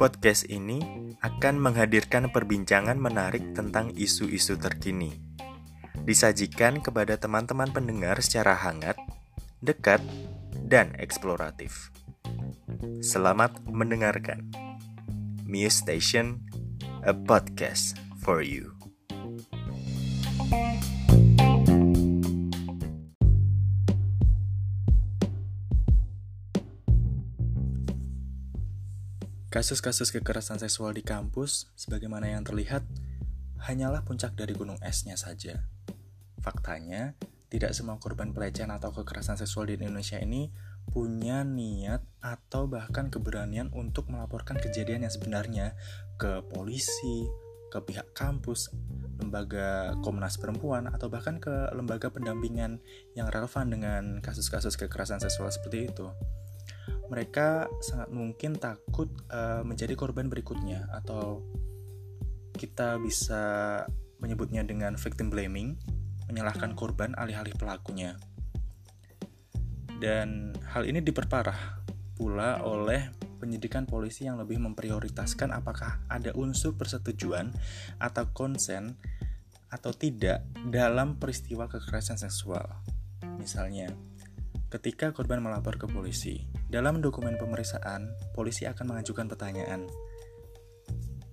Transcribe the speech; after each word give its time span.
Podcast 0.00 0.48
ini 0.48 0.80
akan 1.20 1.60
menghadirkan 1.60 2.32
perbincangan 2.32 2.96
menarik 2.96 3.52
tentang 3.52 3.92
isu-isu 3.92 4.56
terkini. 4.56 5.12
Disajikan 6.08 6.80
kepada 6.80 7.20
teman-teman 7.20 7.68
pendengar 7.68 8.16
secara 8.24 8.56
hangat, 8.56 8.96
dekat, 9.60 10.00
dan 10.56 10.96
eksploratif. 10.96 11.92
Selamat 13.04 13.60
mendengarkan. 13.68 14.48
Muse 15.44 15.84
Station, 15.84 16.40
a 17.04 17.12
podcast 17.12 18.00
for 18.24 18.40
you. 18.40 18.79
Kasus-kasus 29.50 30.14
kekerasan 30.14 30.62
seksual 30.62 30.94
di 30.94 31.02
kampus, 31.02 31.74
sebagaimana 31.74 32.30
yang 32.30 32.46
terlihat, 32.46 32.86
hanyalah 33.66 34.06
puncak 34.06 34.38
dari 34.38 34.54
gunung 34.54 34.78
esnya 34.78 35.18
saja. 35.18 35.66
Faktanya, 36.38 37.18
tidak 37.50 37.74
semua 37.74 37.98
korban 37.98 38.30
pelecehan 38.30 38.70
atau 38.70 38.94
kekerasan 38.94 39.34
seksual 39.34 39.66
di 39.66 39.74
Indonesia 39.74 40.22
ini 40.22 40.54
punya 40.94 41.42
niat 41.42 41.98
atau 42.22 42.70
bahkan 42.70 43.10
keberanian 43.10 43.74
untuk 43.74 44.06
melaporkan 44.06 44.54
kejadian 44.54 45.02
yang 45.02 45.10
sebenarnya 45.10 45.74
ke 46.14 46.46
polisi, 46.46 47.26
ke 47.74 47.82
pihak 47.82 48.14
kampus, 48.14 48.70
lembaga 49.18 49.98
Komnas 49.98 50.38
Perempuan, 50.38 50.86
atau 50.86 51.10
bahkan 51.10 51.42
ke 51.42 51.74
lembaga 51.74 52.06
pendampingan 52.06 52.78
yang 53.18 53.26
relevan 53.26 53.66
dengan 53.66 54.22
kasus-kasus 54.22 54.78
kekerasan 54.78 55.18
seksual 55.18 55.50
seperti 55.50 55.90
itu 55.90 56.06
mereka 57.10 57.66
sangat 57.82 58.14
mungkin 58.14 58.54
takut 58.54 59.10
uh, 59.34 59.66
menjadi 59.66 59.98
korban 59.98 60.30
berikutnya 60.30 60.86
atau 60.94 61.42
kita 62.54 63.02
bisa 63.02 63.42
menyebutnya 64.22 64.62
dengan 64.62 64.94
victim 64.94 65.26
blaming, 65.32 65.74
menyalahkan 66.30 66.78
korban 66.78 67.16
alih-alih 67.18 67.56
pelakunya. 67.58 68.14
Dan 70.00 70.54
hal 70.70 70.86
ini 70.86 71.02
diperparah 71.02 71.82
pula 72.14 72.62
oleh 72.62 73.10
penyidikan 73.40 73.88
polisi 73.88 74.28
yang 74.28 74.36
lebih 74.36 74.60
memprioritaskan 74.60 75.50
apakah 75.56 76.04
ada 76.12 76.30
unsur 76.36 76.76
persetujuan 76.76 77.50
atau 77.96 78.28
konsen 78.36 79.00
atau 79.72 79.90
tidak 79.96 80.44
dalam 80.68 81.16
peristiwa 81.16 81.64
kekerasan 81.66 82.20
seksual. 82.20 82.68
Misalnya, 83.40 83.88
ketika 84.70 85.10
korban 85.10 85.42
melapor 85.42 85.74
ke 85.74 85.90
polisi, 85.90 86.46
dalam 86.70 87.02
dokumen 87.02 87.34
pemeriksaan, 87.34 88.14
polisi 88.30 88.70
akan 88.70 88.94
mengajukan 88.94 89.26
pertanyaan. 89.26 89.90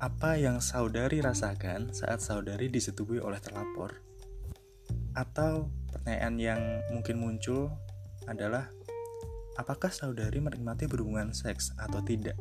Apa 0.02 0.42
yang 0.42 0.58
saudari 0.58 1.22
rasakan 1.22 1.94
saat 1.94 2.22
saudari 2.26 2.70
disetubui 2.74 3.22
oleh 3.22 3.38
terlapor? 3.38 4.02
Atau 5.14 5.70
pertanyaan 5.94 6.36
yang 6.42 6.62
mungkin 6.90 7.22
muncul 7.22 7.70
adalah 8.26 8.74
apakah 9.58 9.94
saudari 9.94 10.42
menikmati 10.42 10.90
berhubungan 10.90 11.34
seks 11.34 11.78
atau 11.78 12.02
tidak? 12.02 12.38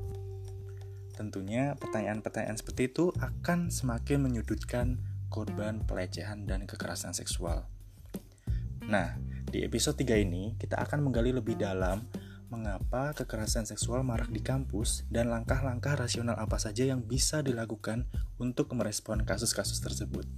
Tentunya 1.16 1.76
pertanyaan-pertanyaan 1.80 2.60
seperti 2.60 2.92
itu 2.92 3.12
akan 3.20 3.72
semakin 3.72 4.20
menyudutkan 4.20 5.00
korban 5.32 5.84
pelecehan 5.84 6.44
dan 6.44 6.68
kekerasan 6.68 7.16
seksual. 7.16 7.64
Nah, 8.84 9.16
di 9.56 9.64
episode 9.64 9.96
3 9.96 10.20
ini 10.20 10.52
kita 10.60 10.76
akan 10.76 11.08
menggali 11.08 11.32
lebih 11.32 11.56
dalam 11.56 12.04
mengapa 12.52 13.16
kekerasan 13.16 13.64
seksual 13.64 14.04
marak 14.04 14.28
di 14.28 14.44
kampus 14.44 15.08
dan 15.08 15.32
langkah-langkah 15.32 15.96
rasional 15.96 16.36
apa 16.36 16.60
saja 16.60 16.84
yang 16.84 17.00
bisa 17.00 17.40
dilakukan 17.40 18.04
untuk 18.36 18.68
merespon 18.76 19.24
kasus-kasus 19.24 19.80
tersebut. 19.80 20.28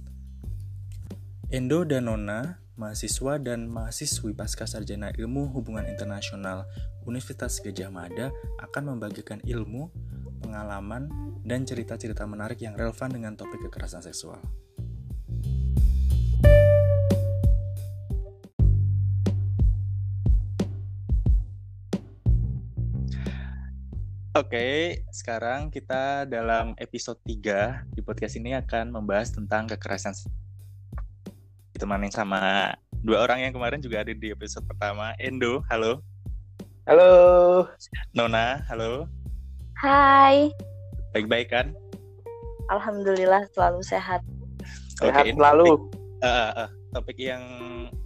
Endo 1.51 1.83
dan 1.83 2.07
Nona, 2.07 2.63
mahasiswa 2.79 3.43
dan 3.43 3.67
mahasiswi 3.67 4.31
pasca 4.31 4.63
sarjana 4.63 5.11
ilmu 5.11 5.51
hubungan 5.51 5.83
internasional 5.91 6.63
Universitas 7.03 7.59
Gajah 7.59 7.91
Mada 7.91 8.31
akan 8.63 8.95
membagikan 8.95 9.43
ilmu, 9.43 9.91
pengalaman, 10.39 11.11
dan 11.43 11.67
cerita-cerita 11.67 12.23
menarik 12.23 12.63
yang 12.63 12.79
relevan 12.79 13.11
dengan 13.11 13.35
topik 13.35 13.67
kekerasan 13.67 13.99
seksual. 13.99 14.39
Oke, 24.39 25.03
sekarang 25.11 25.67
kita 25.67 26.23
dalam 26.23 26.71
episode 26.79 27.19
3 27.27 27.91
di 27.91 27.99
podcast 27.99 28.39
ini 28.39 28.55
akan 28.55 28.87
membahas 28.87 29.35
tentang 29.35 29.67
kekerasan 29.67 30.15
ditemani 31.75 32.07
sama 32.07 32.71
dua 33.03 33.27
orang 33.27 33.43
yang 33.43 33.51
kemarin 33.51 33.83
juga 33.83 33.99
ada 33.99 34.15
di 34.15 34.31
episode 34.31 34.63
pertama. 34.63 35.11
Endo, 35.19 35.59
halo. 35.67 35.99
Halo. 36.87 37.11
Nona, 38.15 38.63
halo. 38.71 39.11
Hai. 39.75 40.55
Baik-baik 41.11 41.51
kan? 41.51 41.75
Alhamdulillah 42.71 43.43
selalu 43.51 43.83
sehat. 43.83 44.23
Sehat 45.03 45.27
okay, 45.27 45.35
selalu. 45.35 45.67
Topik, 45.67 46.23
uh, 46.23 46.63
uh, 46.63 46.69
topik 46.95 47.17
yang 47.19 47.43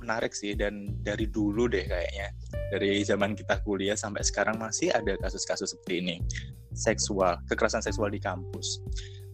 menarik 0.03 0.35
sih 0.35 0.53
dan 0.53 0.91
dari 1.01 1.31
dulu 1.31 1.71
deh 1.71 1.87
kayaknya. 1.87 2.35
Dari 2.75 2.99
zaman 3.07 3.33
kita 3.33 3.63
kuliah 3.63 3.95
sampai 3.95 4.21
sekarang 4.21 4.59
masih 4.59 4.91
ada 4.91 5.15
kasus-kasus 5.23 5.71
seperti 5.73 6.03
ini. 6.03 6.15
Seksual 6.75 7.39
kekerasan 7.47 7.79
seksual 7.79 8.11
di 8.11 8.19
kampus. 8.19 8.83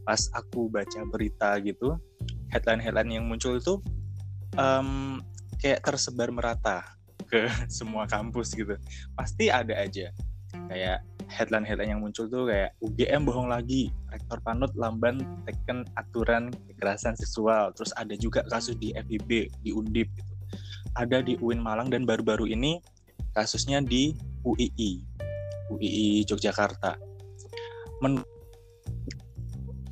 Pas 0.05 0.29
aku 0.37 0.69
baca 0.69 1.01
berita 1.09 1.57
gitu 1.65 1.97
headline-headline 2.53 3.21
yang 3.21 3.25
muncul 3.29 3.57
itu 3.57 3.77
um, 4.57 5.21
kayak 5.61 5.85
tersebar 5.85 6.29
merata 6.33 6.85
ke 7.29 7.45
semua 7.77 8.05
kampus 8.09 8.53
gitu. 8.53 8.77
Pasti 9.13 9.49
ada 9.49 9.73
aja. 9.77 10.09
Kayak 10.69 11.05
headline-headline 11.29 11.93
yang 11.93 12.01
muncul 12.01 12.25
tuh 12.25 12.49
kayak 12.49 12.73
UGM 12.81 13.29
bohong 13.29 13.53
lagi 13.53 13.93
rektor 14.09 14.41
panut 14.41 14.73
lamban 14.73 15.21
teken 15.45 15.85
aturan 15.93 16.49
kekerasan 16.73 17.13
seksual. 17.13 17.69
Terus 17.77 17.93
ada 17.93 18.17
juga 18.17 18.41
kasus 18.49 18.75
di 18.81 18.91
FIB 18.97 19.53
di 19.61 19.69
Undip 19.69 20.09
gitu 20.17 20.28
ada 20.97 21.21
di 21.21 21.37
UIN 21.37 21.61
Malang 21.61 21.91
dan 21.91 22.07
baru-baru 22.07 22.49
ini 22.49 22.81
kasusnya 23.33 23.83
di 23.83 24.15
UII 24.41 25.05
UII 25.69 26.25
Yogyakarta. 26.25 26.97
Men 28.01 28.25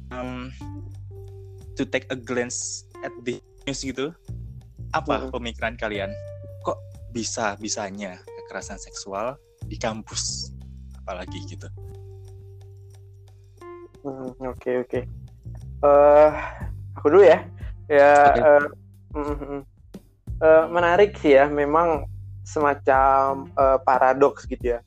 um, 0.09 0.49
to 1.77 1.85
take 1.85 2.09
a 2.09 2.17
glance 2.17 2.89
at 3.05 3.13
the 3.21 3.37
news 3.69 3.85
gitu 3.85 4.09
apa 4.95 5.29
pemikiran 5.29 5.77
kalian? 5.77 6.09
Kok 6.65 6.79
bisa 7.13 7.53
bisanya 7.61 8.17
kekerasan 8.25 8.81
seksual 8.81 9.37
di 9.67 9.77
kampus 9.77 10.51
apalagi 11.03 11.43
gitu? 11.45 11.67
Hmm, 14.01 14.31
oke 14.39 14.47
oke. 14.49 14.71
Okay, 14.87 15.03
uh, 15.83 16.31
aku 16.95 17.05
dulu 17.11 17.23
ya. 17.27 17.39
Ya 17.87 18.11
okay. 18.31 18.43
uh, 18.43 18.65
mm, 19.15 19.35
mm, 19.35 19.61
uh, 20.41 20.65
menarik 20.69 21.17
sih 21.19 21.37
ya 21.37 21.45
memang 21.49 22.05
semacam 22.47 23.51
uh, 23.59 23.77
paradoks 23.83 24.47
gitu 24.47 24.77
ya 24.77 24.79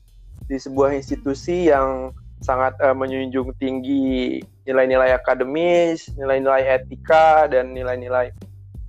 di 0.49 0.57
sebuah 0.57 0.97
institusi 0.97 1.69
yang 1.69 2.11
sangat 2.41 2.73
uh, 2.81 2.91
menjunjung 2.97 3.53
tinggi 3.61 4.41
nilai-nilai 4.65 5.13
akademis, 5.13 6.09
nilai-nilai 6.17 6.81
etika 6.81 7.45
dan 7.45 7.71
nilai-nilai 7.71 8.33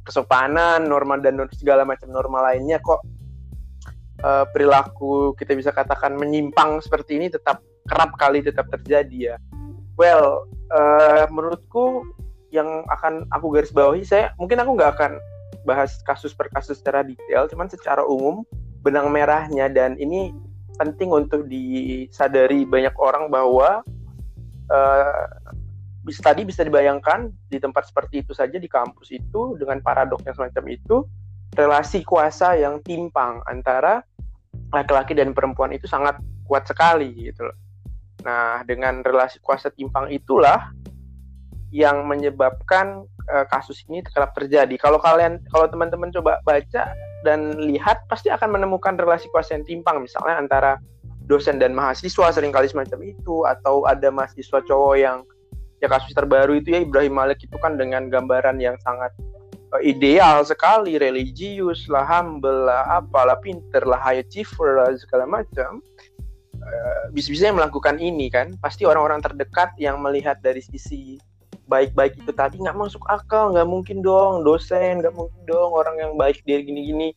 kesopanan, 0.02 0.88
norma 0.88 1.20
dan 1.20 1.38
segala 1.54 1.86
macam 1.86 2.10
norma 2.10 2.42
lainnya 2.50 2.82
kok 2.82 3.04
uh, 4.24 4.44
perilaku 4.50 5.36
kita 5.36 5.54
bisa 5.54 5.70
katakan 5.70 6.16
menyimpang 6.16 6.80
seperti 6.82 7.20
ini 7.20 7.28
tetap 7.28 7.62
kerap 7.86 8.16
kali 8.18 8.42
tetap 8.42 8.66
terjadi 8.72 9.34
ya. 9.34 9.36
Well, 10.00 10.48
uh, 10.72 11.28
menurutku 11.28 12.08
yang 12.52 12.84
akan 12.88 13.28
aku 13.32 13.46
garis 13.52 13.72
bawahi 13.72 14.04
saya 14.04 14.32
mungkin 14.36 14.60
aku 14.60 14.76
nggak 14.76 14.92
akan 14.96 15.12
bahas 15.62 16.02
kasus 16.02 16.34
per 16.34 16.50
kasus 16.50 16.82
secara 16.82 17.06
detail, 17.06 17.46
cuman 17.46 17.70
secara 17.70 18.02
umum 18.02 18.42
benang 18.82 19.10
merahnya 19.14 19.70
dan 19.70 19.94
ini 19.98 20.34
penting 20.76 21.12
untuk 21.12 21.46
disadari 21.46 22.66
banyak 22.66 22.94
orang 22.98 23.30
bahwa 23.30 23.86
uh, 24.72 25.26
bisa 26.02 26.18
tadi 26.18 26.42
bisa 26.42 26.66
dibayangkan 26.66 27.30
di 27.46 27.62
tempat 27.62 27.86
seperti 27.86 28.26
itu 28.26 28.34
saja 28.34 28.58
di 28.58 28.66
kampus 28.66 29.14
itu 29.14 29.54
dengan 29.54 29.78
paradoks 29.78 30.26
yang 30.26 30.34
semacam 30.34 30.64
itu 30.74 30.96
relasi 31.54 32.02
kuasa 32.02 32.58
yang 32.58 32.82
timpang 32.82 33.38
antara 33.46 34.02
laki-laki 34.74 35.14
dan 35.14 35.30
perempuan 35.30 35.70
itu 35.70 35.86
sangat 35.86 36.18
kuat 36.48 36.66
sekali 36.66 37.30
gitu. 37.30 37.46
Nah, 38.26 38.66
dengan 38.66 39.04
relasi 39.04 39.38
kuasa 39.38 39.70
timpang 39.70 40.10
itulah 40.10 40.74
yang 41.72 42.04
menyebabkan 42.04 43.08
uh, 43.32 43.44
kasus 43.48 43.80
ini 43.88 44.04
kerap 44.04 44.36
terjadi. 44.36 44.76
Kalau 44.76 45.00
kalian 45.00 45.40
kalau 45.48 45.66
teman-teman 45.66 46.12
coba 46.12 46.38
baca 46.44 46.92
dan 47.24 47.56
lihat 47.56 48.04
pasti 48.12 48.28
akan 48.28 48.60
menemukan 48.60 48.94
relasi 49.00 49.26
kuasa 49.32 49.56
yang 49.56 49.64
timpang. 49.64 50.04
Misalnya 50.04 50.36
antara 50.36 50.72
dosen 51.26 51.56
dan 51.56 51.72
mahasiswa 51.72 52.28
sering 52.28 52.52
kali 52.52 52.68
semacam 52.68 53.00
itu 53.08 53.48
atau 53.48 53.88
ada 53.88 54.12
mahasiswa 54.12 54.60
cowok 54.68 54.94
yang 55.00 55.24
ya 55.80 55.88
kasus 55.90 56.12
terbaru 56.12 56.60
itu 56.60 56.76
ya 56.76 56.84
Ibrahim 56.84 57.16
Malik 57.18 57.42
itu 57.42 57.56
kan 57.58 57.80
dengan 57.80 58.12
gambaran 58.12 58.60
yang 58.60 58.76
sangat 58.84 59.10
uh, 59.72 59.80
ideal 59.80 60.44
sekali. 60.44 61.00
Religius 61.00 61.88
lah 61.88 62.04
humble 62.04 62.68
lah 62.68 63.00
apalah 63.00 63.40
pinter 63.40 63.80
lah 63.88 63.98
high 63.98 64.20
achiever 64.20 64.76
lah 64.76 64.92
segala 65.00 65.24
macam. 65.24 65.80
Uh, 66.62 67.10
bisa-bisa 67.16 67.48
melakukan 67.48 67.96
ini 67.96 68.28
kan. 68.28 68.52
Pasti 68.60 68.84
orang-orang 68.84 69.24
terdekat 69.24 69.72
yang 69.80 69.98
melihat 70.04 70.38
dari 70.44 70.60
sisi 70.60 71.16
baik-baik 71.70 72.18
itu 72.18 72.32
tadi 72.34 72.58
nggak 72.58 72.74
masuk 72.74 73.02
akal 73.06 73.54
nggak 73.54 73.68
mungkin 73.68 74.02
dong 74.02 74.42
dosen 74.42 74.98
nggak 75.02 75.14
mungkin 75.14 75.42
dong 75.46 75.70
orang 75.70 75.96
yang 75.98 76.12
baik 76.18 76.42
dia 76.42 76.58
gini-gini 76.58 77.14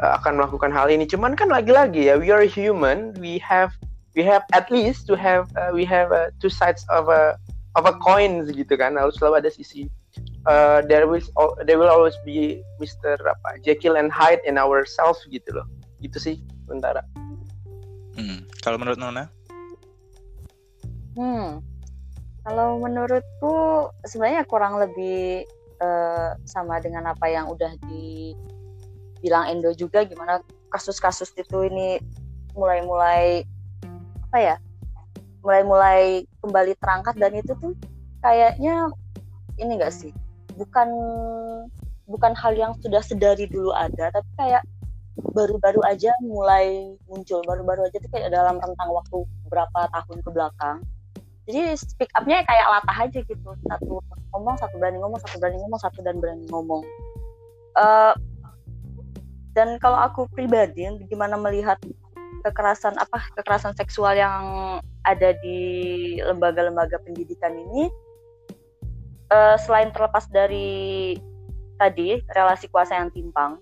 uh, 0.00 0.16
akan 0.20 0.40
melakukan 0.40 0.72
hal 0.72 0.88
ini 0.88 1.04
cuman 1.04 1.36
kan 1.36 1.52
lagi-lagi 1.52 2.08
ya 2.08 2.16
we 2.16 2.32
are 2.32 2.44
human 2.44 3.12
we 3.20 3.36
have 3.36 3.74
we 4.16 4.24
have 4.24 4.44
at 4.56 4.68
least 4.72 5.04
to 5.04 5.14
have 5.16 5.48
uh, 5.56 5.72
we 5.72 5.84
have 5.84 6.12
uh, 6.12 6.32
two 6.40 6.48
sides 6.48 6.84
of 6.88 7.08
a 7.12 7.36
of 7.76 7.84
a 7.88 7.94
coin 8.00 8.44
gitu 8.48 8.76
kan 8.76 8.96
harus 8.96 9.16
selalu 9.16 9.44
ada 9.44 9.50
sisi 9.52 9.88
uh, 10.48 10.84
there 10.84 11.08
will 11.08 11.22
there 11.64 11.80
will 11.80 11.88
always 11.88 12.16
be 12.24 12.60
Mr. 12.80 13.16
apa 13.24 13.60
Jekyll 13.64 13.96
and 13.96 14.12
Hyde 14.12 14.44
in 14.44 14.60
ourselves 14.60 15.24
gitu 15.28 15.48
loh 15.56 15.66
gitu 16.04 16.18
sih 16.20 16.36
sementara 16.68 17.00
hmm. 18.16 18.44
kalau 18.60 18.76
menurut 18.76 19.00
Nona 19.00 19.28
hmm 21.16 21.71
kalau 22.42 22.82
menurutku 22.82 23.88
sebenarnya 24.02 24.42
kurang 24.46 24.82
lebih 24.82 25.46
uh, 25.78 26.34
sama 26.42 26.82
dengan 26.82 27.10
apa 27.10 27.30
yang 27.30 27.46
udah 27.46 27.70
dibilang 27.86 29.46
Endo 29.50 29.70
juga 29.74 30.02
gimana 30.02 30.42
kasus-kasus 30.74 31.30
itu 31.38 31.58
ini 31.70 32.02
mulai-mulai 32.58 33.46
apa 34.30 34.38
ya 34.38 34.56
mulai-mulai 35.42 36.26
kembali 36.42 36.72
terangkat 36.78 37.14
dan 37.18 37.32
itu 37.34 37.52
tuh 37.58 37.74
kayaknya 38.22 38.90
ini 39.58 39.78
enggak 39.78 39.94
sih 39.94 40.10
bukan 40.54 40.88
bukan 42.10 42.32
hal 42.34 42.54
yang 42.54 42.72
sudah 42.82 43.02
sedari 43.02 43.46
dulu 43.46 43.70
ada 43.74 44.10
tapi 44.10 44.30
kayak 44.38 44.62
baru-baru 45.36 45.80
aja 45.84 46.10
mulai 46.24 46.96
muncul 47.06 47.44
baru-baru 47.44 47.88
aja 47.88 48.00
tuh 48.00 48.10
kayak 48.10 48.32
dalam 48.32 48.56
rentang 48.58 48.90
waktu 48.90 49.22
berapa 49.52 49.80
tahun 49.92 50.18
ke 50.24 50.30
belakang 50.32 50.78
jadi 51.48 51.74
speak 51.74 52.10
upnya 52.14 52.46
kayak 52.46 52.66
latah 52.70 52.96
aja 53.02 53.18
gitu. 53.22 53.50
Satu 53.66 53.98
ngomong 54.30 54.56
satu 54.62 54.74
berani 54.78 55.02
ngomong 55.02 55.20
satu 55.20 55.36
berani 55.42 55.58
ngomong 55.58 55.80
satu 55.82 55.98
dan 56.06 56.22
berani 56.22 56.46
ngomong. 56.48 56.82
Uh, 57.74 58.14
dan 59.52 59.76
kalau 59.80 59.98
aku 60.00 60.28
pribadi 60.32 60.86
gimana 61.08 61.36
melihat 61.36 61.76
kekerasan 62.42 62.96
apa 62.98 63.22
kekerasan 63.38 63.74
seksual 63.78 64.16
yang 64.16 64.42
ada 65.06 65.34
di 65.42 65.58
lembaga-lembaga 66.22 66.98
pendidikan 67.02 67.54
ini 67.54 67.90
uh, 69.30 69.56
selain 69.58 69.94
terlepas 69.94 70.26
dari 70.30 71.14
tadi 71.78 72.18
relasi 72.34 72.66
kuasa 72.70 72.98
yang 72.98 73.10
timpang 73.14 73.58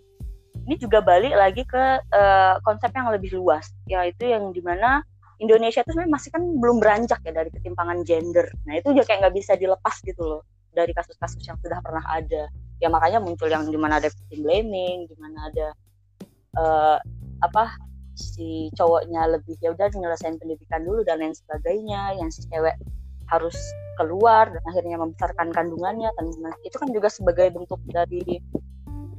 ini 0.69 0.77
juga 0.77 1.01
balik 1.01 1.33
lagi 1.33 1.63
ke 1.65 1.85
uh, 2.13 2.55
konsep 2.65 2.93
yang 2.93 3.09
lebih 3.13 3.37
luas 3.37 3.73
yaitu 3.89 4.29
yang 4.29 4.53
di 4.53 4.61
mana 4.61 5.05
Indonesia 5.41 5.81
itu 5.81 5.91
sebenarnya 5.97 6.13
masih 6.13 6.31
kan 6.37 6.43
belum 6.61 6.77
beranjak 6.85 7.21
ya 7.25 7.33
dari 7.33 7.51
ketimpangan 7.51 8.05
gender. 8.05 8.47
Nah 8.69 8.77
itu 8.77 8.93
juga 8.93 9.09
kayak 9.09 9.19
nggak 9.25 9.37
bisa 9.41 9.53
dilepas 9.57 9.97
gitu 10.05 10.21
loh 10.21 10.43
dari 10.77 10.93
kasus-kasus 10.93 11.41
yang 11.49 11.57
sudah 11.65 11.81
pernah 11.81 12.05
ada. 12.13 12.53
Ya 12.81 12.89
makanya 12.93 13.25
muncul 13.25 13.49
yang 13.49 13.69
di 13.69 13.77
mana 13.81 13.99
ada 14.01 14.13
victim 14.13 14.45
blaming, 14.45 15.09
di 15.09 15.17
mana 15.17 15.39
ada 15.49 15.67
uh, 16.61 16.99
apa 17.41 17.73
si 18.13 18.69
cowoknya 18.77 19.33
lebih 19.33 19.57
ya 19.65 19.73
udah 19.73 19.89
nyelesain 19.97 20.37
pendidikan 20.37 20.85
dulu 20.85 21.01
dan 21.09 21.25
lain 21.25 21.33
sebagainya, 21.33 22.21
yang 22.21 22.29
si 22.29 22.45
cewek 22.53 22.77
harus 23.33 23.57
keluar 23.97 24.49
dan 24.49 24.63
akhirnya 24.65 24.97
membesarkan 24.97 25.53
kandungannya 25.55 26.11
dan 26.19 26.27
itu 26.67 26.77
kan 26.77 26.89
juga 26.91 27.09
sebagai 27.09 27.53
bentuk 27.53 27.79
dari 27.89 28.41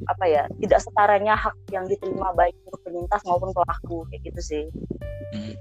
apa 0.09 0.25
ya 0.25 0.43
tidak 0.57 0.81
setaranya 0.81 1.37
hak 1.37 1.53
yang 1.69 1.85
diterima 1.85 2.33
baik 2.33 2.57
untuk 2.65 2.81
penyintas 2.81 3.21
maupun 3.29 3.53
pelaku 3.53 4.05
kayak 4.09 4.21
gitu 4.33 4.41
sih. 4.41 4.63
Hmm. 5.31 5.55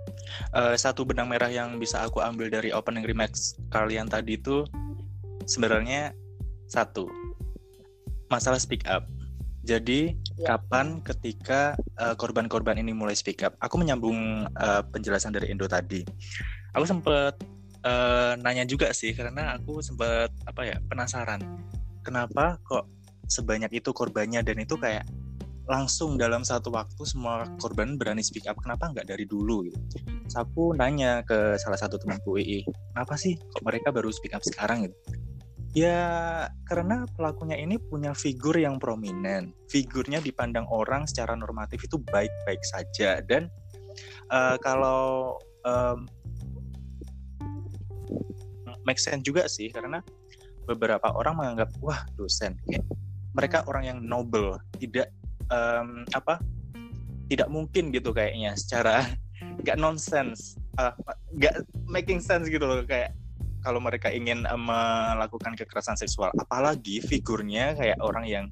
Uh, 0.51 0.75
satu 0.75 1.07
benang 1.07 1.31
merah 1.31 1.49
yang 1.49 1.79
bisa 1.79 2.03
aku 2.03 2.19
ambil 2.25 2.51
dari 2.51 2.75
opening 2.75 3.07
remarks 3.07 3.55
kalian 3.71 4.11
tadi 4.11 4.35
itu 4.41 4.67
sebenarnya 5.47 6.11
satu 6.67 7.07
masalah 8.31 8.59
speak 8.59 8.87
up. 8.87 9.07
Jadi 9.61 10.17
ya. 10.41 10.57
kapan 10.57 11.05
ketika 11.05 11.77
uh, 12.01 12.17
korban-korban 12.17 12.81
ini 12.81 12.97
mulai 12.97 13.13
speak 13.13 13.45
up? 13.45 13.53
Aku 13.61 13.77
menyambung 13.77 14.49
uh, 14.57 14.83
penjelasan 14.89 15.37
dari 15.37 15.53
Indo 15.53 15.69
tadi. 15.69 16.01
Aku 16.73 16.89
sempat 16.89 17.37
uh, 17.85 18.33
nanya 18.41 18.65
juga 18.65 18.93
sih 18.93 19.13
karena 19.13 19.57
aku 19.57 19.81
sempat 19.85 20.33
apa 20.49 20.63
ya 20.65 20.77
penasaran 20.89 21.41
kenapa 22.05 22.57
kok 22.65 22.89
sebanyak 23.31 23.71
itu 23.81 23.95
korbannya 23.95 24.43
dan 24.43 24.57
itu 24.59 24.75
kayak 24.75 25.07
langsung 25.71 26.19
dalam 26.19 26.43
satu 26.43 26.75
waktu 26.75 26.99
semua 27.07 27.47
korban 27.63 27.95
berani 27.95 28.27
speak 28.27 28.51
up 28.51 28.59
kenapa 28.59 28.91
nggak 28.91 29.07
dari 29.07 29.23
dulu? 29.23 29.71
Gitu. 29.71 29.79
Terus 30.03 30.35
aku 30.35 30.75
nanya 30.75 31.23
ke 31.23 31.55
salah 31.63 31.79
satu 31.79 31.95
temanku 31.95 32.35
II 32.43 32.67
kenapa 32.91 33.15
sih 33.15 33.39
kok 33.39 33.63
mereka 33.63 33.95
baru 33.95 34.11
speak 34.11 34.35
up 34.35 34.43
sekarang? 34.43 34.91
Gitu. 34.91 34.99
Ya 35.71 36.03
karena 36.67 37.07
pelakunya 37.15 37.55
ini 37.55 37.79
punya 37.79 38.11
figur 38.19 38.59
yang 38.59 38.83
prominent. 38.83 39.55
Figurnya 39.71 40.19
dipandang 40.19 40.67
orang 40.67 41.07
secara 41.07 41.39
normatif 41.39 41.87
itu 41.87 42.03
baik-baik 42.03 42.67
saja. 42.67 43.23
Dan 43.23 43.47
uh, 44.35 44.59
kalau 44.59 45.39
um, 45.63 46.11
make 48.83 48.99
sense 48.99 49.23
juga 49.23 49.47
sih 49.47 49.71
karena 49.71 50.03
beberapa 50.67 51.15
orang 51.15 51.39
menganggap 51.39 51.71
wah 51.79 52.03
dosen. 52.19 52.59
Kayak 52.67 52.83
mereka 53.31 53.63
orang 53.71 53.87
yang 53.87 53.99
noble 54.03 54.59
tidak 54.83 55.15
um, 55.51 56.07
apa 56.15 56.39
tidak 57.31 57.47
mungkin 57.47 57.95
gitu 57.95 58.11
kayaknya 58.11 58.55
secara 58.59 59.07
nggak 59.63 59.79
nonsense. 59.79 60.59
Uh, 60.79 60.95
nggak 61.37 61.67
making 61.91 62.23
sense 62.23 62.49
gitu 62.49 62.63
loh 62.65 62.81
kayak 62.87 63.13
kalau 63.61 63.79
mereka 63.83 64.09
ingin 64.09 64.49
uh, 64.49 64.57
melakukan 64.57 65.55
kekerasan 65.55 65.99
seksual. 65.99 66.33
Apalagi 66.41 67.05
figurnya 67.05 67.77
kayak 67.77 68.01
orang 68.01 68.25
yang 68.27 68.47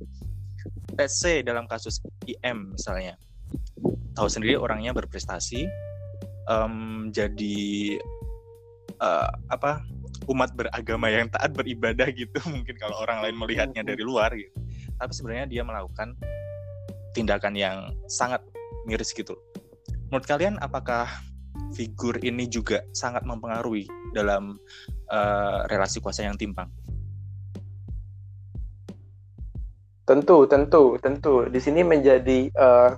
let's 0.99 1.17
say 1.17 1.41
dalam 1.41 1.65
kasus 1.67 2.03
IM 2.29 2.75
misalnya. 2.77 3.17
Tahu 4.19 4.29
sendiri 4.29 4.59
orangnya 4.59 4.90
berprestasi 4.93 5.64
um, 6.50 7.09
jadi 7.14 7.97
uh, 8.99 9.31
apa 9.49 9.85
umat 10.28 10.52
beragama 10.52 11.09
yang 11.09 11.31
taat 11.31 11.55
beribadah 11.55 12.11
gitu. 12.12 12.38
Mungkin 12.55 12.76
kalau 12.76 12.99
orang 13.00 13.25
lain 13.25 13.37
melihatnya 13.38 13.83
dari 13.85 14.02
luar 14.02 14.35
gitu. 14.35 14.52
Tapi 14.99 15.12
sebenarnya 15.14 15.47
dia 15.47 15.62
melakukan 15.62 16.19
tindakan 17.12 17.55
yang 17.57 17.93
sangat 18.11 18.43
miris 18.85 19.12
gitu. 19.12 19.37
Menurut 20.09 20.25
kalian 20.25 20.57
apakah 20.65 21.09
figur 21.77 22.17
ini 22.25 22.49
juga 22.49 22.81
sangat 22.97 23.25
mempengaruhi 23.29 23.85
dalam 24.17 24.57
uh, 25.12 25.69
relasi 25.69 26.00
kuasa 26.00 26.25
yang 26.25 26.37
timpang? 26.41 26.69
Tentu 30.09 30.49
tentu 30.49 30.97
tentu. 30.97 31.45
Di 31.53 31.61
sini 31.61 31.85
menjadi 31.85 32.49
uh, 32.57 32.97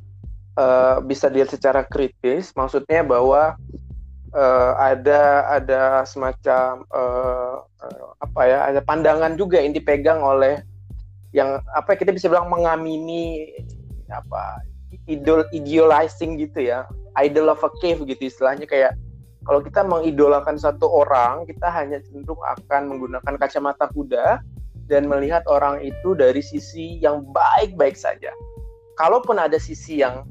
uh, 0.55 0.97
bisa 1.03 1.27
dilihat 1.27 1.51
secara 1.51 1.83
kritis 1.83 2.55
maksudnya 2.55 3.03
bahwa 3.03 3.59
uh, 4.35 4.73
ada 4.79 5.51
ada 5.51 5.83
semacam 6.07 6.87
uh, 6.95 7.67
apa 8.23 8.41
ya 8.47 8.59
ada 8.71 8.81
pandangan 8.85 9.35
juga 9.35 9.59
yang 9.59 9.75
dipegang 9.75 10.23
oleh 10.23 10.63
yang 11.31 11.63
apa 11.75 11.95
kita 11.95 12.11
bisa 12.11 12.27
bilang 12.27 12.51
mengamini 12.51 13.55
apa 14.11 14.61
idol 15.07 15.47
idealizing 15.55 16.39
gitu 16.41 16.67
ya. 16.71 16.87
Idol 17.19 17.51
of 17.51 17.63
a 17.63 17.71
cave 17.83 18.03
gitu 18.07 18.31
istilahnya. 18.31 18.67
Kayak 18.67 18.99
kalau 19.47 19.61
kita 19.65 19.83
mengidolakan 19.87 20.61
satu 20.61 20.87
orang 20.87 21.49
kita 21.49 21.71
hanya 21.73 21.99
cenderung 22.05 22.41
akan 22.45 22.93
menggunakan 22.93 23.35
kacamata 23.41 23.89
kuda 23.91 24.43
dan 24.91 25.07
melihat 25.07 25.47
orang 25.47 25.81
itu 25.81 26.19
dari 26.19 26.43
sisi 26.43 26.99
yang 26.99 27.23
baik-baik 27.31 27.95
saja. 27.95 28.35
Kalaupun 28.99 29.39
ada 29.39 29.57
sisi 29.57 30.03
yang 30.03 30.27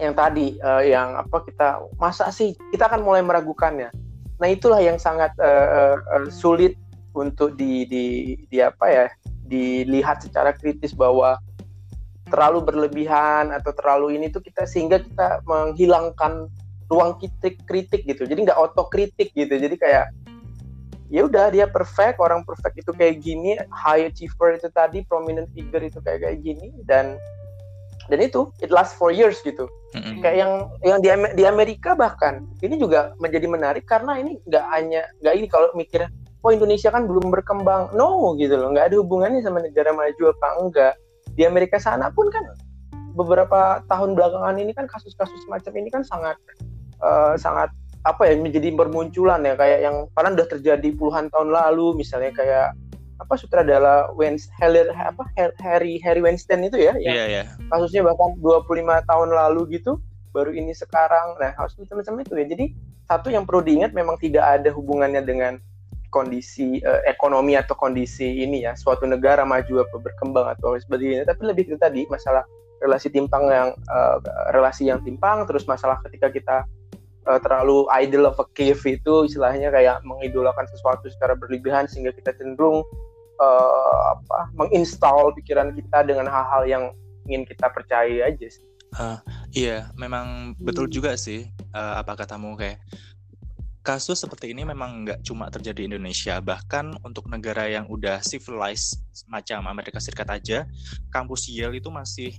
yang 0.00 0.16
tadi 0.16 0.56
uh, 0.64 0.80
yang 0.80 1.14
apa 1.20 1.44
kita 1.44 1.84
masa 2.00 2.32
sih 2.32 2.56
kita 2.72 2.88
akan 2.88 3.04
mulai 3.04 3.22
meragukannya? 3.22 3.92
Nah 4.40 4.48
itulah 4.48 4.80
yang 4.80 4.96
sangat 4.96 5.30
uh, 5.38 6.00
uh, 6.00 6.26
sulit 6.32 6.74
untuk 7.12 7.54
di, 7.60 7.84
di 7.84 8.04
di 8.48 8.58
apa 8.58 8.88
ya 8.88 9.06
dilihat 9.46 10.24
secara 10.24 10.56
kritis 10.56 10.96
bahwa 10.96 11.36
terlalu 12.32 12.64
berlebihan 12.64 13.52
atau 13.52 13.76
terlalu 13.76 14.16
ini 14.16 14.32
tuh 14.32 14.40
kita 14.40 14.64
sehingga 14.64 15.04
kita 15.04 15.44
menghilangkan 15.44 16.48
ruang 16.88 17.20
kritik 17.20 17.60
kritik 17.68 18.08
gitu. 18.08 18.24
Jadi 18.24 18.48
nggak 18.48 18.56
otokritik 18.56 19.36
gitu. 19.36 19.52
Jadi 19.52 19.76
kayak 19.76 20.08
ya 21.12 21.28
udah 21.28 21.52
dia 21.52 21.68
perfect 21.68 22.16
orang 22.16 22.40
perfect 22.48 22.80
itu 22.80 22.88
kayak 22.96 23.20
gini 23.20 23.60
high 23.68 24.08
achiever 24.08 24.56
itu 24.56 24.72
tadi 24.72 25.04
prominent 25.04 25.44
figure 25.52 25.84
itu 25.84 26.00
kayak 26.00 26.24
kayak 26.24 26.40
gini 26.40 26.72
dan 26.88 27.20
dan 28.08 28.18
itu 28.24 28.48
it 28.64 28.72
lasts 28.72 28.96
for 28.96 29.12
years 29.12 29.36
gitu. 29.44 29.68
Mm-hmm. 29.92 30.24
kayak 30.24 30.36
yang 30.40 30.52
yang 30.80 30.98
di, 31.04 31.08
di 31.36 31.44
Amerika 31.44 31.92
bahkan 31.92 32.48
ini 32.64 32.80
juga 32.80 33.12
menjadi 33.20 33.44
menarik 33.44 33.84
karena 33.84 34.16
ini 34.16 34.40
nggak 34.48 34.64
hanya 34.72 35.04
nggak 35.20 35.34
ini 35.36 35.46
kalau 35.52 35.68
mikir 35.76 36.08
oh 36.42 36.50
Indonesia 36.50 36.90
kan 36.90 37.06
belum 37.06 37.30
berkembang. 37.30 37.94
No 37.94 38.34
gitu 38.40 38.56
loh. 38.58 38.74
Nggak 38.74 38.92
ada 38.92 38.96
hubungannya 38.98 39.40
sama 39.44 39.62
negara 39.62 39.94
maju 39.94 40.22
apa 40.32 40.48
enggak 40.58 40.94
di 41.36 41.42
Amerika 41.48 41.80
sana 41.80 42.12
pun 42.12 42.28
kan 42.28 42.44
beberapa 43.12 43.84
tahun 43.88 44.16
belakangan 44.16 44.56
ini 44.56 44.72
kan 44.72 44.88
kasus-kasus 44.88 45.36
semacam 45.44 45.72
ini 45.84 45.88
kan 45.92 46.02
sangat 46.04 46.36
uh, 47.04 47.36
sangat 47.36 47.68
apa 48.02 48.26
ya 48.26 48.34
menjadi 48.34 48.74
bermunculan 48.74 49.46
ya 49.46 49.54
kayak 49.54 49.78
yang 49.86 49.96
karena 50.18 50.34
udah 50.34 50.48
terjadi 50.48 50.88
puluhan 50.98 51.30
tahun 51.30 51.54
lalu 51.54 52.02
misalnya 52.02 52.34
kayak 52.34 52.74
apa 53.22 53.34
sutradara 53.38 54.10
Wens 54.18 54.50
Heller 54.58 54.90
apa 54.90 55.22
Harry 55.62 56.02
Harry 56.02 56.18
Weinstein 56.18 56.66
itu 56.66 56.82
ya 56.82 56.98
yeah, 56.98 57.30
yeah. 57.30 57.46
kasusnya 57.70 58.02
bahkan 58.02 58.34
25 58.42 58.66
tahun 59.06 59.28
lalu 59.30 59.78
gitu 59.78 60.02
baru 60.34 60.50
ini 60.50 60.74
sekarang 60.74 61.38
nah 61.38 61.54
harus 61.54 61.78
macam-macam 61.78 62.26
itu 62.26 62.32
ya 62.34 62.46
jadi 62.50 62.66
satu 63.06 63.28
yang 63.30 63.46
perlu 63.46 63.62
diingat 63.62 63.94
memang 63.94 64.18
tidak 64.18 64.42
ada 64.42 64.74
hubungannya 64.74 65.22
dengan 65.22 65.62
kondisi 66.12 66.84
uh, 66.84 67.00
ekonomi 67.08 67.56
atau 67.56 67.72
kondisi 67.72 68.44
ini 68.44 68.68
ya 68.68 68.76
suatu 68.76 69.08
negara 69.08 69.48
maju 69.48 69.80
apa 69.82 69.96
berkembang 69.96 70.46
atau 70.52 70.76
sebagainya 70.76 71.24
tapi 71.24 71.48
lebih 71.48 71.72
itu 71.72 71.80
tadi 71.80 72.04
masalah 72.12 72.44
relasi 72.84 73.08
timpang 73.08 73.48
yang 73.48 73.68
uh, 73.88 74.20
relasi 74.52 74.92
yang 74.92 75.00
timpang 75.00 75.48
terus 75.48 75.64
masalah 75.64 75.96
ketika 76.04 76.28
kita 76.28 76.56
uh, 77.26 77.40
terlalu 77.40 77.88
idol 78.04 78.28
of 78.28 78.36
a 78.42 78.46
cave 78.52 78.78
itu 78.84 79.24
istilahnya 79.24 79.72
kayak 79.72 80.04
mengidolakan 80.04 80.68
sesuatu 80.68 81.08
secara 81.08 81.32
berlebihan 81.32 81.88
sehingga 81.88 82.12
kita 82.12 82.36
cenderung 82.36 82.84
uh, 83.38 84.18
apa 84.18 84.50
menginstal 84.58 85.32
pikiran 85.38 85.72
kita 85.72 86.04
dengan 86.04 86.28
hal-hal 86.28 86.62
yang 86.68 86.84
ingin 87.30 87.46
kita 87.46 87.70
percaya 87.70 88.28
aja 88.28 88.46
sih. 88.50 88.66
Uh, 88.92 89.16
iya, 89.56 89.88
memang 89.96 90.52
betul 90.60 90.84
hmm. 90.84 90.92
juga 90.92 91.12
sih 91.16 91.48
uh, 91.72 92.04
apa 92.04 92.12
katamu 92.12 92.52
kayak 92.60 92.76
kasus 93.82 94.22
seperti 94.22 94.54
ini 94.54 94.62
memang 94.62 95.04
nggak 95.04 95.20
cuma 95.26 95.50
terjadi 95.50 95.84
di 95.84 95.86
Indonesia, 95.90 96.38
bahkan 96.38 96.94
untuk 97.02 97.26
negara 97.26 97.66
yang 97.66 97.90
udah 97.90 98.22
civilized 98.22 99.02
macam 99.26 99.66
Amerika 99.66 99.98
Serikat 99.98 100.30
aja, 100.30 100.64
kampus 101.10 101.50
Yale 101.50 101.82
itu 101.82 101.90
masih 101.90 102.38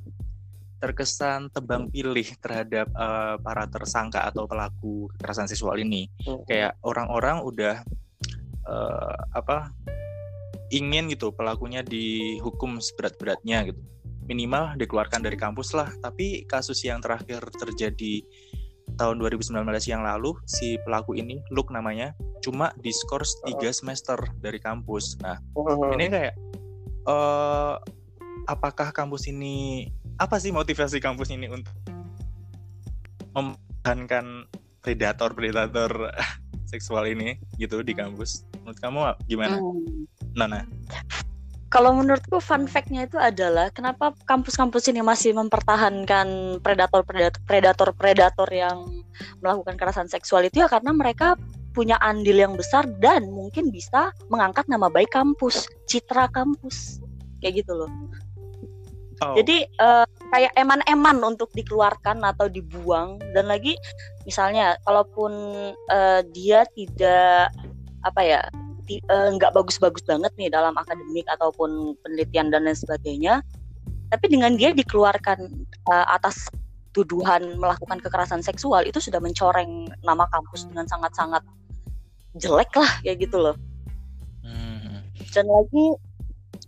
terkesan 0.79 1.47
tebang 1.51 1.87
pilih 1.87 2.27
terhadap 2.43 2.91
uh, 2.95 3.39
para 3.39 3.63
tersangka 3.71 4.27
atau 4.27 4.43
pelaku 4.47 5.07
kekerasan 5.15 5.47
seksual 5.47 5.79
ini. 5.79 6.11
Hmm. 6.27 6.43
Kayak 6.43 6.75
orang-orang 6.83 7.39
udah 7.39 7.75
uh, 8.67 9.15
apa 9.31 9.71
ingin 10.71 11.07
gitu 11.07 11.31
pelakunya 11.31 11.83
dihukum 11.83 12.83
seberat-beratnya 12.83 13.71
gitu. 13.71 13.79
Minimal 14.27 14.79
dikeluarkan 14.79 15.23
dari 15.23 15.35
kampus 15.35 15.75
lah. 15.75 15.91
Tapi 15.99 16.47
kasus 16.47 16.83
yang 16.83 16.99
terakhir 17.03 17.43
terjadi 17.55 18.23
tahun 18.95 19.19
2019 19.21 19.65
yang 19.89 20.05
lalu 20.05 20.37
si 20.45 20.77
pelaku 20.85 21.17
ini 21.17 21.41
Luke 21.49 21.73
namanya 21.73 22.13
cuma 22.43 22.75
diskors 22.83 23.39
tiga 23.47 23.71
semester 23.71 24.19
dari 24.43 24.59
kampus. 24.59 25.17
Nah, 25.23 25.39
hmm. 25.55 25.95
ini 25.97 26.05
kayak 26.11 26.35
uh, 27.07 27.79
apakah 28.45 28.91
kampus 28.91 29.31
ini 29.31 29.87
apa 30.19 30.37
sih 30.37 30.53
motivasi 30.53 30.99
kampus 31.01 31.33
ini 31.33 31.49
untuk 31.49 31.73
mempertahankan 33.33 34.45
predator-predator 34.83 36.13
seksual 36.71 37.07
ini 37.09 37.39
gitu 37.57 37.81
di 37.81 37.95
kampus? 37.95 38.45
Menurut 38.61 38.79
kamu 38.79 38.99
gimana, 39.25 39.55
hmm. 39.57 40.37
Nana? 40.37 40.61
Kalau 41.73 41.89
menurutku 41.97 42.37
fun 42.37 42.69
fact-nya 42.69 43.09
itu 43.09 43.17
adalah 43.17 43.73
kenapa 43.73 44.13
kampus-kampus 44.29 44.93
ini 44.93 45.01
masih 45.01 45.33
mempertahankan 45.33 46.61
predator-predator 46.61 48.45
yang 48.53 48.85
melakukan 49.41 49.73
kekerasan 49.73 50.05
seksual 50.05 50.45
itu 50.45 50.61
ya 50.61 50.69
karena 50.69 50.93
mereka 50.93 51.33
punya 51.73 51.97
andil 52.05 52.37
yang 52.37 52.53
besar 52.53 52.85
dan 53.01 53.25
mungkin 53.33 53.73
bisa 53.73 54.13
mengangkat 54.29 54.69
nama 54.69 54.85
baik 54.85 55.09
kampus, 55.09 55.65
citra 55.89 56.29
kampus. 56.29 57.01
Kayak 57.41 57.65
gitu 57.65 57.73
loh. 57.73 57.89
Oh. 59.25 59.33
Jadi 59.33 59.65
uh, 59.81 60.05
kayak 60.29 60.53
eman-eman 60.53 61.17
untuk 61.25 61.49
dikeluarkan 61.57 62.21
atau 62.21 62.53
dibuang 62.53 63.17
dan 63.33 63.49
lagi 63.49 63.73
misalnya 64.29 64.77
kalaupun 64.85 65.33
uh, 65.89 66.21
dia 66.37 66.69
tidak 66.77 67.49
apa 68.05 68.21
ya 68.21 68.41
nggak 69.09 69.51
uh, 69.51 69.55
bagus-bagus 69.55 70.03
banget 70.03 70.31
nih 70.35 70.51
dalam 70.51 70.75
akademik 70.75 71.27
ataupun 71.31 71.95
penelitian 72.03 72.51
dan 72.51 72.67
lain 72.67 72.77
sebagainya. 72.77 73.39
Tapi 74.11 74.25
dengan 74.29 74.53
dia 74.53 74.75
dikeluarkan 74.75 75.39
uh, 75.89 76.05
atas 76.11 76.45
tuduhan 76.93 77.57
melakukan 77.57 77.97
kekerasan 77.97 78.45
seksual 78.45 78.85
itu 78.85 79.01
sudah 79.01 79.17
mencoreng 79.17 79.89
nama 80.05 80.29
kampus 80.29 80.69
dengan 80.69 80.85
sangat-sangat 80.85 81.41
jelek 82.37 82.69
lah 82.77 82.91
kayak 83.01 83.29
gitu 83.29 83.37
loh. 83.41 83.57
Hmm. 84.43 84.99
dan 85.31 85.47
lagi 85.47 85.85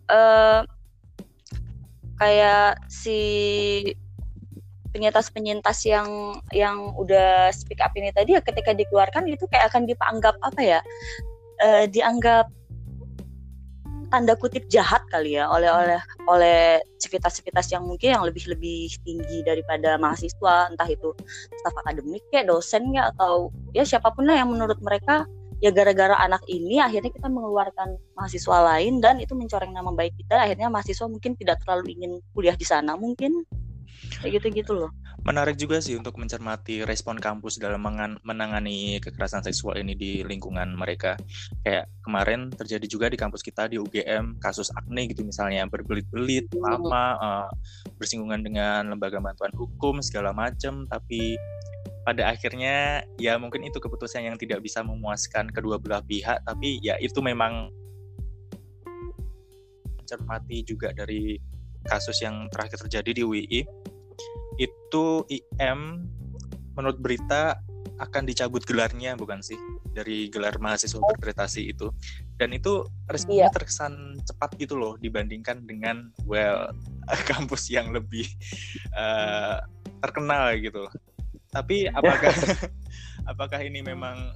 uh, 0.08 0.64
kayak 2.16 2.80
si 2.88 3.20
penyintas-penyintas 4.96 5.84
yang 5.84 6.40
yang 6.56 6.96
udah 6.96 7.52
speak 7.52 7.84
up 7.84 7.92
ini 8.00 8.16
tadi 8.16 8.40
ya 8.40 8.42
ketika 8.42 8.72
dikeluarkan 8.72 9.28
itu 9.28 9.44
kayak 9.52 9.68
akan 9.68 9.84
dianggap 9.84 10.40
apa 10.40 10.62
ya 10.64 10.80
uh, 11.64 11.86
dianggap 11.88 12.50
tanda 14.10 14.38
kutip 14.38 14.64
jahat 14.70 15.02
kali 15.10 15.36
ya 15.36 15.50
oleh 15.50 15.68
oleh 15.68 16.00
oleh 16.30 16.80
civitas-civitas 17.02 17.74
yang 17.74 17.84
mungkin 17.84 18.16
yang 18.16 18.24
lebih 18.24 18.46
lebih 18.48 18.94
tinggi 19.04 19.44
daripada 19.44 19.98
mahasiswa 19.98 20.70
entah 20.72 20.88
itu 20.88 21.12
staf 21.62 21.76
akademik 21.84 22.24
ya 22.32 22.46
dosen 22.46 22.94
ya 22.94 23.12
atau 23.12 23.50
ya 23.74 23.84
siapa 23.84 24.14
pun 24.14 24.30
lah 24.30 24.40
yang 24.40 24.54
menurut 24.54 24.78
mereka 24.80 25.26
ya 25.64 25.72
gara-gara 25.72 26.16
anak 26.20 26.44
ini 26.52 26.84
akhirnya 26.84 27.12
kita 27.12 27.28
mengeluarkan 27.32 27.96
mahasiswa 28.16 28.58
lain 28.76 29.00
dan 29.00 29.18
itu 29.20 29.34
mencoreng 29.34 29.72
nama 29.72 29.92
baik 29.92 30.14
kita 30.20 30.48
akhirnya 30.48 30.68
mahasiswa 30.68 31.08
mungkin 31.08 31.34
tidak 31.40 31.64
terlalu 31.64 31.96
ingin 31.96 32.12
kuliah 32.36 32.56
di 32.56 32.68
sana 32.68 32.94
mungkin 33.00 33.44
kayak 34.26 34.42
gitu-gitu 34.42 34.74
loh. 34.74 34.90
Menarik 35.22 35.54
juga 35.62 35.78
sih 35.78 35.94
untuk 35.94 36.18
mencermati 36.18 36.82
respon 36.82 37.22
kampus 37.22 37.62
dalam 37.62 37.86
menangani 38.26 38.98
kekerasan 38.98 39.46
seksual 39.46 39.78
ini 39.78 39.94
di 39.94 40.26
lingkungan 40.26 40.74
mereka. 40.74 41.14
Kayak 41.62 41.94
kemarin 42.02 42.50
terjadi 42.50 42.86
juga 42.90 43.06
di 43.14 43.18
kampus 43.22 43.46
kita 43.46 43.70
di 43.70 43.78
UGM 43.78 44.42
kasus 44.42 44.74
akne 44.74 45.06
gitu 45.10 45.22
misalnya 45.22 45.70
berbelit-belit 45.70 46.50
iya. 46.50 46.62
lama 46.62 47.06
uh, 47.18 47.50
bersinggungan 48.02 48.42
dengan 48.42 48.94
lembaga 48.94 49.22
bantuan 49.22 49.54
hukum 49.54 50.02
segala 50.02 50.34
macam 50.34 50.86
tapi 50.90 51.38
pada 52.06 52.30
akhirnya 52.30 53.02
ya 53.18 53.42
mungkin 53.42 53.66
itu 53.66 53.82
keputusan 53.82 54.30
yang 54.30 54.38
tidak 54.38 54.62
bisa 54.62 54.86
memuaskan 54.86 55.50
kedua 55.50 55.82
belah 55.82 56.06
pihak 56.06 56.46
tapi 56.46 56.78
ya 56.86 56.94
itu 57.02 57.18
memang 57.26 57.74
mencermati 59.98 60.62
juga 60.62 60.94
dari 60.94 61.42
kasus 61.86 62.22
yang 62.22 62.46
terakhir 62.54 62.86
terjadi 62.86 63.12
di 63.18 63.22
UI 63.26 63.66
itu 64.60 65.06
IM 65.28 66.08
menurut 66.76 67.00
berita 67.00 67.60
akan 67.96 68.28
dicabut 68.28 68.68
gelarnya 68.68 69.16
bukan 69.16 69.40
sih 69.40 69.56
dari 69.96 70.28
gelar 70.28 70.60
mahasiswa 70.60 71.00
interpretasi 71.00 71.72
itu 71.72 71.88
dan 72.36 72.52
itu 72.52 72.84
responnya 73.08 73.48
iya. 73.48 73.56
terkesan 73.56 74.20
cepat 74.28 74.60
gitu 74.60 74.76
loh 74.76 75.00
dibandingkan 75.00 75.64
dengan 75.64 76.12
well 76.28 76.68
kampus 77.32 77.72
yang 77.72 77.96
lebih 77.96 78.28
uh, 78.92 79.64
terkenal 80.04 80.52
gitu 80.60 80.92
tapi 81.56 81.88
apakah 81.88 82.36
apakah 83.32 83.60
ini 83.64 83.80
memang 83.80 84.36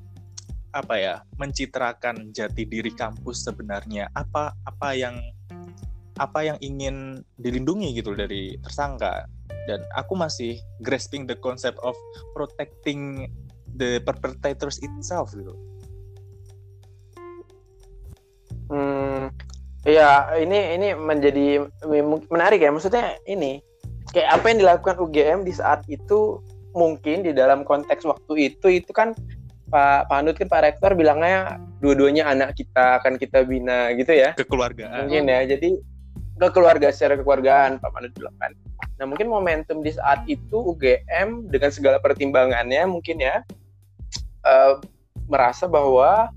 apa 0.71 0.95
ya 0.95 1.15
mencitrakan 1.35 2.31
jati 2.31 2.63
diri 2.63 2.95
kampus 2.95 3.43
sebenarnya? 3.43 4.07
Apa 4.15 4.55
apa 4.63 4.95
yang 4.95 5.19
apa 6.15 6.39
yang 6.47 6.57
ingin 6.63 7.19
dilindungi 7.35 7.99
gitu 7.99 8.15
dari 8.15 8.55
tersangka? 8.63 9.27
Dan 9.69 9.85
aku 9.93 10.17
masih 10.17 10.57
grasping 10.81 11.29
the 11.29 11.37
concept 11.37 11.77
of 11.85 11.93
protecting 12.33 13.29
the 13.77 14.01
perpetrators 14.01 14.81
itself 14.81 15.29
gitu. 15.37 15.53
Hmm, 18.73 19.29
ya 19.85 20.33
ini 20.41 20.73
ini 20.73 20.97
menjadi 20.97 21.69
menarik 22.33 22.65
ya. 22.65 22.73
Maksudnya 22.73 23.21
ini 23.29 23.61
kayak 24.09 24.41
apa 24.41 24.45
yang 24.49 24.59
dilakukan 24.65 24.97
UGM 24.97 25.39
di 25.45 25.53
saat 25.53 25.85
itu 25.85 26.41
mungkin 26.73 27.25
di 27.25 27.33
dalam 27.33 27.61
konteks 27.61 28.05
waktu 28.05 28.53
itu 28.53 28.81
itu 28.81 28.89
kan 28.89 29.13
Pak 29.69 30.09
Panut 30.09 30.33
kan 30.33 30.49
Pak 30.49 30.61
Rektor 30.65 30.97
bilangnya 30.97 31.61
dua-duanya 31.77 32.25
anak 32.25 32.57
kita 32.57 33.01
akan 33.01 33.21
kita 33.21 33.45
bina 33.45 33.93
gitu 33.93 34.17
ya. 34.17 34.33
Kekeluargaan. 34.33 35.05
Mungkin 35.05 35.29
ya. 35.29 35.45
Jadi 35.45 35.77
kekeluarga 36.41 36.89
secara 36.89 37.21
kekeluargaan 37.21 37.77
Pak 37.77 37.89
Panut 37.93 38.11
bilang 38.17 38.33
kan. 38.41 38.53
Nah 38.99 39.07
mungkin 39.07 39.31
momentum 39.31 39.79
di 39.79 39.95
saat 39.95 40.27
itu 40.27 40.59
UGM 40.59 41.47
dengan 41.47 41.71
segala 41.71 41.97
pertimbangannya 42.03 42.83
mungkin 42.83 43.23
ya 43.23 43.41
uh, 44.43 44.83
merasa 45.31 45.71
bahwa 45.71 46.27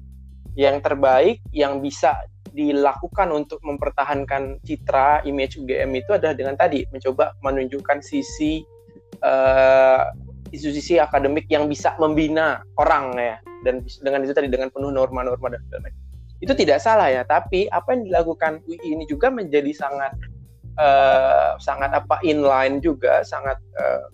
yang 0.54 0.78
terbaik 0.78 1.42
yang 1.50 1.82
bisa 1.82 2.14
dilakukan 2.52 3.32
untuk 3.32 3.58
mempertahankan 3.64 4.60
citra 4.62 5.24
image 5.24 5.58
UGM 5.58 5.90
itu 5.96 6.14
adalah 6.14 6.36
dengan 6.36 6.54
tadi 6.54 6.84
mencoba 6.92 7.32
menunjukkan 7.40 8.04
sisi 8.04 8.62
uh, 9.24 10.12
isu 10.52 10.68
sisi 10.76 11.00
akademik 11.00 11.48
yang 11.48 11.64
bisa 11.66 11.96
membina 11.96 12.60
orang 12.76 13.16
ya 13.16 13.36
dan 13.64 13.80
dengan 14.04 14.20
itu 14.22 14.36
tadi 14.36 14.52
dengan 14.52 14.68
penuh 14.68 14.92
norma-norma 14.92 15.56
dan 15.56 15.82
itu 16.44 16.52
tidak 16.52 16.84
salah 16.84 17.08
ya 17.08 17.24
tapi 17.24 17.72
apa 17.72 17.96
yang 17.96 18.04
dilakukan 18.04 18.60
UI 18.68 19.00
ini 19.00 19.08
juga 19.08 19.32
menjadi 19.32 19.72
sangat 19.72 20.12
uh, 20.78 21.56
sangat 21.60 21.90
apa 21.92 22.20
inline 22.24 22.78
juga 22.80 23.24
sangat 23.26 23.58
uh, 23.80 24.06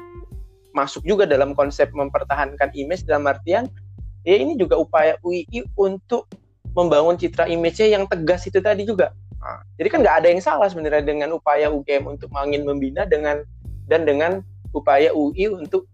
masuk 0.72 1.02
juga 1.02 1.26
dalam 1.26 1.52
konsep 1.58 1.90
mempertahankan 1.90 2.70
image 2.74 3.02
dalam 3.04 3.26
artian 3.26 3.66
ya 4.22 4.38
ini 4.38 4.54
juga 4.54 4.78
upaya 4.78 5.18
UI 5.24 5.64
untuk 5.74 6.28
membangun 6.76 7.18
citra 7.18 7.50
image-nya 7.50 7.98
yang 7.98 8.04
tegas 8.06 8.46
itu 8.46 8.62
tadi 8.62 8.86
juga. 8.86 9.10
Nah, 9.38 9.62
jadi 9.80 9.88
kan 9.90 9.98
nggak 10.02 10.16
ada 10.22 10.28
yang 10.30 10.42
salah 10.42 10.68
sebenarnya 10.70 11.02
dengan 11.02 11.34
upaya 11.34 11.70
UGM 11.70 12.18
untuk 12.18 12.30
mangin 12.30 12.62
membina 12.62 13.02
dengan 13.08 13.42
dan 13.88 14.04
dengan 14.06 14.44
upaya 14.74 15.10
UI 15.14 15.50
untuk 15.50 15.88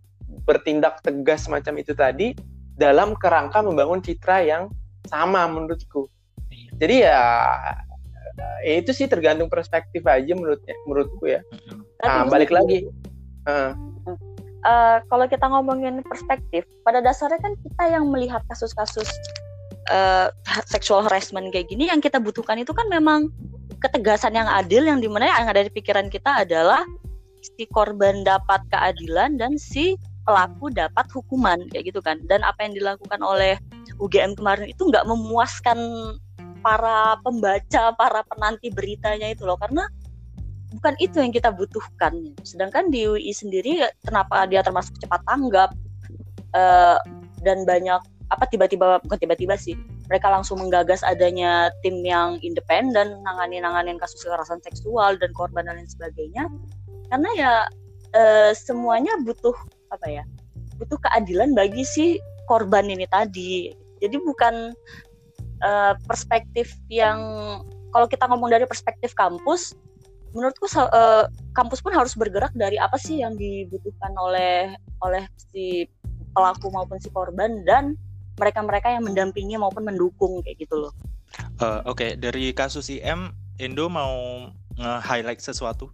bertindak 0.45 1.01
tegas 1.01 1.49
semacam 1.49 1.75
itu 1.81 1.93
tadi 1.97 2.37
dalam 2.75 3.15
kerangka 3.17 3.63
membangun 3.63 4.03
citra 4.03 4.45
yang 4.45 4.69
sama 5.07 5.47
menurutku. 5.47 6.11
Jadi 6.81 7.07
ya 7.07 7.23
ya 8.39 8.75
itu 8.81 8.91
sih 8.91 9.07
tergantung 9.07 9.47
perspektif 9.47 10.03
aja 10.07 10.33
menurutnya 10.35 10.75
menurutku 10.89 11.25
ya. 11.29 11.41
Nah 12.03 12.27
balik 12.27 12.51
lagi. 12.51 12.89
Uh. 13.47 13.77
Uh, 14.65 14.97
kalau 15.13 15.29
kita 15.29 15.45
ngomongin 15.45 16.01
perspektif 16.09 16.65
pada 16.89 17.05
dasarnya 17.05 17.37
kan 17.37 17.53
kita 17.61 17.85
yang 17.93 18.09
melihat 18.09 18.41
kasus-kasus 18.49 19.05
uh, 19.93 20.33
sexual 20.65 21.05
harassment 21.05 21.53
kayak 21.53 21.69
gini 21.69 21.93
yang 21.93 22.01
kita 22.01 22.17
butuhkan 22.17 22.57
itu 22.57 22.73
kan 22.73 22.89
memang 22.89 23.29
ketegasan 23.85 24.33
yang 24.33 24.49
adil 24.49 24.89
yang 24.89 25.05
di 25.05 25.09
mana 25.13 25.29
yang 25.29 25.53
ada 25.53 25.61
di 25.61 25.69
pikiran 25.69 26.09
kita 26.09 26.49
adalah 26.49 26.81
si 27.45 27.69
korban 27.69 28.25
dapat 28.25 28.65
keadilan 28.73 29.37
dan 29.37 29.61
si 29.61 30.01
pelaku 30.25 30.73
dapat 30.73 31.05
hukuman 31.13 31.61
kayak 31.69 31.93
gitu 31.93 32.01
kan. 32.01 32.17
Dan 32.25 32.41
apa 32.41 32.65
yang 32.65 32.73
dilakukan 32.73 33.21
oleh 33.21 33.61
UGM 34.01 34.33
kemarin 34.41 34.73
itu 34.73 34.89
nggak 34.89 35.05
memuaskan 35.05 35.79
para 36.65 37.21
pembaca, 37.21 37.93
para 37.93 38.25
penanti 38.25 38.73
beritanya 38.73 39.29
itu 39.29 39.45
loh. 39.45 39.61
Karena 39.61 39.85
bukan 40.75 40.95
itu 40.99 41.21
yang 41.21 41.31
kita 41.31 41.53
butuhkan. 41.53 42.35
Sedangkan 42.43 42.89
di 42.89 43.05
UI 43.05 43.31
sendiri 43.31 43.85
kenapa 44.03 44.49
dia 44.49 44.65
termasuk 44.65 44.97
cepat 44.99 45.21
tanggap 45.29 45.71
uh, 46.57 46.99
dan 47.45 47.63
banyak 47.69 48.01
apa 48.33 48.45
tiba-tiba 48.49 48.99
bukan 49.05 49.21
tiba-tiba 49.21 49.55
sih 49.55 49.77
mereka 50.09 50.33
langsung 50.33 50.59
menggagas 50.59 51.05
adanya 51.05 51.71
tim 51.85 52.01
yang 52.03 52.41
independen 52.41 53.21
nangani 53.23 53.61
nanganin 53.61 54.01
kasus 54.01 54.25
kekerasan 54.25 54.59
seksual 54.65 55.15
dan 55.21 55.31
korban 55.37 55.69
dan 55.69 55.79
lain 55.79 55.89
sebagainya. 55.89 56.49
Karena 57.13 57.31
ya 57.37 57.55
uh, 58.17 58.51
semuanya 58.57 59.15
butuh 59.23 59.55
apa 59.93 60.11
ya 60.11 60.25
butuh 60.81 60.99
keadilan 60.99 61.55
bagi 61.55 61.87
si 61.87 62.19
korban 62.51 62.91
ini 62.91 63.07
tadi. 63.07 63.71
Jadi 64.03 64.17
bukan 64.21 64.75
uh, 65.65 65.97
perspektif 66.05 66.77
yang 66.93 67.19
kalau 67.91 68.07
kita 68.07 68.29
ngomong 68.29 68.53
dari 68.53 68.69
perspektif 68.69 69.17
kampus 69.17 69.73
menurutku 70.35 70.67
uh, 70.77 71.31
kampus 71.55 71.79
pun 71.81 71.95
harus 71.95 72.13
bergerak 72.19 72.51
dari 72.59 72.77
apa 72.77 72.99
sih 72.99 73.23
yang 73.23 73.39
dibutuhkan 73.39 74.13
oleh 74.19 74.75
oleh 75.01 75.25
si 75.39 75.87
pelaku 76.35 76.69
maupun 76.75 76.99
si 76.99 77.09
korban 77.15 77.63
dan 77.63 77.95
mereka-mereka 78.35 78.91
yang 78.91 79.07
mendampingi 79.07 79.55
maupun 79.55 79.87
mendukung 79.87 80.43
kayak 80.43 80.59
gitu 80.67 80.75
loh. 80.75 80.93
Uh, 81.63 81.79
Oke, 81.87 81.95
okay. 81.95 82.11
dari 82.19 82.51
kasus 82.51 82.91
IM, 82.91 83.31
Indo 83.63 83.87
mau 83.87 84.51
nge-highlight 84.75 85.39
sesuatu? 85.39 85.87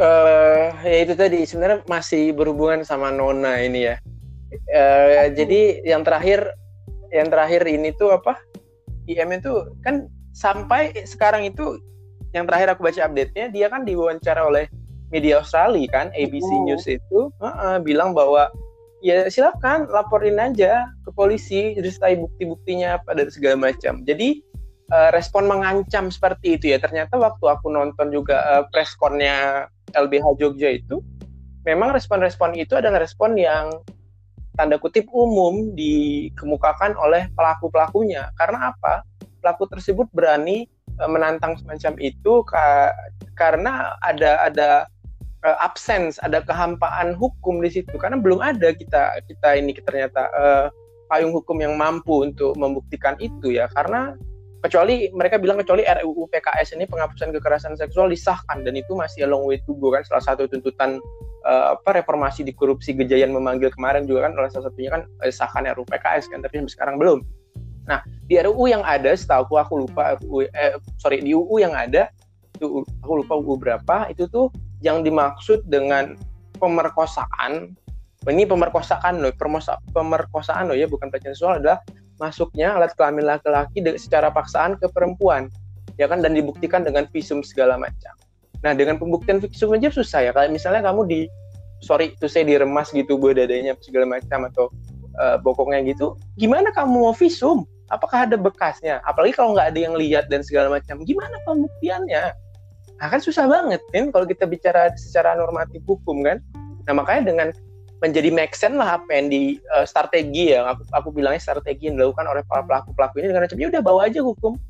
Uh, 0.00 0.72
ya 0.82 1.06
itu 1.06 1.14
tadi 1.14 1.44
sebenarnya 1.44 1.84
masih 1.86 2.32
berhubungan 2.32 2.80
sama 2.82 3.12
Nona 3.12 3.60
ini 3.60 3.92
ya. 3.92 3.96
Uh, 4.72 5.28
jadi 5.36 5.84
yang 5.84 6.00
terakhir 6.00 6.48
yang 7.14 7.30
terakhir 7.30 7.62
ini 7.70 7.94
tuh 7.94 8.10
apa? 8.18 8.34
IM 9.06 9.30
itu 9.30 9.70
kan 9.86 10.10
sampai 10.34 10.90
sekarang 11.06 11.46
itu 11.46 11.78
yang 12.34 12.50
terakhir 12.50 12.74
aku 12.74 12.90
baca 12.90 13.06
update-nya 13.06 13.54
dia 13.54 13.70
kan 13.70 13.86
diwawancara 13.86 14.42
oleh 14.42 14.66
media 15.14 15.38
Australia 15.38 15.86
kan 15.86 16.10
ABC 16.18 16.50
oh. 16.50 16.66
News 16.66 16.84
itu 16.90 17.30
uh, 17.38 17.46
uh, 17.46 17.76
bilang 17.78 18.10
bahwa 18.10 18.50
ya 19.04 19.30
silakan 19.30 19.86
laporin 19.92 20.42
aja 20.42 20.90
ke 21.06 21.10
polisi 21.14 21.78
disertai 21.78 22.18
bukti-buktinya 22.18 22.98
apa 22.98 23.14
dan 23.14 23.30
segala 23.30 23.70
macam. 23.70 24.02
Jadi 24.02 24.42
uh, 24.90 25.14
respon 25.14 25.46
mengancam 25.46 26.10
seperti 26.10 26.58
itu 26.58 26.74
ya. 26.74 26.82
Ternyata 26.82 27.14
waktu 27.14 27.44
aku 27.46 27.70
nonton 27.70 28.10
juga 28.10 28.42
uh, 28.42 28.64
press 28.74 28.98
connya 28.98 29.70
LBH 29.94 30.42
Jogja 30.42 30.74
itu 30.74 30.98
memang 31.62 31.94
respon-respon 31.94 32.58
itu 32.58 32.74
adalah 32.74 33.00
respon 33.00 33.38
yang 33.38 33.70
tanda 34.54 34.78
kutip 34.78 35.06
umum 35.10 35.74
dikemukakan 35.74 36.94
oleh 36.98 37.26
pelaku-pelakunya. 37.34 38.30
Karena 38.38 38.74
apa? 38.74 39.02
Pelaku 39.42 39.68
tersebut 39.68 40.08
berani 40.14 40.70
e, 40.70 41.04
menantang 41.10 41.58
semacam 41.58 41.98
itu 42.00 42.42
ka 42.46 42.94
karena 43.34 43.98
ada 44.00 44.40
ada 44.46 44.70
uh, 45.44 45.58
absence, 45.60 46.16
ada 46.22 46.40
kehampaan 46.40 47.12
hukum 47.14 47.60
di 47.60 47.70
situ. 47.70 47.94
Karena 48.00 48.16
belum 48.18 48.40
ada 48.40 48.72
kita 48.72 49.20
kita 49.28 49.48
ini 49.58 49.76
ternyata 49.84 50.30
uh, 50.32 50.66
payung 51.12 51.34
hukum 51.36 51.60
yang 51.60 51.76
mampu 51.76 52.24
untuk 52.24 52.56
membuktikan 52.56 53.14
itu 53.20 53.52
ya. 53.52 53.68
Karena 53.74 54.16
kecuali 54.64 55.12
mereka 55.12 55.36
bilang 55.36 55.60
kecuali 55.60 55.84
RUU 55.84 56.24
PKS 56.32 56.72
ini 56.72 56.88
penghapusan 56.88 57.36
kekerasan 57.36 57.76
seksual 57.76 58.08
disahkan 58.08 58.64
dan 58.64 58.72
itu 58.72 58.96
masih 58.96 59.28
a 59.28 59.28
long 59.28 59.44
way 59.44 59.60
to 59.68 59.76
go 59.76 59.92
kan 59.92 60.00
salah 60.08 60.24
satu 60.24 60.48
tuntutan 60.48 61.04
uh, 61.44 61.76
apa 61.76 62.00
reformasi 62.00 62.48
di 62.48 62.56
korupsi 62.56 62.96
Gejayan 62.96 63.36
memanggil 63.36 63.68
kemarin 63.76 64.08
juga 64.08 64.24
kan 64.24 64.32
oleh 64.40 64.48
salah 64.48 64.72
satunya 64.72 64.88
kan 64.96 65.04
disahkan 65.20 65.68
RUU 65.76 65.84
PKS 65.84 66.32
kan 66.32 66.40
tapi 66.40 66.64
sampai 66.64 66.72
sekarang 66.72 66.96
belum. 66.96 67.20
Nah 67.84 68.00
di 68.24 68.40
RUU 68.40 68.64
yang 68.72 68.80
ada 68.88 69.12
setahu 69.12 69.60
aku 69.60 69.84
lupa 69.84 70.16
RUU 70.24 70.48
eh, 70.48 70.80
sorry 70.96 71.20
di 71.20 71.36
UU 71.36 71.60
yang 71.60 71.76
ada 71.76 72.08
itu 72.56 72.88
aku 73.04 73.20
lupa 73.20 73.36
UU 73.36 73.60
berapa 73.60 73.96
itu 74.08 74.24
tuh 74.32 74.48
yang 74.80 75.04
dimaksud 75.04 75.60
dengan 75.68 76.16
pemerkosaan 76.56 77.76
ini 78.24 78.48
pemerkosaan 78.48 79.20
loh 79.20 79.32
pemerkosaan 79.92 80.72
loh 80.72 80.76
ya 80.76 80.88
bukan 80.88 81.12
pelecehan 81.12 81.36
seksual 81.36 81.60
adalah 81.60 81.84
masuknya 82.22 82.74
alat 82.74 82.94
kelamin 82.94 83.26
laki-laki 83.26 83.82
secara 83.98 84.30
paksaan 84.30 84.78
ke 84.78 84.86
perempuan 84.90 85.50
ya 85.98 86.10
kan 86.10 86.22
dan 86.22 86.34
dibuktikan 86.34 86.82
dengan 86.82 87.06
visum 87.10 87.42
segala 87.42 87.78
macam 87.78 88.14
Nah 88.64 88.72
dengan 88.72 88.96
pembuktian 88.96 89.44
visum 89.44 89.76
aja 89.76 89.92
susah 89.92 90.20
ya. 90.24 90.30
Kayak 90.32 90.56
misalnya 90.56 90.80
kamu 90.88 91.04
di 91.04 91.20
sorry 91.84 92.16
itu 92.16 92.26
saya 92.26 92.48
diremas 92.48 92.88
gitu 92.96 93.20
gue 93.20 93.36
dadanya 93.36 93.76
segala 93.84 94.16
macam 94.16 94.48
atau 94.48 94.72
uh, 95.20 95.36
bokongnya 95.44 95.84
gitu, 95.92 96.16
gimana 96.40 96.72
kamu 96.72 97.04
mau 97.04 97.12
visum? 97.12 97.68
Apakah 97.92 98.24
ada 98.24 98.40
bekasnya? 98.40 99.04
Apalagi 99.04 99.36
kalau 99.36 99.52
nggak 99.52 99.76
ada 99.76 99.80
yang 99.84 99.94
lihat 100.00 100.32
dan 100.32 100.40
segala 100.40 100.72
macam, 100.72 101.04
gimana 101.04 101.36
pembuktiannya? 101.44 102.32
Nah 102.96 103.06
kan 103.12 103.20
susah 103.20 103.44
banget 103.44 103.84
kan 103.92 104.08
kalau 104.08 104.24
kita 104.24 104.48
bicara 104.48 104.88
secara 104.96 105.36
normatif 105.36 105.84
hukum 105.84 106.24
kan. 106.24 106.40
Nah 106.88 106.96
makanya 106.96 107.22
dengan 107.28 107.48
menjadi 108.04 108.28
make 108.28 108.52
sense 108.52 108.76
lah 108.76 109.00
apa 109.00 109.08
yang 109.16 109.32
di 109.32 109.56
uh, 109.72 109.88
strategi 109.88 110.52
ya 110.52 110.68
aku, 110.68 110.84
aku 110.92 111.08
bilangnya 111.16 111.40
strategi 111.40 111.88
yang 111.88 111.96
dilakukan 111.96 112.28
oleh 112.28 112.44
para 112.44 112.60
pelaku 112.60 112.92
pelaku 112.92 113.24
ini 113.24 113.32
dengan 113.32 113.48
ya 113.48 113.68
udah 113.72 113.80
bawa 113.80 114.00
aja 114.04 114.20
hukum 114.20 114.60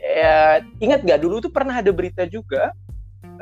ya 0.00 0.64
ingat 0.80 1.04
gak 1.04 1.20
dulu 1.20 1.44
tuh 1.44 1.52
pernah 1.52 1.84
ada 1.84 1.92
berita 1.92 2.24
juga 2.24 2.72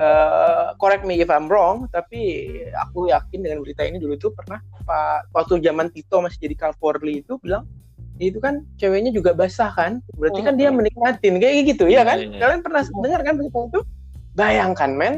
uh, 0.01 0.75
correct 0.77 1.05
me 1.05 1.21
if 1.21 1.29
I'm 1.29 1.47
wrong, 1.47 1.89
tapi 1.93 2.49
aku 2.77 3.13
yakin 3.13 3.45
dengan 3.45 3.59
berita 3.65 3.85
ini 3.85 4.01
dulu 4.01 4.17
tuh 4.17 4.33
pernah 4.33 4.61
Pak 4.85 5.33
waktu 5.37 5.61
zaman 5.65 5.93
Tito 5.93 6.21
masih 6.25 6.51
jadi 6.51 6.57
Kapolri 6.57 7.23
itu 7.25 7.37
bilang 7.41 7.69
itu 8.21 8.37
kan 8.37 8.69
ceweknya 8.77 9.17
juga 9.17 9.33
basah 9.33 9.73
kan, 9.73 10.05
berarti 10.21 10.45
kan 10.45 10.53
dia 10.61 10.69
oh. 10.69 10.77
menikmatin 10.77 11.41
kayak 11.41 11.73
gitu 11.73 11.89
ya 11.89 12.05
kan? 12.05 12.21
Iya, 12.21 12.29
iya. 12.29 12.41
Kalian 12.45 12.61
pernah 12.61 12.83
dengar 12.85 13.21
kan 13.25 13.35
berita 13.41 13.59
itu? 13.65 13.81
Bayangkan 14.37 14.91
men, 14.93 15.15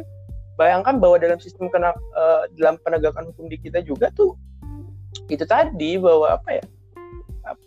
bayangkan 0.60 1.00
bahwa 1.00 1.16
dalam 1.16 1.38
sistem 1.40 1.72
kena 1.72 1.96
uh, 2.16 2.44
dalam 2.56 2.76
penegakan 2.84 3.28
hukum 3.32 3.48
di 3.48 3.56
kita 3.56 3.80
juga 3.80 4.12
tuh 4.12 4.36
itu 5.28 5.44
tadi 5.48 5.96
bahwa 5.96 6.36
apa 6.36 6.60
ya 6.60 6.64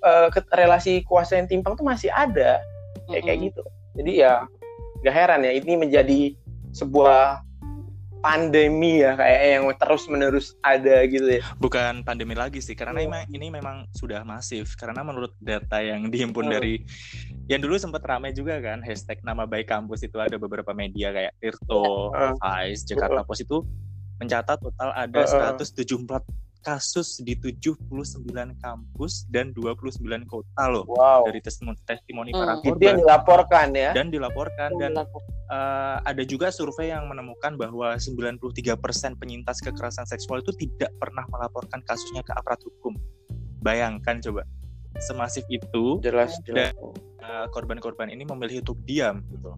uh, 0.06 0.28
relasi 0.54 1.02
kuasa 1.06 1.38
yang 1.38 1.50
timpang 1.50 1.74
tuh 1.78 1.86
masih 1.86 2.10
ada 2.13 2.62
kayak 3.10 3.24
kayak 3.26 3.39
gitu. 3.52 3.63
Jadi 3.95 4.12
ya 4.21 4.43
gak 5.06 5.15
heran 5.15 5.45
ya 5.45 5.52
ini 5.56 5.74
menjadi 5.78 6.19
sebuah 6.76 7.45
pandemi 8.25 9.05
ya 9.05 9.13
kayak 9.13 9.41
yang 9.45 9.63
terus 9.77 10.09
menerus 10.09 10.57
ada 10.65 11.05
gitu 11.05 11.38
ya. 11.38 11.45
Bukan 11.61 12.01
pandemi 12.01 12.33
lagi 12.33 12.57
sih 12.57 12.73
karena 12.73 13.05
oh. 13.05 13.29
ini 13.29 13.53
memang 13.53 13.85
sudah 13.93 14.25
masif 14.25 14.73
karena 14.73 15.05
menurut 15.05 15.38
data 15.38 15.77
yang 15.77 16.07
dihimpun 16.13 16.49
oh. 16.49 16.51
dari 16.57 16.81
yang 17.45 17.61
dulu 17.61 17.77
sempat 17.77 18.01
ramai 18.01 18.33
juga 18.33 18.57
kan 18.57 18.81
hashtag 18.81 19.21
nama 19.21 19.45
baik 19.45 19.69
kampus 19.69 20.01
itu 20.01 20.17
ada 20.17 20.41
beberapa 20.41 20.73
media 20.73 21.13
kayak 21.13 21.38
Tirto, 21.38 22.09
uh. 22.09 22.33
Vice, 22.41 22.89
Jakarta 22.89 23.21
uh. 23.21 23.25
Post 23.29 23.45
itu 23.45 23.61
mencatat 24.17 24.57
total 24.57 24.89
ada 24.97 25.21
uh. 25.21 25.61
174 25.61 26.44
kasus 26.65 27.21
di 27.21 27.38
79 27.38 27.86
kampus 28.58 29.30
dan 29.30 29.54
29 29.54 30.01
kota 30.25 30.63
loh 30.65 30.89
Wow. 30.89 31.30
dari 31.30 31.38
testimoni, 31.38 31.78
testimoni 31.86 32.34
para 32.34 32.58
Hmm. 32.58 32.65
Itu 32.65 32.82
yang 32.82 32.97
korban 32.97 33.06
dilaporkan 33.06 33.67
ya. 33.78 33.91
dan 33.93 34.10
dilaporkan 34.10 34.69
dan 34.82 34.97
eh, 34.97 35.97
ada 36.01 36.23
juga 36.25 36.49
survei 36.49 36.89
yang 36.89 37.06
menemukan 37.06 37.54
bahwa 37.54 37.93
93% 37.93 38.41
penyintas 39.15 39.62
kekerasan 39.62 40.10
seksual 40.10 40.41
itu 40.41 40.49
tidak 40.58 40.89
pernah 40.97 41.21
melaporkan 41.30 41.86
kasusnya 41.86 42.25
ke 42.25 42.34
aparat 42.34 42.58
hukum. 42.65 42.97
Bayangkan 43.62 44.17
coba, 44.25 44.41
semasif 44.97 45.45
itu 45.54 46.01
Jelas, 46.01 46.34
jelas. 46.41 46.73
eh, 47.21 47.45
korban-korban 47.54 48.10
ini 48.10 48.25
memilih 48.25 48.65
untuk 48.65 48.82
diam 48.82 49.21
gitu. 49.30 49.54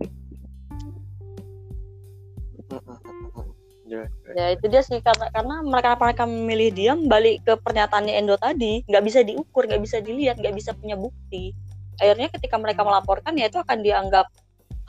Jelas. 3.88 4.12
ya 4.36 4.46
itu 4.52 4.66
dia 4.68 4.84
sih 4.84 5.00
karena 5.00 5.32
karena 5.32 5.56
mereka 5.64 5.96
mereka 5.96 6.24
memilih 6.28 6.70
diam 6.76 7.00
balik 7.08 7.40
ke 7.48 7.56
pernyataannya 7.56 8.20
Endo 8.20 8.36
tadi 8.36 8.84
nggak 8.84 9.04
bisa 9.04 9.24
diukur 9.24 9.64
nggak 9.64 9.80
bisa 9.80 10.04
dilihat 10.04 10.36
nggak 10.44 10.52
bisa 10.52 10.76
punya 10.76 11.00
bukti 11.00 11.56
akhirnya 11.98 12.28
ketika 12.36 12.60
mereka 12.60 12.84
melaporkan 12.84 13.34
ya 13.40 13.48
itu 13.48 13.64
akan 13.64 13.80
dianggap 13.80 14.28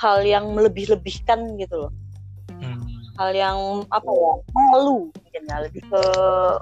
hal 0.02 0.26
yang 0.26 0.50
melebih-lebihkan 0.50 1.54
gitu 1.62 1.86
loh 1.86 1.92
hal 3.18 3.34
yang 3.34 3.58
apa 3.90 4.10
ya 4.10 4.32
malu 4.54 5.10
mungkin 5.10 5.42
ya 5.46 5.56
lebih 5.62 5.82
ke 5.86 6.02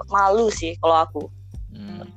malu 0.09 0.49
sih 0.49 0.73
kalau 0.81 0.97
aku 1.05 1.23
Hmm. 1.67 2.09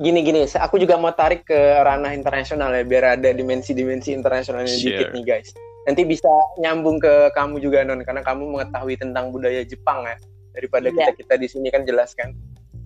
Gini 0.00 0.24
gini, 0.24 0.48
aku 0.48 0.80
juga 0.80 0.96
mau 0.96 1.12
tarik 1.12 1.44
ke 1.44 1.58
ranah 1.84 2.16
internasional 2.16 2.72
ya, 2.72 2.80
biar 2.80 3.20
ada 3.20 3.28
dimensi-dimensi 3.28 4.16
internasionalnya 4.16 4.72
Sure. 4.72 4.88
dikit 4.88 5.08
nih 5.12 5.24
guys. 5.26 5.52
Nanti 5.82 6.06
bisa 6.06 6.30
nyambung 6.62 7.02
ke 7.02 7.34
kamu 7.34 7.58
juga 7.58 7.82
non, 7.82 8.06
karena 8.06 8.22
kamu 8.22 8.54
mengetahui 8.54 8.94
tentang 8.98 9.34
budaya 9.34 9.66
Jepang 9.66 10.06
ya, 10.06 10.16
daripada 10.54 10.88
Iya. 10.90 11.10
kita 11.10 11.12
kita 11.18 11.34
di 11.42 11.48
sini 11.50 11.68
kan 11.74 11.82
jelaskan. 11.82 12.34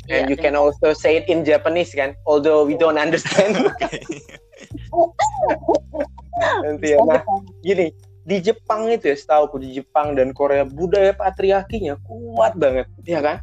And 0.07 0.31
Iya, 0.31 0.33
you 0.33 0.37
can 0.39 0.55
also 0.55 0.95
say 0.95 1.19
it 1.19 1.27
in 1.27 1.43
Japanese 1.43 1.91
kan, 1.91 2.15
although 2.31 2.63
we 2.63 2.79
don't 2.79 2.97
understand. 2.97 3.59
Nanti 6.65 6.95
ya, 6.95 6.99
nah 7.05 7.21
gini, 7.61 7.91
di 8.27 8.37
Jepang 8.43 8.89
itu 8.91 9.13
ya, 9.13 9.17
setahu 9.17 9.43
aku 9.51 9.57
di 9.63 9.77
Jepang 9.77 10.15
dan 10.17 10.33
Korea 10.33 10.65
budaya 10.65 11.13
patriarkinya 11.13 11.99
kuat 12.07 12.57
banget, 12.57 12.87
ya 13.05 13.21
kan? 13.21 13.39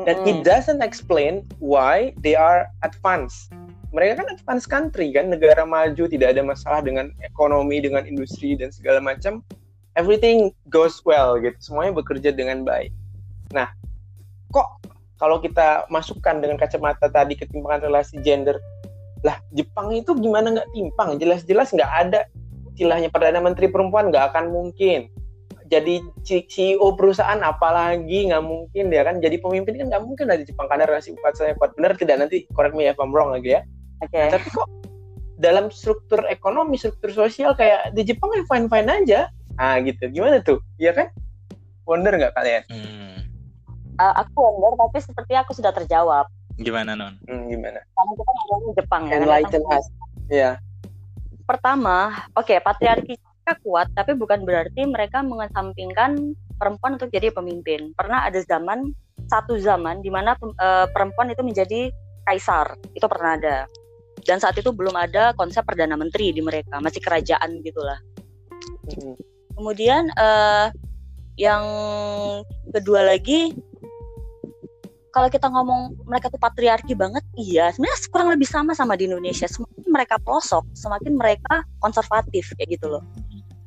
Dan 0.00 0.16
it 0.24 0.40
Mm-mm. 0.40 0.48
doesn't 0.48 0.80
explain 0.80 1.44
why 1.60 2.16
they 2.24 2.32
are 2.32 2.68
advanced. 2.80 3.52
Mereka 3.90 4.22
kan 4.22 4.26
advanced 4.30 4.70
country 4.70 5.10
kan, 5.10 5.30
negara 5.30 5.66
maju, 5.66 6.06
tidak 6.06 6.38
ada 6.38 6.42
masalah 6.46 6.78
dengan 6.78 7.10
ekonomi, 7.26 7.82
dengan 7.82 8.06
industri 8.06 8.54
dan 8.54 8.70
segala 8.70 9.02
macam. 9.02 9.42
Everything 9.98 10.54
goes 10.70 11.02
well 11.02 11.34
gitu, 11.42 11.58
semuanya 11.58 11.98
bekerja 11.98 12.30
dengan 12.30 12.62
baik. 12.62 12.94
Nah, 13.50 13.66
kok 14.54 14.78
kalau 15.18 15.42
kita 15.42 15.90
masukkan 15.90 16.38
dengan 16.38 16.54
kacamata 16.54 17.10
tadi 17.10 17.34
ketimpangan 17.34 17.90
relasi 17.90 18.22
gender, 18.22 18.62
lah 19.26 19.42
Jepang 19.50 19.90
itu 19.90 20.14
gimana 20.14 20.54
nggak 20.54 20.70
timpang? 20.70 21.18
Jelas-jelas 21.18 21.74
nggak 21.74 21.90
ada 21.90 22.30
istilahnya 22.80 23.12
perdana 23.12 23.44
menteri 23.44 23.68
perempuan 23.68 24.08
nggak 24.08 24.32
akan 24.32 24.48
mungkin 24.48 25.12
jadi 25.70 26.02
CEO 26.26 26.98
perusahaan 26.98 27.38
apalagi 27.44 28.32
nggak 28.32 28.40
mungkin 28.40 28.90
dia 28.90 29.06
kan 29.06 29.22
jadi 29.22 29.36
pemimpin 29.38 29.78
kan 29.78 29.86
nggak 29.92 30.02
mungkin 30.02 30.26
dari 30.26 30.42
Jepang 30.42 30.66
karena 30.66 30.88
relasi 30.88 31.14
kuat 31.20 31.36
saya 31.36 31.52
kuat 31.60 31.78
benar 31.78 31.94
tidak 31.94 32.24
nanti 32.24 32.48
correct 32.56 32.72
me 32.72 32.90
if 32.90 32.96
I'm 32.96 33.14
wrong 33.14 33.30
lagi 33.30 33.54
ya 33.54 33.62
oke 34.04 34.22
tapi 34.32 34.48
kok 34.50 34.68
dalam 35.40 35.72
struktur 35.72 36.20
ekonomi 36.28 36.76
struktur 36.76 37.12
sosial 37.12 37.56
kayak 37.56 37.96
di 37.96 38.04
Jepang 38.04 38.28
ya 38.36 38.44
fine 38.44 38.68
fine 38.68 38.88
aja 38.88 39.20
ah 39.56 39.80
gitu 39.80 40.08
gimana 40.12 40.40
tuh 40.44 40.60
Iya 40.76 40.92
kan 40.92 41.08
wonder 41.88 42.12
nggak 42.16 42.36
kalian 42.36 42.64
Hmm. 42.68 43.16
Uh, 44.00 44.14
aku 44.24 44.36
wonder 44.40 44.72
tapi 44.80 44.98
seperti 45.04 45.32
aku 45.36 45.52
sudah 45.52 45.72
terjawab 45.76 46.28
Gimana 46.60 46.92
non? 46.92 47.16
hmm, 47.24 47.48
gimana 47.48 47.80
karena 47.80 48.12
kita 48.16 48.32
ngomongin 48.36 48.70
Jepang 48.76 49.02
ya 49.08 49.16
kan? 49.16 49.20
enlighten 49.24 49.62
us 49.72 49.86
ya 50.28 50.50
pertama, 51.50 52.14
oke 52.38 52.54
patriarki 52.62 53.18
mereka 53.18 53.52
kuat, 53.66 53.90
tapi 53.98 54.14
bukan 54.14 54.46
berarti 54.46 54.86
mereka 54.86 55.26
mengesampingkan 55.26 56.38
perempuan 56.54 56.94
untuk 56.94 57.10
jadi 57.10 57.34
pemimpin. 57.34 57.90
Pernah 57.98 58.30
ada 58.30 58.38
zaman, 58.46 58.94
satu 59.26 59.58
zaman 59.58 59.98
di 59.98 60.14
mana 60.14 60.38
eh, 60.38 60.86
perempuan 60.94 61.34
itu 61.34 61.42
menjadi 61.42 61.90
kaisar, 62.30 62.78
itu 62.94 63.02
pernah 63.10 63.34
ada. 63.34 63.56
Dan 64.24 64.38
saat 64.38 64.56
itu 64.56 64.70
belum 64.70 64.94
ada 64.94 65.32
konsep 65.34 65.64
perdana 65.64 65.96
menteri 65.96 66.32
di 66.34 66.42
mereka, 66.44 66.78
masih 66.80 67.00
kerajaan 67.00 67.60
gitulah. 67.64 67.98
Hmm. 68.90 69.16
Kemudian 69.56 70.08
eh, 70.14 70.66
yang 71.40 71.64
kedua 72.72 73.16
lagi, 73.16 73.56
kalau 75.10 75.26
kita 75.26 75.50
ngomong 75.50 76.06
mereka 76.06 76.30
tuh 76.30 76.38
patriarki 76.38 76.94
banget, 76.94 77.24
iya. 77.34 77.74
Sebenarnya 77.74 77.98
kurang 78.14 78.28
lebih 78.30 78.46
sama 78.46 78.72
sama 78.78 78.94
di 78.94 79.10
Indonesia. 79.10 79.50
Semakin 79.50 79.90
mereka 79.90 80.16
pelosok, 80.22 80.64
semakin 80.74 81.18
mereka 81.18 81.66
konservatif 81.82 82.54
kayak 82.54 82.78
gitu 82.78 82.86
loh. 82.86 83.02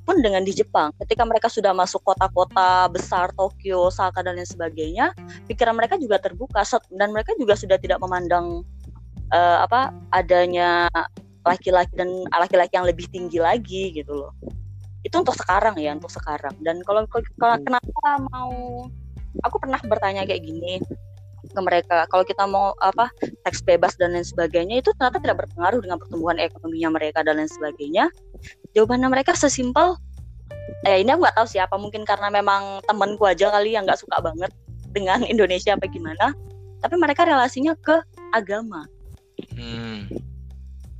Pun 0.03 0.19
dengan 0.19 0.43
di 0.43 0.51
Jepang, 0.51 0.91
ketika 0.99 1.23
mereka 1.23 1.47
sudah 1.47 1.71
masuk 1.71 2.03
kota-kota 2.03 2.91
besar 2.91 3.31
Tokyo, 3.39 3.87
Osaka 3.87 4.19
dan 4.19 4.35
lain 4.35 4.47
sebagainya, 4.47 5.15
pikiran 5.47 5.79
mereka 5.79 5.95
juga 5.95 6.19
terbuka 6.19 6.59
dan 6.91 7.15
mereka 7.15 7.31
juga 7.39 7.55
sudah 7.55 7.79
tidak 7.79 8.03
memandang 8.03 8.67
eh, 9.33 9.57
apa 9.65 9.89
adanya 10.13 10.87
laki-laki 11.43 11.91
dan 11.99 12.07
laki-laki 12.31 12.73
yang 12.77 12.87
lebih 12.87 13.09
tinggi 13.11 13.41
lagi 13.41 13.91
gitu 13.91 14.13
loh. 14.15 14.31
Itu 15.03 15.19
untuk 15.19 15.35
sekarang 15.35 15.75
ya, 15.75 15.91
untuk 15.97 16.13
sekarang. 16.13 16.55
Dan 16.63 16.79
kalau 16.87 17.03
kalau 17.35 17.59
kenapa 17.59 18.09
mau 18.31 18.87
aku 19.41 19.55
pernah 19.59 19.81
bertanya 19.83 20.23
kayak 20.23 20.45
gini 20.45 20.79
ke 21.53 21.59
mereka 21.61 22.07
kalau 22.07 22.23
kita 22.23 22.47
mau 22.47 22.71
apa 22.79 23.11
teks 23.43 23.61
bebas 23.67 23.99
dan 23.99 24.15
lain 24.15 24.23
sebagainya 24.23 24.79
itu 24.79 24.89
ternyata 24.95 25.19
tidak 25.19 25.45
berpengaruh 25.45 25.79
dengan 25.83 25.97
pertumbuhan 25.99 26.39
ekonominya 26.39 26.89
mereka 26.95 27.19
dan 27.21 27.37
lain 27.37 27.51
sebagainya 27.51 28.07
jawabannya 28.71 29.11
mereka 29.11 29.35
sesimpel 29.35 29.99
eh 30.87 31.03
ini 31.03 31.11
aku 31.11 31.27
nggak 31.27 31.35
tahu 31.35 31.47
siapa 31.47 31.75
mungkin 31.75 32.07
karena 32.07 32.31
memang 32.31 32.79
temanku 32.87 33.27
aja 33.27 33.51
kali 33.51 33.75
yang 33.75 33.83
nggak 33.83 33.99
suka 33.99 34.23
banget 34.23 34.51
dengan 34.95 35.19
Indonesia 35.31 35.75
apa 35.75 35.85
gimana 35.91 36.31
tapi 36.79 36.95
mereka 36.95 37.27
relasinya 37.27 37.75
ke 37.79 37.99
agama 38.31 38.87
Hmm. 39.53 40.09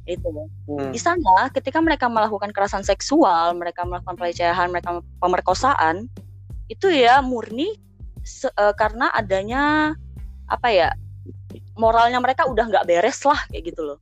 itu 0.03 0.27
loh 0.27 0.47
Hmm. 0.67 0.91
di 0.91 0.99
sana 0.99 1.47
ketika 1.55 1.79
mereka 1.79 2.11
melakukan 2.11 2.51
kekerasan 2.51 2.83
seksual 2.83 3.55
mereka 3.55 3.87
melakukan 3.87 4.19
pelecehan 4.19 4.67
mereka 4.67 4.99
pemerkosaan 5.23 6.11
itu 6.67 6.91
ya 6.91 7.23
murni 7.23 7.79
se- 8.23 8.51
eh, 8.51 8.73
karena 8.75 9.11
adanya 9.15 9.95
apa 10.51 10.67
ya 10.71 10.89
moralnya 11.79 12.19
mereka 12.19 12.43
udah 12.51 12.67
nggak 12.67 12.83
beres 12.83 13.23
lah 13.23 13.39
kayak 13.47 13.71
gitu 13.71 13.81
loh 13.83 13.99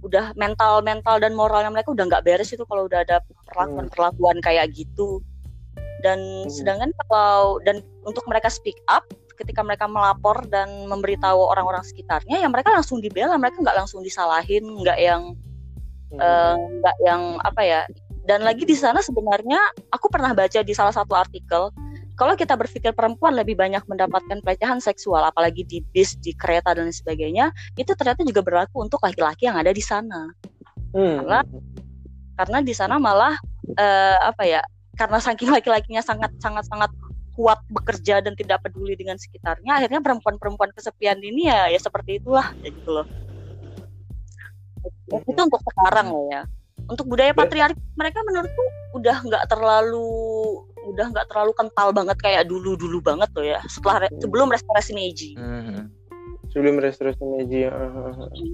udah 0.00 0.32
mental 0.34 0.80
mental 0.80 1.20
dan 1.20 1.36
moralnya 1.36 1.68
mereka 1.68 1.92
udah 1.92 2.04
nggak 2.08 2.24
beres 2.24 2.50
itu 2.54 2.64
kalau 2.64 2.88
udah 2.88 3.04
ada 3.04 3.20
perlakuan 3.50 3.86
perlakuan 3.90 4.36
kayak 4.40 4.72
gitu 4.72 5.20
dan 6.00 6.18
Hmm. 6.46 6.50
sedangkan 6.50 6.90
kalau 7.06 7.60
dan 7.66 7.84
untuk 8.08 8.24
mereka 8.24 8.48
speak 8.48 8.80
up 8.88 9.04
ketika 9.40 9.64
mereka 9.64 9.88
melapor 9.88 10.44
dan 10.52 10.68
memberitahu 10.84 11.40
orang-orang 11.40 11.80
sekitarnya 11.80 12.36
ya 12.44 12.48
mereka 12.52 12.76
langsung 12.76 13.00
dibela 13.00 13.40
mereka 13.40 13.64
nggak 13.64 13.78
langsung 13.80 14.04
disalahin 14.04 14.62
nggak 14.84 15.00
yang 15.00 15.22
Hmm. 16.10 16.18
eh, 16.18 16.54
nggak 16.82 16.96
yang 17.06 17.22
apa 17.38 17.62
ya 17.62 17.80
dan 18.26 18.42
lagi 18.42 18.66
di 18.66 18.74
sana 18.74 18.98
sebenarnya 18.98 19.62
aku 19.94 20.10
pernah 20.10 20.34
baca 20.34 20.58
di 20.58 20.74
salah 20.74 20.90
satu 20.90 21.14
artikel 21.14 21.70
kalau 22.18 22.34
kita 22.34 22.58
berpikir 22.58 22.90
perempuan 22.92 23.38
lebih 23.38 23.54
banyak 23.54 23.80
mendapatkan 23.86 24.42
pelecehan 24.42 24.82
seksual 24.82 25.22
apalagi 25.22 25.62
di 25.62 25.78
bis 25.94 26.18
di 26.18 26.34
kereta 26.34 26.74
dan 26.74 26.90
sebagainya 26.90 27.54
itu 27.78 27.94
ternyata 27.94 28.26
juga 28.26 28.42
berlaku 28.42 28.82
untuk 28.90 28.98
laki-laki 29.06 29.46
yang 29.46 29.54
ada 29.54 29.70
di 29.70 29.78
sana 29.80 30.34
Hmm. 30.90 31.22
karena- 31.22 31.46
karena 32.34 32.58
di 32.58 32.74
sana 32.74 32.98
malah 32.98 33.38
eh, 33.78 34.18
apa 34.18 34.42
ya 34.50 34.60
karena 34.98 35.22
saking 35.22 35.54
laki-lakinya 35.54 36.02
sangat 36.02 36.34
sangat 36.42 36.66
sangat 36.66 36.90
kuat 37.40 37.56
bekerja 37.72 38.20
dan 38.20 38.36
tidak 38.36 38.60
peduli 38.60 38.92
dengan 38.92 39.16
sekitarnya 39.16 39.80
akhirnya 39.80 40.04
perempuan-perempuan 40.04 40.76
kesepian 40.76 41.16
ini 41.24 41.48
ya 41.48 41.72
ya 41.72 41.80
seperti 41.80 42.20
itulah 42.20 42.52
ya 42.60 42.68
gitu 42.68 42.90
loh. 42.92 43.06
Itu 45.24 45.40
untuk 45.40 45.60
sekarang 45.64 46.12
lah 46.12 46.24
ya. 46.28 46.42
Untuk 46.84 47.08
budaya 47.08 47.32
patriarki 47.32 47.80
mereka 47.96 48.20
menurutku 48.28 48.62
udah 49.00 49.16
nggak 49.24 49.44
terlalu 49.48 50.08
udah 50.90 51.06
nggak 51.12 51.26
terlalu 51.28 51.52
kental 51.56 51.88
banget 51.92 52.16
kayak 52.20 52.44
dulu 52.44 52.76
dulu 52.76 53.00
banget 53.00 53.28
tuh 53.32 53.44
ya 53.44 53.60
setelah 53.68 54.04
re- 54.04 54.14
sebelum 54.20 54.52
restorasi 54.52 54.92
Meiji. 54.92 55.32
Hmm. 55.40 55.88
sebelum 56.50 56.82
restorasi 56.82 57.22
Meiji 57.22 57.70
ya. 57.70 57.72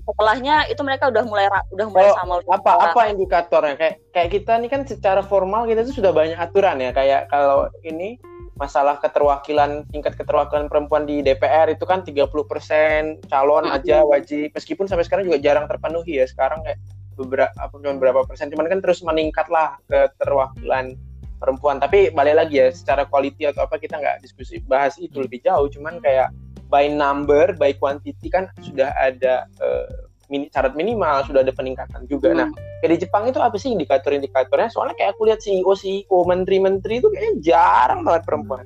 setelahnya 0.04 0.68
itu 0.68 0.82
mereka 0.84 1.08
udah 1.08 1.24
mulai 1.24 1.48
udah 1.72 1.86
mulai 1.88 2.12
Oh, 2.12 2.16
sama 2.20 2.34
apa 2.44 2.70
apa 2.92 3.00
indikatornya? 3.08 3.74
Kayak 3.80 3.94
kayak 4.12 4.28
kita 4.36 4.52
nih 4.60 4.68
kan 4.68 4.82
secara 4.84 5.22
formal 5.24 5.64
kita 5.64 5.80
tuh 5.80 5.96
sudah 5.96 6.12
banyak 6.12 6.36
aturan 6.36 6.76
ya 6.76 6.92
kayak 6.92 7.32
kalau 7.32 7.72
ini 7.88 8.20
masalah 8.56 8.96
keterwakilan 8.98 9.84
tingkat 9.92 10.16
keterwakilan 10.16 10.66
perempuan 10.72 11.04
di 11.04 11.20
DPR 11.20 11.68
itu 11.68 11.84
kan 11.84 12.00
30% 12.00 13.28
calon 13.28 13.64
Mm-mm. 13.68 13.76
aja 13.76 14.00
wajib. 14.02 14.52
Meskipun 14.56 14.88
sampai 14.88 15.04
sekarang 15.04 15.28
juga 15.28 15.38
jarang 15.40 15.68
terpenuhi 15.68 16.18
ya. 16.18 16.26
Sekarang 16.26 16.64
kayak 16.64 16.80
beberapa 17.16 17.52
apa 17.60 17.74
cuma 17.76 17.96
berapa 18.00 18.20
persen. 18.24 18.48
Cuman 18.48 18.68
kan 18.72 18.80
terus 18.80 19.04
meningkat 19.04 19.46
lah 19.52 19.76
keterwakilan 19.88 20.96
perempuan. 21.36 21.76
Tapi 21.76 22.16
balik 22.16 22.36
lagi 22.40 22.64
ya 22.64 22.72
secara 22.72 23.04
quality 23.04 23.44
atau 23.44 23.68
apa 23.68 23.76
kita 23.76 24.00
nggak 24.00 24.24
diskusi 24.24 24.56
bahas 24.64 24.96
itu 24.96 25.20
lebih 25.20 25.44
jauh. 25.44 25.68
Cuman 25.68 26.00
kayak 26.00 26.32
by 26.72 26.88
number 26.88 27.54
by 27.60 27.76
quantity 27.76 28.26
kan 28.32 28.48
sudah 28.64 28.90
ada 28.96 29.46
uh, 29.60 29.86
mini, 30.32 30.50
syarat 30.50 30.74
minimal 30.74 31.22
sudah 31.28 31.40
ada 31.44 31.52
peningkatan 31.54 32.08
juga. 32.10 32.34
Nah, 32.34 32.48
hmm. 32.50 32.56
nah 32.56 32.75
kayak 32.86 33.02
di 33.02 33.02
Jepang 33.02 33.26
itu 33.26 33.42
apa 33.42 33.58
sih 33.58 33.74
indikator-indikatornya? 33.74 34.70
Soalnya 34.70 34.94
kayak 34.94 35.18
aku 35.18 35.26
lihat 35.26 35.42
CEO 35.42 35.74
CEO 35.74 36.18
menteri-menteri 36.22 37.02
itu 37.02 37.10
kayaknya 37.10 37.34
jarang 37.42 38.06
banget 38.06 38.22
perempuan. 38.22 38.62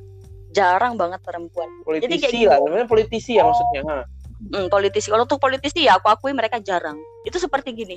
Jarang 0.52 1.00
banget 1.00 1.24
perempuan. 1.24 1.68
Politisi 1.88 2.04
Jadi 2.04 2.16
kayak 2.20 2.52
lah 2.52 2.58
sebenarnya 2.60 2.88
politisi 2.92 3.32
ya 3.40 3.42
maksudnya. 3.48 3.80
Hmm, 4.52 4.66
politisi. 4.68 5.08
Kalau 5.08 5.24
untuk 5.24 5.40
politisi 5.40 5.88
ya 5.88 5.96
aku 5.96 6.12
akui 6.12 6.36
mereka 6.36 6.60
jarang. 6.60 7.00
Itu 7.24 7.40
seperti 7.40 7.72
gini 7.72 7.96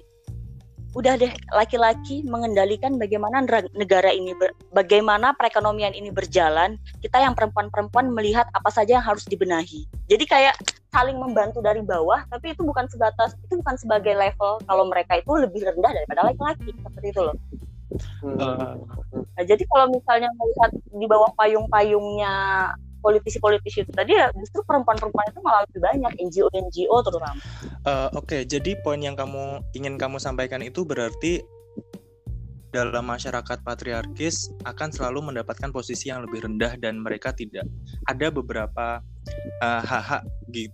udah 0.94 1.18
deh 1.18 1.34
laki-laki 1.50 2.22
mengendalikan 2.22 3.02
bagaimana 3.02 3.42
negara 3.74 4.14
ini 4.14 4.38
ber, 4.38 4.54
bagaimana 4.70 5.34
perekonomian 5.34 5.98
ini 5.98 6.14
berjalan 6.14 6.78
kita 7.02 7.18
yang 7.18 7.34
perempuan-perempuan 7.34 8.14
melihat 8.14 8.46
apa 8.54 8.70
saja 8.70 9.02
yang 9.02 9.06
harus 9.06 9.26
dibenahi 9.26 9.90
jadi 10.06 10.24
kayak 10.30 10.56
saling 10.94 11.18
membantu 11.18 11.66
dari 11.66 11.82
bawah 11.82 12.22
tapi 12.30 12.54
itu 12.54 12.62
bukan 12.62 12.86
sebatas 12.94 13.34
itu 13.42 13.58
bukan 13.58 13.74
sebagai 13.82 14.14
level 14.14 14.62
kalau 14.70 14.86
mereka 14.86 15.18
itu 15.18 15.34
lebih 15.34 15.66
rendah 15.66 15.92
daripada 15.98 16.30
laki-laki 16.30 16.70
seperti 16.78 17.08
itu 17.10 17.22
loh 17.26 17.38
hmm. 18.22 18.74
nah, 19.34 19.44
jadi 19.50 19.64
kalau 19.66 19.90
misalnya 19.90 20.30
melihat 20.38 20.72
di 20.94 21.06
bawah 21.10 21.34
payung-payungnya 21.34 22.36
politisi-politisi 23.04 23.84
itu 23.84 23.92
tadi 23.92 24.16
ya 24.16 24.32
justru 24.40 24.64
perempuan-perempuan 24.64 25.28
itu 25.28 25.40
malah 25.44 25.62
lebih 25.68 25.84
banyak 25.84 26.14
NGO 26.24 26.48
NGO 26.50 26.98
terutama. 27.04 27.36
Uh, 27.84 28.08
Oke, 28.16 28.24
okay. 28.24 28.42
jadi 28.48 28.80
poin 28.80 29.04
yang 29.04 29.20
kamu 29.20 29.60
ingin 29.76 30.00
kamu 30.00 30.24
sampaikan 30.24 30.64
itu 30.64 30.88
berarti 30.88 31.44
dalam 32.74 33.06
masyarakat 33.06 33.62
patriarkis 33.62 34.50
akan 34.66 34.90
selalu 34.90 35.30
mendapatkan 35.30 35.70
posisi 35.70 36.10
yang 36.10 36.26
lebih 36.26 36.50
rendah 36.50 36.74
dan 36.82 36.98
mereka 36.98 37.30
tidak 37.30 37.70
ada 38.10 38.34
beberapa 38.34 38.98
uh, 39.62 39.82
hak-hak 39.86 40.26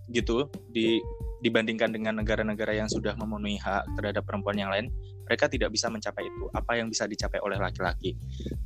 gitu 0.08 0.48
di 0.72 1.04
dibandingkan 1.44 1.92
dengan 1.92 2.20
negara-negara 2.20 2.72
yang 2.76 2.88
sudah 2.88 3.16
memenuhi 3.16 3.60
hak 3.60 3.84
terhadap 4.00 4.24
perempuan 4.28 4.56
yang 4.56 4.72
lain 4.72 4.92
mereka 5.24 5.48
tidak 5.48 5.72
bisa 5.72 5.88
mencapai 5.88 6.28
itu 6.28 6.44
apa 6.52 6.76
yang 6.76 6.92
bisa 6.92 7.08
dicapai 7.08 7.40
oleh 7.40 7.56
laki-laki 7.56 8.16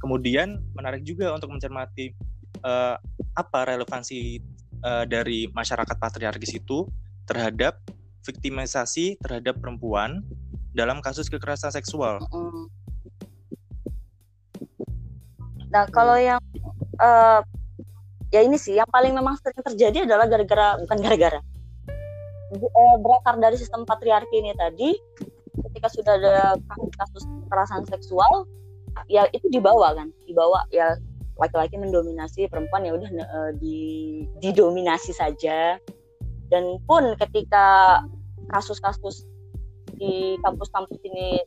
kemudian 0.02 0.58
menarik 0.74 1.06
juga 1.06 1.30
untuk 1.34 1.54
mencermati 1.54 2.14
uh, 2.64 2.96
apa 3.36 3.60
relevansi 3.68 4.40
uh, 4.82 5.04
dari 5.04 5.46
masyarakat 5.52 5.96
patriarkis 6.00 6.56
itu 6.56 6.88
terhadap 7.28 7.78
viktimisasi 8.24 9.20
terhadap 9.20 9.60
perempuan 9.60 10.24
dalam 10.72 11.04
kasus 11.04 11.28
kekerasan 11.28 11.70
seksual. 11.70 12.18
Nah, 15.70 15.84
kalau 15.92 16.16
yang 16.16 16.40
uh, 16.98 17.44
ya 18.34 18.40
ini 18.42 18.58
sih 18.58 18.74
yang 18.74 18.88
paling 18.90 19.14
memang 19.14 19.38
sering 19.38 19.62
terjadi 19.62 20.08
adalah 20.08 20.26
gara-gara 20.26 20.80
bukan 20.82 20.98
gara-gara 20.98 21.40
berakar 23.02 23.34
dari 23.38 23.56
sistem 23.58 23.82
patriarki 23.82 24.42
ini 24.42 24.54
tadi 24.54 24.94
ketika 25.70 25.88
sudah 25.90 26.14
ada 26.18 26.36
kasus 26.98 27.22
kekerasan 27.46 27.82
seksual 27.86 28.46
ya 29.10 29.26
itu 29.34 29.46
dibawa 29.50 29.94
kan 29.94 30.10
dibawa 30.26 30.62
ya 30.70 30.94
laki-laki 31.34 31.74
mendominasi 31.78 32.46
perempuan 32.46 32.86
ya 32.86 32.94
udah 32.94 33.10
uh, 33.10 33.50
di 33.58 33.78
didominasi 34.38 35.10
saja 35.10 35.78
dan 36.52 36.78
pun 36.86 37.18
ketika 37.18 37.98
kasus-kasus 38.54 39.26
di 39.98 40.38
kampus-kampus 40.42 40.98
ini 41.06 41.42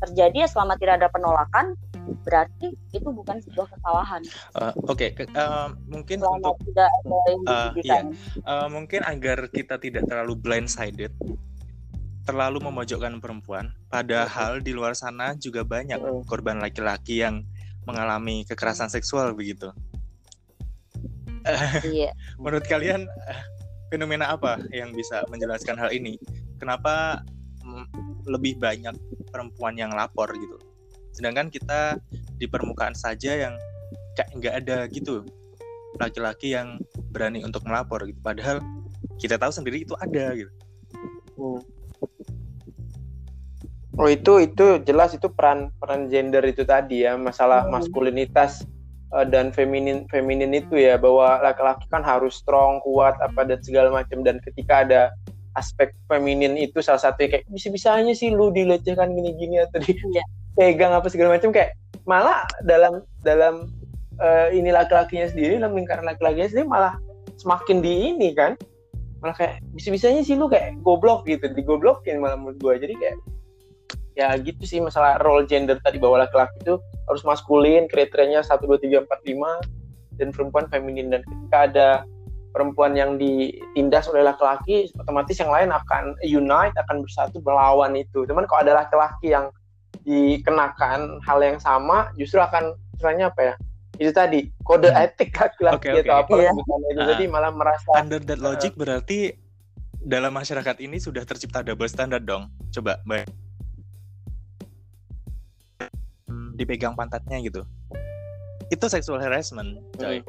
terjadi 0.00 0.44
ya 0.44 0.48
selama 0.48 0.76
tidak 0.80 1.00
ada 1.04 1.08
penolakan 1.12 1.76
berarti 2.24 2.74
itu 2.90 3.08
bukan 3.12 3.38
sebuah 3.44 3.70
kesalahan. 3.70 4.22
Uh, 4.56 4.72
Oke, 4.88 5.14
okay. 5.14 5.28
uh, 5.36 5.72
mungkin 5.86 6.20
selama 6.20 6.52
untuk 6.52 6.56
tidak 6.72 6.90
uh, 7.46 7.70
iya. 7.76 8.00
uh, 8.44 8.66
mungkin 8.66 9.00
agar 9.06 9.46
kita 9.52 9.78
tidak 9.78 10.08
terlalu 10.08 10.34
blindsided, 10.36 11.12
terlalu 12.26 12.58
memojokkan 12.60 13.20
perempuan. 13.22 13.72
Padahal 13.88 14.60
di 14.64 14.74
luar 14.74 14.96
sana 14.96 15.36
juga 15.38 15.62
banyak 15.62 16.00
korban 16.26 16.58
laki-laki 16.58 17.22
yang 17.22 17.46
mengalami 17.84 18.44
kekerasan 18.48 18.90
seksual 18.92 19.32
begitu. 19.36 19.70
Iya. 21.88 22.12
Menurut 22.36 22.68
kalian 22.68 23.08
fenomena 23.88 24.28
apa 24.28 24.60
yang 24.76 24.92
bisa 24.92 25.24
menjelaskan 25.32 25.80
hal 25.80 25.88
ini? 25.88 26.20
Kenapa 26.60 27.24
mm, 27.64 28.28
lebih 28.28 28.60
banyak 28.60 28.92
perempuan 29.32 29.72
yang 29.72 29.88
lapor 29.96 30.28
gitu? 30.36 30.60
Sedangkan 31.16 31.48
kita 31.48 31.96
di 32.36 32.44
permukaan 32.44 32.92
saja 32.92 33.48
yang 33.48 33.54
kayak 34.20 34.30
nggak 34.36 34.54
ada 34.64 34.78
gitu 34.92 35.24
laki-laki 35.98 36.54
yang 36.54 36.78
berani 37.10 37.42
untuk 37.42 37.66
melapor 37.66 38.04
gitu. 38.06 38.20
Padahal 38.22 38.62
kita 39.18 39.40
tahu 39.40 39.50
sendiri 39.50 39.82
itu 39.82 39.96
ada 39.98 40.36
gitu. 40.36 40.52
Hmm. 41.40 41.60
Oh 43.98 44.06
itu 44.06 44.38
itu 44.38 44.78
jelas 44.86 45.18
itu 45.18 45.26
peran 45.26 45.74
peran 45.82 46.06
gender 46.06 46.46
itu 46.46 46.62
tadi 46.62 47.02
ya 47.02 47.18
masalah 47.18 47.66
hmm. 47.66 47.74
maskulinitas 47.74 48.62
uh, 49.10 49.26
dan 49.26 49.50
feminin 49.50 50.06
feminin 50.06 50.54
itu 50.54 50.78
ya 50.78 50.94
bahwa 50.94 51.42
laki-laki 51.42 51.90
kan 51.90 52.06
harus 52.06 52.38
strong 52.38 52.78
kuat 52.86 53.18
apa 53.18 53.42
dan 53.42 53.58
segala 53.66 53.90
macam. 53.90 54.22
Dan 54.22 54.38
ketika 54.46 54.86
ada 54.86 55.02
aspek 55.58 55.90
feminin 56.06 56.54
itu 56.54 56.78
salah 56.78 57.02
satu 57.02 57.26
kayak 57.26 57.42
bisa-bisanya 57.50 58.14
sih 58.14 58.30
lu 58.30 58.54
dilecehkan 58.54 59.10
gini-gini 59.10 59.58
atau 59.66 59.82
dipegang 59.82 60.94
apa 60.94 61.10
segala 61.10 61.34
macam 61.34 61.50
kayak 61.50 61.74
malah 62.06 62.46
dalam 62.62 63.02
dalam 63.26 63.66
uh, 64.22 64.48
ini 64.54 64.70
laki-lakinya 64.70 65.26
sendiri 65.26 65.58
dalam 65.58 65.74
lingkaran 65.74 66.06
laki-lakinya 66.06 66.46
sendiri 66.46 66.70
malah 66.70 66.94
semakin 67.42 67.82
di 67.82 68.14
ini 68.14 68.30
kan. 68.38 68.54
Malah 69.20 69.34
kayak 69.34 69.60
bisa-bisanya 69.74 70.22
sih 70.22 70.38
lu 70.38 70.46
kayak 70.46 70.78
goblok 70.86 71.26
gitu 71.26 71.50
digoblokin 71.50 72.22
malah 72.22 72.38
menurut 72.38 72.56
gue 72.62 72.88
jadi 72.88 72.94
kayak 72.96 73.18
ya 74.18 74.34
gitu 74.40 74.62
sih 74.66 74.78
masalah 74.82 75.16
role 75.22 75.46
gender 75.46 75.78
tadi 75.80 75.96
bahwa 75.96 76.26
laki-laki 76.26 76.56
itu 76.60 76.76
harus 77.08 77.22
maskulin 77.24 77.88
kriterianya 77.88 78.44
satu 78.44 78.68
dua 78.68 78.78
tiga 78.78 79.02
empat 79.02 79.20
lima 79.24 79.60
dan 80.20 80.34
perempuan 80.34 80.68
feminin 80.68 81.08
dan 81.08 81.24
ketika 81.24 81.58
ada 81.70 81.88
perempuan 82.50 82.98
yang 82.98 83.14
ditindas 83.16 84.10
oleh 84.10 84.26
laki-laki 84.26 84.90
otomatis 84.98 85.38
yang 85.38 85.48
lain 85.54 85.70
akan 85.70 86.18
unite 86.26 86.74
akan 86.76 87.06
bersatu 87.06 87.38
melawan 87.40 87.94
itu 87.94 88.26
cuman 88.26 88.44
kalau 88.50 88.66
ada 88.66 88.84
laki-laki 88.84 89.32
yang 89.32 89.48
dikenakan 90.02 91.22
hal 91.22 91.38
yang 91.38 91.58
sama 91.62 92.10
justru 92.18 92.42
akan 92.42 92.74
istilahnya 92.98 93.30
apa 93.30 93.40
ya 93.40 93.54
itu 94.00 94.12
tadi 94.16 94.40
kode 94.64 94.88
hmm. 94.90 95.04
etik 95.06 95.30
laki-laki 95.36 95.92
okay, 95.92 95.92
okay. 96.00 96.08
atau 96.08 96.16
apa 96.24 96.34
yeah. 96.40 96.52
itu 96.90 97.02
jadi 97.16 97.24
ah. 97.28 97.30
malah 97.30 97.52
merasa 97.52 97.90
under 97.96 98.20
that 98.20 98.40
logic 98.40 98.72
uh, 98.74 98.78
berarti 98.82 99.36
dalam 100.00 100.32
masyarakat 100.32 100.80
ini 100.80 100.96
sudah 100.96 101.22
tercipta 101.28 101.60
double 101.60 101.88
standard 101.88 102.24
dong 102.24 102.48
coba 102.72 102.98
mbak 103.04 103.28
dipegang 106.60 106.92
pantatnya 106.92 107.40
gitu 107.40 107.64
itu 108.68 108.84
sexual 108.86 109.16
harassment 109.16 109.80
coy 109.96 110.20
hmm. 110.20 110.24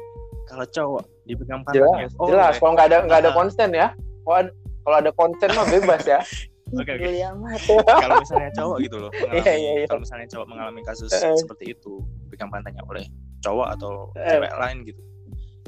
kalau 0.48 0.64
cowok 0.64 1.04
dipegang 1.28 1.60
pantatnya 1.60 2.08
jelas, 2.08 2.16
oh, 2.16 2.26
jelas. 2.32 2.54
kalau 2.56 2.72
nggak 2.72 2.88
ada 2.88 2.98
nggak 3.04 3.20
ada 3.20 3.30
konsen 3.36 3.70
ya 3.76 3.88
kalau 4.24 4.36
ada, 4.40 4.50
kalau 4.82 4.96
ada 4.96 5.10
konsen 5.12 5.50
mah 5.52 5.66
bebas 5.68 6.02
ya 6.08 6.20
Oke, 6.72 6.88
okay, 6.88 7.20
okay. 7.20 7.76
kalau 8.00 8.16
misalnya 8.24 8.48
cowok 8.56 8.76
gitu 8.80 8.96
loh, 8.96 9.12
mengalami, 9.12 9.44
yeah, 9.44 9.56
yeah, 9.60 9.74
yeah. 9.84 9.88
kalau 9.92 10.00
misalnya 10.00 10.24
cowok 10.32 10.46
mengalami 10.48 10.80
kasus 10.88 11.12
uh. 11.12 11.36
seperti 11.36 11.76
itu, 11.76 12.00
dipegang 12.24 12.48
pantatnya 12.48 12.80
oleh 12.88 13.04
cowok 13.44 13.76
atau 13.76 14.08
uh. 14.16 14.24
cewek 14.24 14.52
lain 14.56 14.76
gitu, 14.88 15.02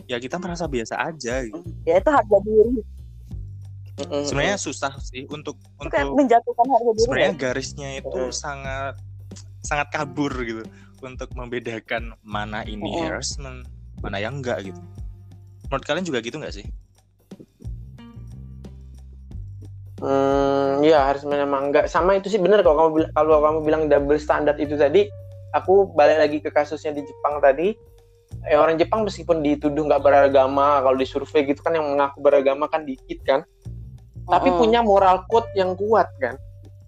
ya 0.08 0.16
kita 0.16 0.40
merasa 0.40 0.64
biasa 0.64 0.96
aja 0.96 1.44
gitu. 1.44 1.60
Ya 1.84 2.00
itu 2.00 2.08
harga 2.08 2.36
diri. 2.40 2.80
Sebenarnya 4.24 4.56
susah 4.56 4.96
sih 5.04 5.28
untuk 5.28 5.60
untuk 5.76 5.92
menjatuhkan 5.92 6.66
harga 6.72 6.90
diri. 6.96 7.04
Sebenarnya 7.04 7.32
ya? 7.36 7.40
garisnya 7.52 7.88
itu 8.00 8.20
uh. 8.24 8.32
sangat 8.32 8.96
sangat 9.64 9.88
kabur 9.90 10.30
gitu 10.44 10.62
untuk 11.00 11.32
membedakan 11.36 12.16
mana 12.24 12.64
ini 12.64 12.84
oh. 12.84 13.08
harassment 13.08 13.68
mana 14.04 14.20
yang 14.20 14.40
enggak 14.40 14.60
gitu. 14.64 14.80
Menurut 15.68 15.84
kalian 15.84 16.04
juga 16.04 16.20
gitu 16.20 16.36
nggak 16.36 16.54
sih? 16.54 16.66
Hmm, 20.04 20.84
ya 20.84 21.08
harus 21.08 21.24
memang 21.24 21.72
enggak. 21.72 21.88
Sama 21.88 22.20
itu 22.20 22.28
sih 22.28 22.36
benar 22.36 22.60
kalau 22.60 22.92
kamu 22.92 23.08
kalau 23.16 23.40
kamu 23.40 23.58
bilang 23.64 23.82
double 23.88 24.20
standard 24.20 24.60
itu 24.60 24.76
tadi 24.76 25.08
aku 25.56 25.88
balik 25.96 26.20
lagi 26.20 26.38
ke 26.44 26.52
kasusnya 26.52 26.92
di 26.92 27.02
Jepang 27.04 27.40
tadi. 27.40 27.72
Eh, 28.44 28.58
orang 28.60 28.76
Jepang 28.76 29.08
meskipun 29.08 29.40
dituduh 29.40 29.88
nggak 29.88 30.04
beragama 30.04 30.84
kalau 30.84 31.00
di 31.00 31.08
survei 31.08 31.48
gitu 31.48 31.64
kan 31.64 31.72
yang 31.72 31.88
mengaku 31.88 32.20
beragama 32.20 32.68
kan 32.68 32.84
dikit 32.84 33.24
kan. 33.24 33.40
Tapi 34.24 34.48
punya 34.56 34.80
moral 34.80 35.24
code 35.28 35.48
yang 35.56 35.76
kuat 35.76 36.08
kan. 36.20 36.36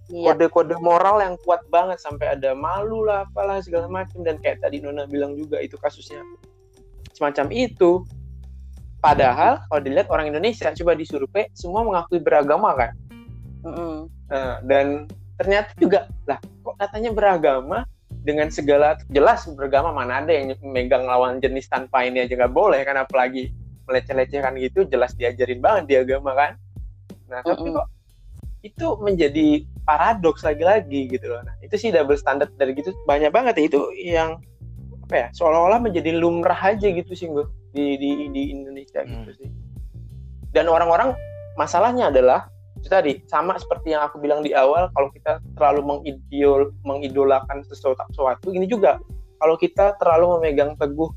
Kode-kode 0.06 0.78
moral 0.78 1.18
yang 1.18 1.34
kuat 1.42 1.66
banget 1.66 1.98
sampai 1.98 2.38
ada 2.38 2.54
malu 2.54 3.02
lah 3.02 3.26
apalah 3.26 3.58
segala 3.58 3.90
macam 3.90 4.22
dan 4.22 4.38
kayak 4.38 4.62
tadi 4.62 4.78
Nona 4.78 5.06
bilang 5.10 5.34
juga 5.34 5.58
itu 5.58 5.74
kasusnya. 5.74 6.22
Semacam 7.10 7.50
itu. 7.50 8.06
Padahal 9.02 9.62
kalau 9.70 9.82
dilihat 9.82 10.08
orang 10.10 10.34
Indonesia 10.34 10.72
coba 10.72 10.98
disurvei 10.98 11.50
semua 11.54 11.82
mengakui 11.86 12.18
beragama 12.18 12.74
kan? 12.74 12.92
Mm 13.66 13.72
-hmm. 13.74 13.94
nah, 14.30 14.56
dan 14.62 14.86
ternyata 15.36 15.70
juga 15.76 16.06
lah 16.24 16.38
kok 16.38 16.76
katanya 16.78 17.10
beragama 17.12 17.78
dengan 18.22 18.50
segala 18.50 18.98
jelas 19.10 19.46
beragama 19.54 19.90
mana 19.90 20.22
ada 20.22 20.32
yang 20.34 20.54
megang 20.62 21.06
lawan 21.06 21.38
jenis 21.42 21.66
tanpa 21.70 22.06
ini 22.06 22.26
aja 22.26 22.34
nggak 22.34 22.54
boleh 22.54 22.82
kan? 22.86 22.98
Apalagi 22.98 23.50
meleceh-lecehkan 23.86 24.58
gitu 24.58 24.86
jelas 24.86 25.14
diajarin 25.14 25.62
banget 25.62 25.84
di 25.86 25.94
agama 25.98 26.34
kan? 26.34 26.52
Nah 27.30 27.42
tapi 27.42 27.74
kok 27.74 27.86
itu 28.66 28.86
menjadi 28.98 29.62
paradoks 29.86 30.42
lagi-lagi 30.42 31.06
gitu 31.08 31.30
loh. 31.30 31.40
Nah 31.46 31.54
itu 31.62 31.78
sih 31.78 31.94
double 31.94 32.18
standard 32.18 32.50
dari 32.58 32.74
gitu. 32.74 32.90
Banyak 33.06 33.30
banget 33.30 33.54
ya 33.56 33.64
itu 33.70 33.80
yang 33.94 34.42
apa 35.06 35.14
ya 35.14 35.28
seolah-olah 35.38 35.78
menjadi 35.78 36.18
lumrah 36.18 36.58
aja 36.58 36.90
gitu 36.90 37.14
sih 37.14 37.30
gue 37.30 37.46
di 37.70 37.94
di 37.94 38.10
di 38.34 38.42
Indonesia 38.50 39.06
gitu 39.06 39.14
hmm. 39.14 39.22
gitu 39.30 39.32
sih. 39.46 39.50
Dan 40.50 40.66
orang-orang 40.66 41.14
masalahnya 41.54 42.10
adalah 42.10 42.50
itu 42.76 42.90
tadi 42.92 43.12
sama 43.30 43.56
seperti 43.56 43.96
yang 43.96 44.04
aku 44.04 44.20
bilang 44.20 44.44
di 44.44 44.52
awal 44.52 44.92
kalau 44.92 45.08
kita 45.14 45.40
terlalu 45.56 45.80
mengidol 45.86 46.74
mengidolakan 46.84 47.64
sesuatu, 47.64 48.04
sesuatu 48.12 48.52
ini 48.52 48.68
juga 48.68 49.00
kalau 49.40 49.56
kita 49.56 49.96
terlalu 49.96 50.36
memegang 50.38 50.76
teguh 50.76 51.08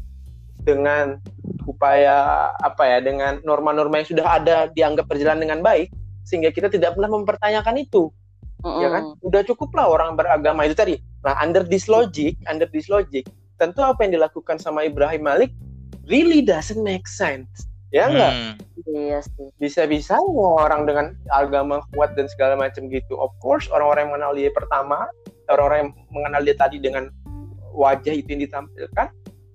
dengan 0.63 1.19
upaya 1.67 2.49
apa 2.63 2.83
ya 2.83 2.99
dengan 2.99 3.39
norma-norma 3.45 4.01
yang 4.01 4.09
sudah 4.09 4.27
ada 4.39 4.57
dianggap 4.73 5.07
berjalan 5.07 5.39
dengan 5.39 5.59
baik 5.63 5.91
sehingga 6.27 6.51
kita 6.53 6.67
tidak 6.69 6.95
pernah 6.97 7.09
mempertanyakan 7.09 7.79
itu 7.79 8.11
mm-hmm. 8.63 8.81
ya 8.83 8.87
kan? 8.91 9.03
Udah 9.23 9.41
cukup 9.45 9.69
lah 9.75 9.85
orang 9.89 10.15
beragama 10.15 10.65
itu 10.67 10.75
tadi. 10.75 10.95
Nah 11.23 11.35
under 11.39 11.63
this 11.63 11.87
logic 11.87 12.35
under 12.47 12.67
this 12.69 12.87
logic 12.87 13.27
tentu 13.59 13.83
apa 13.83 14.07
yang 14.07 14.15
dilakukan 14.15 14.55
sama 14.55 14.87
Ibrahim 14.87 15.27
Malik 15.27 15.51
really 16.07 16.39
doesn't 16.39 16.79
make 16.81 17.05
sense. 17.05 17.67
Ya 17.89 18.07
enggak 18.07 18.31
hmm. 18.31 18.53
iya 18.93 19.19
sih. 19.25 19.49
Bisa-bisa 19.57 20.15
orang 20.37 20.85
dengan 20.85 21.17
agama 21.33 21.81
kuat 21.97 22.13
dan 22.13 22.29
segala 22.29 22.55
macam 22.55 22.87
gitu. 22.87 23.17
Of 23.17 23.33
course 23.41 23.65
orang-orang 23.73 24.07
yang 24.07 24.11
mengenal 24.15 24.33
dia 24.37 24.51
pertama 24.53 24.97
orang-orang 25.49 25.77
yang 25.81 25.91
mengenal 26.13 26.41
dia 26.45 26.55
tadi 26.55 26.77
dengan 26.77 27.09
wajah 27.73 28.13
itu 28.13 28.37
yang 28.37 28.43
ditampilkan 28.45 29.07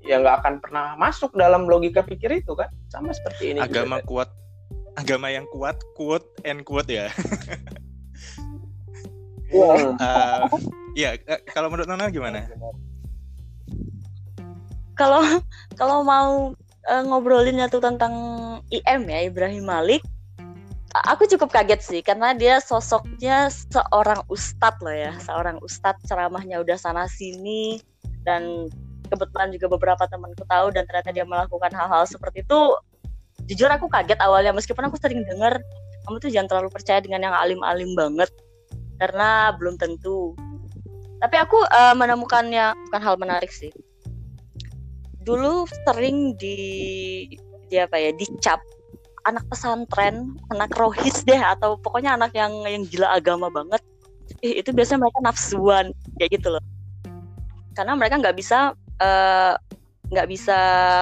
ya 0.05 0.21
nggak 0.21 0.37
akan 0.45 0.55
pernah 0.61 0.99
masuk 1.01 1.33
dalam 1.33 1.65
logika 1.65 2.03
pikir 2.03 2.29
itu 2.43 2.53
kan? 2.59 2.69
Sama 2.91 3.15
seperti 3.15 3.55
ini 3.55 3.59
agama 3.63 4.03
juga, 4.03 4.11
kuat 4.11 4.29
agama 4.95 5.31
yang 5.31 5.47
kuat 5.51 5.79
quote 5.99 6.27
and 6.47 6.63
quote 6.63 6.87
ya 6.91 7.11
uh, 9.55 10.51
ya 10.99 11.15
kalau 11.51 11.71
menurut 11.71 11.87
Nona 11.87 12.11
gimana? 12.11 12.47
Kalau 14.95 15.23
kalau 15.79 16.03
mau 16.07 16.55
uh, 16.87 17.03
ngobrolin 17.07 17.63
tuh 17.71 17.83
tentang 17.83 18.15
IM 18.71 19.03
ya 19.11 19.27
Ibrahim 19.27 19.67
Malik 19.67 20.03
aku 20.95 21.27
cukup 21.27 21.51
kaget 21.51 21.83
sih 21.83 22.01
karena 22.07 22.31
dia 22.39 22.63
sosoknya 22.63 23.51
seorang 23.51 24.23
ustadz 24.31 24.79
loh 24.79 24.95
ya 24.95 25.11
seorang 25.19 25.59
ustadz 25.59 26.07
ceramahnya 26.07 26.63
udah 26.63 26.79
sana 26.79 27.11
sini 27.11 27.83
dan 28.23 28.71
kebetulan 29.11 29.51
juga 29.51 29.75
beberapa 29.75 30.07
temanku 30.07 30.47
tahu 30.47 30.71
dan 30.71 30.87
ternyata 30.87 31.11
dia 31.11 31.27
melakukan 31.27 31.71
hal-hal 31.75 32.07
seperti 32.09 32.47
itu. 32.47 32.61
Jujur 33.45 33.69
aku 33.69 33.91
kaget 33.93 34.17
awalnya 34.25 34.57
meskipun 34.57 34.89
aku 34.89 34.97
sering 34.97 35.21
dengar 35.29 35.61
kamu 36.09 36.17
tuh 36.17 36.31
jangan 36.33 36.49
terlalu 36.49 36.71
percaya 36.73 37.01
dengan 37.05 37.29
yang 37.29 37.35
alim-alim 37.37 37.93
banget 37.93 38.31
karena 38.99 39.55
belum 39.57 39.75
tentu. 39.79 40.35
Tapi 41.19 41.37
aku 41.41 41.57
uh, 41.57 41.95
menemukannya 41.97 42.77
bukan 42.89 43.03
hal 43.03 43.17
menarik 43.17 43.51
sih. 43.51 43.73
Dulu 45.25 45.65
sering 45.89 46.37
di 46.37 46.59
di 47.73 47.77
apa 47.81 47.97
ya 47.97 48.13
dicap 48.13 48.61
anak 49.25 49.49
pesantren 49.49 50.37
anak 50.53 50.69
rohis 50.77 51.25
deh 51.25 51.41
atau 51.41 51.81
pokoknya 51.81 52.21
anak 52.21 52.37
yang 52.37 52.53
yang 52.69 52.85
gila 52.85 53.09
agama 53.17 53.49
banget. 53.49 53.81
Eh, 54.45 54.61
itu 54.61 54.73
biasanya 54.73 55.09
mereka 55.09 55.21
nafsuan 55.25 55.87
kayak 56.21 56.41
gitu 56.41 56.53
loh. 56.53 56.65
Karena 57.73 57.97
mereka 57.97 58.21
nggak 58.21 58.37
bisa 58.37 58.77
eh, 59.01 59.55
nggak 60.13 60.27
uh, 60.29 60.31
bisa 60.31 60.59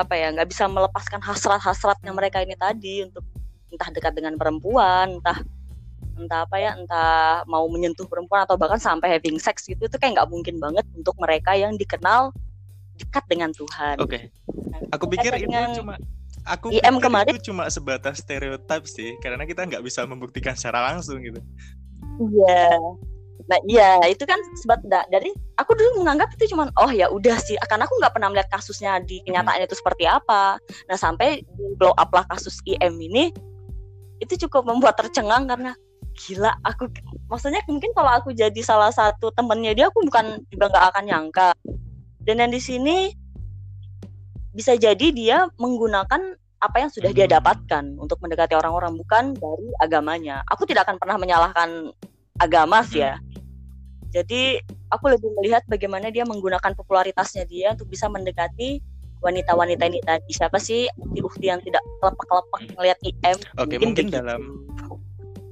apa 0.06 0.14
ya 0.14 0.30
nggak 0.30 0.48
bisa 0.48 0.70
melepaskan 0.70 1.18
hasrat-hasratnya 1.18 2.14
mereka 2.14 2.38
ini 2.38 2.54
tadi 2.54 3.02
untuk 3.10 3.26
entah 3.74 3.90
dekat 3.90 4.14
dengan 4.14 4.38
perempuan 4.38 5.18
entah 5.18 5.42
entah 6.22 6.46
apa 6.46 6.56
ya 6.56 6.78
entah 6.78 7.42
mau 7.50 7.66
menyentuh 7.66 8.06
perempuan 8.06 8.46
atau 8.46 8.54
bahkan 8.54 8.78
sampai 8.78 9.18
having 9.18 9.36
sex 9.42 9.66
gitu 9.66 9.90
itu 9.90 9.96
kayak 9.98 10.18
nggak 10.18 10.30
mungkin 10.30 10.56
banget 10.62 10.86
untuk 10.94 11.18
mereka 11.18 11.52
yang 11.58 11.74
dikenal 11.74 12.30
dekat 12.96 13.24
dengan 13.26 13.50
Tuhan. 13.50 13.96
Oke. 13.98 14.08
Okay. 14.08 14.22
Nah, 14.70 14.80
aku 14.94 15.04
pikir 15.10 15.32
itu 15.42 15.82
cuma 15.82 15.98
aku 16.46 16.74
IM 16.74 16.98
kemarin 16.98 17.34
itu 17.34 17.52
cuma 17.52 17.66
sebatas 17.70 18.22
stereotip 18.22 18.86
sih 18.86 19.14
karena 19.22 19.42
kita 19.46 19.66
nggak 19.66 19.82
bisa 19.82 20.06
membuktikan 20.06 20.54
secara 20.54 20.94
langsung 20.94 21.18
gitu. 21.22 21.40
Iya. 22.20 22.78
Nah 23.50 23.58
iya 23.66 23.98
itu 24.06 24.22
kan 24.22 24.38
sebab 24.62 24.86
dari 24.86 25.34
aku 25.58 25.74
dulu 25.74 26.04
menganggap 26.04 26.30
itu 26.38 26.54
cuma 26.54 26.70
oh 26.78 26.90
ya 26.94 27.10
udah 27.10 27.34
sih 27.42 27.58
karena 27.66 27.84
aku 27.90 27.98
nggak 27.98 28.14
pernah 28.14 28.28
melihat 28.30 28.48
kasusnya 28.54 29.02
di 29.02 29.18
kenyataan 29.26 29.62
hmm. 29.62 29.66
itu 29.66 29.74
seperti 29.78 30.04
apa. 30.06 30.58
Nah 30.86 30.96
sampai 30.98 31.42
blow 31.78 31.94
up 31.98 32.10
lah 32.14 32.26
kasus 32.30 32.62
IM 32.68 32.98
ini 33.02 33.34
itu 34.22 34.46
cukup 34.46 34.70
membuat 34.70 34.94
tercengang 34.94 35.50
karena 35.50 35.74
gila 36.12 36.52
aku 36.62 36.92
maksudnya 37.26 37.64
mungkin 37.64 37.90
kalau 37.96 38.12
aku 38.12 38.36
jadi 38.36 38.60
salah 38.60 38.92
satu 38.92 39.32
temennya 39.32 39.72
dia 39.72 39.86
aku 39.88 40.04
bukan 40.04 40.44
juga 40.52 40.68
nggak 40.68 40.86
akan 40.92 41.04
nyangka 41.08 41.50
dan 42.22 42.36
yang 42.38 42.52
di 42.52 42.62
sini 42.62 43.10
bisa 44.52 44.76
jadi 44.76 45.06
dia 45.10 45.48
menggunakan 45.56 46.36
apa 46.62 46.76
yang 46.78 46.90
sudah 46.94 47.10
dia 47.10 47.26
hmm. 47.26 47.34
dapatkan 47.40 47.84
untuk 47.98 48.22
mendekati 48.22 48.54
orang-orang 48.54 48.94
bukan 48.94 49.34
dari 49.34 49.68
agamanya. 49.82 50.46
Aku 50.46 50.62
tidak 50.62 50.86
akan 50.86 50.96
pernah 51.02 51.18
menyalahkan 51.18 51.90
agama 52.38 52.86
sih 52.86 53.02
ya. 53.02 53.18
Hmm. 53.18 53.26
Jadi 54.14 54.62
aku 54.92 55.10
lebih 55.10 55.32
melihat 55.40 55.66
bagaimana 55.66 56.14
dia 56.14 56.22
menggunakan 56.22 56.76
popularitasnya 56.78 57.48
dia 57.50 57.74
untuk 57.74 57.90
bisa 57.90 58.06
mendekati 58.06 58.78
wanita-wanita 59.24 59.82
ini 59.90 59.98
tadi. 60.06 60.30
Siapa 60.30 60.62
sih 60.62 60.86
ukti-ukti 61.02 61.50
yang 61.50 61.58
tidak 61.66 61.82
kelepak-kelepak 61.98 62.60
melihat 62.78 62.98
IM? 63.02 63.38
Oke, 63.58 63.80
mungkin, 63.82 64.06
mungkin 64.06 64.06
dalam 64.14 64.42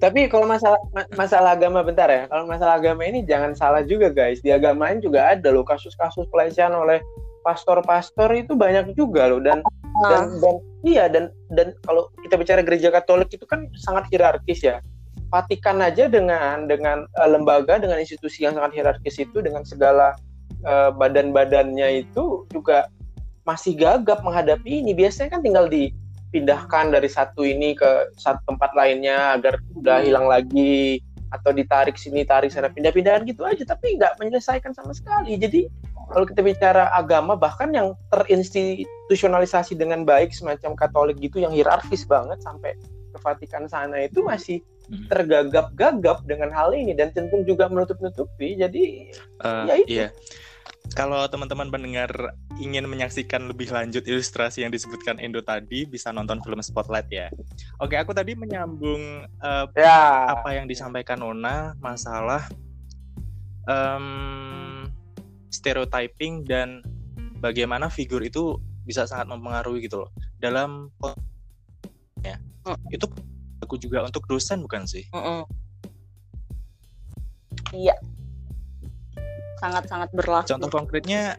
tapi 0.00 0.32
kalau 0.32 0.48
masalah 0.48 0.80
masalah 1.12 1.52
agama 1.52 1.84
bentar 1.84 2.08
ya, 2.08 2.24
kalau 2.32 2.48
masalah 2.48 2.80
agama 2.80 3.04
ini 3.04 3.20
jangan 3.20 3.52
salah 3.52 3.84
juga 3.84 4.08
guys. 4.08 4.40
Di 4.40 4.48
agama 4.48 4.88
lain 4.88 5.04
juga 5.04 5.36
ada 5.36 5.52
loh 5.52 5.60
kasus-kasus 5.60 6.24
pelecehan 6.32 6.72
oleh 6.72 7.04
pastor-pastor 7.44 8.32
itu 8.32 8.56
banyak 8.56 8.96
juga 8.96 9.28
loh 9.28 9.44
dan 9.44 9.60
uh. 9.60 10.08
dan, 10.08 10.24
dan 10.40 10.56
iya 10.88 11.04
dan 11.04 11.28
dan 11.52 11.76
kalau 11.84 12.08
kita 12.24 12.40
bicara 12.40 12.64
gereja 12.64 12.88
Katolik 12.88 13.28
itu 13.28 13.44
kan 13.44 13.68
sangat 13.76 14.08
hierarkis 14.08 14.64
ya. 14.64 14.80
Vatikan 15.28 15.84
aja 15.84 16.08
dengan 16.08 16.64
dengan 16.64 17.04
uh, 17.20 17.28
lembaga 17.28 17.76
dengan 17.76 18.00
institusi 18.00 18.48
yang 18.48 18.56
sangat 18.56 18.80
hierarkis 18.80 19.20
itu 19.20 19.44
dengan 19.44 19.68
segala 19.68 20.16
uh, 20.64 20.88
badan-badannya 20.96 22.08
itu 22.08 22.48
juga 22.48 22.88
masih 23.44 23.76
gagap 23.76 24.24
menghadapi 24.24 24.80
ini. 24.80 24.96
Biasanya 24.96 25.36
kan 25.36 25.44
tinggal 25.44 25.68
di 25.68 25.92
pindahkan 26.30 26.94
dari 26.94 27.10
satu 27.10 27.42
ini 27.42 27.74
ke 27.74 28.14
satu 28.14 28.38
tempat 28.46 28.70
lainnya 28.78 29.34
agar 29.34 29.58
udah 29.74 29.98
hmm. 30.00 30.06
hilang 30.06 30.26
lagi 30.30 31.02
atau 31.30 31.50
ditarik 31.54 31.94
sini 31.98 32.26
tarik 32.26 32.50
sana. 32.50 32.70
Pindah-pindahan 32.70 33.26
gitu 33.26 33.46
aja 33.46 33.62
tapi 33.66 33.98
nggak 33.98 34.18
menyelesaikan 34.18 34.74
sama 34.74 34.94
sekali. 34.94 35.38
Jadi 35.38 35.66
kalau 36.10 36.26
kita 36.26 36.42
bicara 36.42 36.90
agama 36.90 37.38
bahkan 37.38 37.70
yang 37.70 37.94
terinstitusionalisasi 38.10 39.78
dengan 39.78 40.02
baik 40.02 40.34
semacam 40.34 40.74
Katolik 40.74 41.22
gitu 41.22 41.38
yang 41.38 41.54
hierarkis 41.54 42.02
banget 42.06 42.42
sampai 42.42 42.74
ke 43.10 43.18
Vatikan 43.22 43.66
sana 43.66 44.06
itu 44.06 44.22
masih 44.22 44.62
hmm. 44.90 45.06
tergagap-gagap 45.10 46.26
dengan 46.26 46.50
hal 46.50 46.74
ini. 46.74 46.94
Dan 46.94 47.14
cenderung 47.14 47.46
juga 47.46 47.70
menutup-nutupi. 47.70 48.58
Jadi 48.58 49.14
uh, 49.42 49.66
ya 49.66 49.74
itu. 49.78 49.90
iya 49.90 50.08
kalau 50.90 51.22
teman-teman 51.30 51.70
mendengar 51.70 52.34
ingin 52.58 52.82
menyaksikan 52.90 53.46
lebih 53.46 53.70
lanjut 53.70 54.02
ilustrasi 54.04 54.66
yang 54.66 54.74
disebutkan 54.74 55.22
Endo 55.22 55.38
tadi, 55.38 55.86
bisa 55.86 56.10
nonton 56.10 56.42
film 56.42 56.58
Spotlight 56.58 57.08
ya. 57.08 57.30
Oke, 57.78 57.94
aku 57.94 58.10
tadi 58.10 58.34
menyambung 58.34 59.24
uh, 59.38 59.66
ya. 59.78 60.34
apa 60.34 60.50
yang 60.58 60.66
disampaikan 60.66 61.22
Nona 61.22 61.78
masalah 61.78 62.50
um, 63.70 64.90
stereotyping 65.54 66.42
dan 66.42 66.82
bagaimana 67.38 67.86
figur 67.86 68.20
itu 68.26 68.58
bisa 68.82 69.06
sangat 69.06 69.30
mempengaruhi 69.30 69.86
gitu 69.86 70.06
loh. 70.06 70.10
Dalam 70.42 70.90
ya, 72.26 72.36
mm. 72.66 72.90
itu 72.90 73.06
aku 73.62 73.78
juga 73.78 74.02
untuk 74.02 74.26
dosen 74.26 74.66
bukan 74.66 74.84
sih? 74.90 75.06
Mm 75.14 75.22
-mm. 75.22 75.40
Iya, 77.70 77.94
sangat-sangat 79.60 80.08
berlaku. 80.16 80.56
Contoh 80.56 80.70
konkretnya 80.72 81.36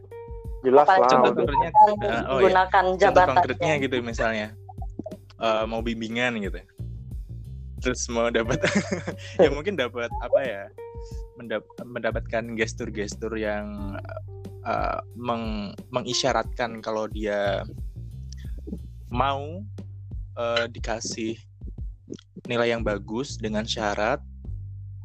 jelas 0.62 0.86
lah. 0.86 1.10
Contoh 1.10 1.32
konkretnya 1.34 1.70
uh, 1.74 2.38
oh 2.38 2.40
ya. 2.46 2.64
jabatan. 2.70 2.84
Contoh 3.02 3.24
konkretnya 3.34 3.74
gitu 3.82 3.96
misalnya 4.06 4.48
uh, 5.42 5.66
mau 5.66 5.82
bimbingan 5.82 6.38
gitu. 6.40 6.62
Terus 7.82 8.06
mau 8.14 8.30
dapat 8.30 8.62
ya 9.42 9.50
mungkin 9.50 9.74
dapat 9.74 10.14
apa 10.22 10.40
ya? 10.46 10.64
Mendap 11.42 11.66
mendapatkan 11.82 12.54
gestur-gestur 12.54 13.34
yang 13.34 13.98
uh, 14.62 15.00
meng 15.18 15.74
mengisyaratkan 15.90 16.78
kalau 16.86 17.10
dia 17.10 17.66
mau 19.10 19.66
uh, 20.38 20.66
dikasih 20.70 21.36
nilai 22.46 22.74
yang 22.74 22.86
bagus 22.86 23.38
dengan 23.42 23.66
syarat 23.66 24.22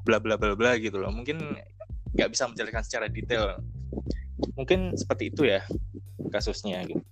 bla 0.04 0.20
bla 0.20 0.36
bla 0.36 0.52
bla 0.52 0.76
gitu 0.76 1.00
loh. 1.00 1.10
Mungkin 1.10 1.56
nggak 2.16 2.32
bisa 2.32 2.48
menjelaskan 2.48 2.82
secara 2.82 3.06
detail. 3.12 3.60
Mungkin 4.56 4.96
seperti 4.96 5.28
itu 5.28 5.44
ya 5.44 5.60
kasusnya 6.32 6.80
gitu. 6.88 7.04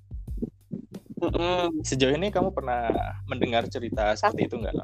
Sejauh 1.85 2.17
ini 2.17 2.33
kamu 2.33 2.53
pernah 2.53 2.89
mendengar 3.29 3.69
cerita 3.69 4.17
seperti 4.17 4.49
itu 4.49 4.57
nggak 4.61 4.75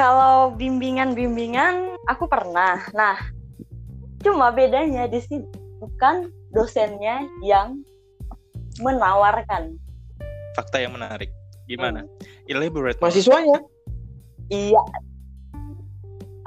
kalau 0.00 0.56
bimbingan-bimbingan 0.56 1.92
aku 2.08 2.24
pernah. 2.24 2.80
Nah 2.96 3.20
cuma 4.24 4.48
bedanya 4.48 5.04
di 5.04 5.20
sini 5.20 5.44
bukan 5.76 6.32
dosennya 6.56 7.28
yang 7.44 7.84
menawarkan. 8.80 9.76
Fakta 10.56 10.80
yang 10.80 10.96
menarik. 10.96 11.28
Gimana? 11.68 12.02
Hmm. 12.02 12.50
elaborate. 12.50 12.98
Mahasiswanya? 12.98 13.60
Iya 14.50 14.82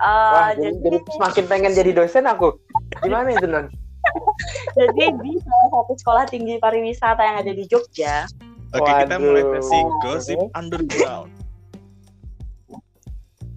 uh, 0.04 0.32
Wah, 0.36 0.52
jadi, 0.60 0.76
jadi 0.84 0.98
semakin 1.16 1.44
pengen 1.48 1.72
jadi 1.72 1.92
dosen 1.96 2.28
aku. 2.28 2.60
Gimana 3.00 3.32
itu 3.32 3.48
non 3.48 3.72
jadi 4.78 5.16
di 5.16 5.32
salah 5.40 5.68
satu 5.72 5.94
sekolah 5.96 6.24
tinggi 6.28 6.60
pariwisata 6.60 7.22
yang 7.24 7.38
ada 7.40 7.52
di 7.56 7.64
Jogja. 7.72 8.28
Oke 8.76 8.84
okay, 8.84 9.06
kita 9.06 9.16
mulai 9.22 9.44
sesi 9.58 9.80
gosip 10.04 10.40
underground. 10.58 11.32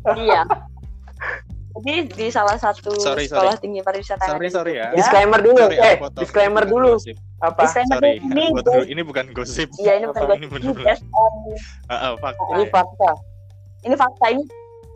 Iya. 0.06 0.46
Jadi 1.82 2.14
di 2.14 2.30
salah 2.30 2.54
satu 2.54 2.94
sorry, 2.94 3.26
sekolah 3.26 3.58
sorry. 3.58 3.64
tinggi 3.66 3.82
pariwisata 3.82 4.22
sorry 4.22 4.46
sorry 4.54 4.78
ya. 4.78 4.94
Disclaimer 4.94 5.42
dulu. 5.42 5.66
Sorry, 5.66 5.82
eh 5.82 5.96
disclaimer 6.14 6.62
dulu. 6.62 6.94
gosip. 6.94 7.18
apa? 7.42 7.66
Disclaimer 7.66 7.98
sorry 7.98 8.12
ini, 8.22 8.44
dulu, 8.54 8.82
ini 8.86 9.02
bukan 9.02 9.34
gosip. 9.34 9.66
Iya 9.82 9.98
ini 9.98 10.04
bukan 10.06 10.22
gosip. 10.30 10.38
ini, 10.38 10.46
bener 10.46 10.70
-bener. 10.78 10.98
Uh, 11.90 11.90
uh, 11.90 12.12
fakta 12.22 12.44
ini 12.54 12.64
fakta. 12.70 13.10
Ini 13.82 13.94
fakta. 13.98 14.24
Ini 14.30 14.42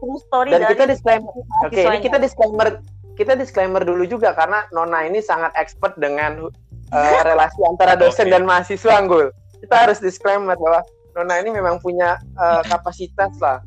true 0.01 0.19
story 0.25 0.51
dan 0.57 0.65
kita 0.67 0.85
disclaimer 0.89 1.31
oke 1.31 1.71
okay, 1.71 1.85
ini 1.87 1.99
kita 2.01 2.19
disclaimer 2.19 2.81
kita 3.15 3.33
disclaimer 3.37 3.83
dulu 3.85 4.09
juga 4.09 4.33
karena 4.33 4.65
Nona 4.73 5.05
ini 5.05 5.21
sangat 5.21 5.53
expert 5.61 5.95
dengan 6.01 6.49
uh, 6.91 7.21
relasi 7.29 7.61
antara 7.69 7.95
dosen 7.95 8.27
okay. 8.27 8.33
dan 8.33 8.43
mahasiswa 8.49 8.93
Anggul 8.97 9.29
kita 9.61 9.77
harus 9.77 10.01
disclaimer 10.01 10.57
bahwa 10.57 10.81
Nona 11.15 11.39
ini 11.45 11.53
memang 11.53 11.77
punya 11.85 12.17
uh, 12.41 12.65
kapasitas 12.65 13.37
lah 13.39 13.61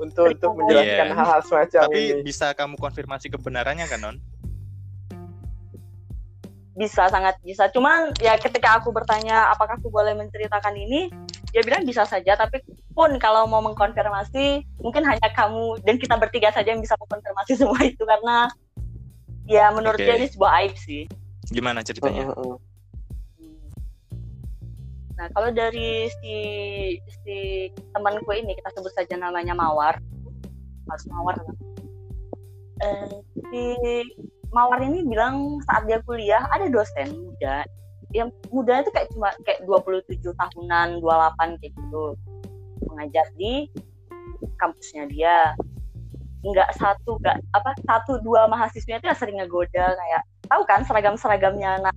untuk 0.00 0.32
untuk 0.32 0.56
menjelaskan 0.56 1.06
yeah. 1.12 1.16
hal-hal 1.16 1.40
semacam 1.44 1.80
Tapi 1.92 2.02
ini. 2.16 2.22
bisa 2.24 2.46
kamu 2.56 2.74
konfirmasi 2.80 3.28
kebenarannya 3.28 3.84
kan 3.84 4.00
Non? 4.00 4.16
Bisa 6.74 7.12
sangat 7.12 7.36
bisa. 7.44 7.68
Cuman 7.68 8.16
ya 8.24 8.40
ketika 8.40 8.80
aku 8.80 8.88
bertanya 8.88 9.52
apakah 9.52 9.76
aku 9.76 9.92
boleh 9.92 10.16
menceritakan 10.16 10.72
ini, 10.80 11.12
dia 11.50 11.62
bilang 11.66 11.82
bisa 11.86 12.06
saja. 12.06 12.38
Tapi 12.38 12.62
pun 12.94 13.14
kalau 13.18 13.46
mau 13.46 13.62
mengkonfirmasi, 13.62 14.64
mungkin 14.82 15.02
hanya 15.06 15.28
kamu 15.34 15.78
dan 15.82 15.98
kita 15.98 16.14
bertiga 16.18 16.50
saja 16.54 16.74
yang 16.74 16.82
bisa 16.82 16.94
mengkonfirmasi 16.98 17.52
semua 17.60 17.80
itu 17.82 18.02
karena 18.06 18.50
ya 19.50 19.70
menurut 19.74 19.98
okay. 19.98 20.06
dia 20.06 20.16
ini 20.18 20.28
sebuah 20.30 20.52
aib 20.62 20.74
sih. 20.78 21.04
Gimana 21.50 21.82
ceritanya? 21.82 22.30
Uh, 22.30 22.38
uh, 22.38 22.46
uh. 22.54 22.58
Nah, 25.20 25.28
kalau 25.36 25.52
dari 25.52 26.08
si 26.22 26.36
si 27.26 27.68
temanku 27.92 28.32
ini 28.32 28.56
kita 28.56 28.72
sebut 28.72 28.94
saja 28.96 29.20
namanya 29.20 29.52
Mawar. 29.52 30.00
Mas 30.88 31.04
Mawar. 31.10 31.36
Eh, 32.80 33.20
si 33.52 33.62
Mawar 34.48 34.80
ini 34.80 35.04
bilang 35.04 35.60
saat 35.68 35.84
dia 35.84 36.00
kuliah 36.08 36.48
ada 36.48 36.72
dosen 36.72 37.12
muda 37.12 37.68
yang 38.10 38.28
muda 38.50 38.82
itu 38.82 38.90
kayak 38.90 39.08
cuma 39.14 39.30
kayak 39.46 39.62
27 39.66 40.34
tahunan, 40.34 40.98
28 40.98 41.60
kayak 41.60 41.72
gitu. 41.74 42.04
Mengajar 42.90 43.26
di 43.38 43.70
kampusnya 44.58 45.06
dia. 45.06 45.54
Enggak 46.40 46.72
satu, 46.74 47.20
enggak 47.20 47.38
apa 47.52 47.70
satu 47.84 48.18
dua 48.24 48.48
mahasiswanya 48.48 49.04
itu 49.04 49.08
sering 49.14 49.38
ngegoda 49.38 49.92
kayak 49.92 50.22
tahu 50.50 50.62
kan 50.66 50.82
seragam-seragamnya 50.82 51.84
anak 51.84 51.94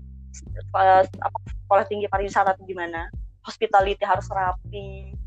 eh, 0.78 1.04
apa 1.08 1.38
sekolah 1.66 1.86
tinggi 1.90 2.06
pariwisata 2.12 2.54
itu 2.60 2.76
gimana 2.76 3.10
hospitality 3.44 4.04
harus 4.06 4.30
rapi 4.30 5.18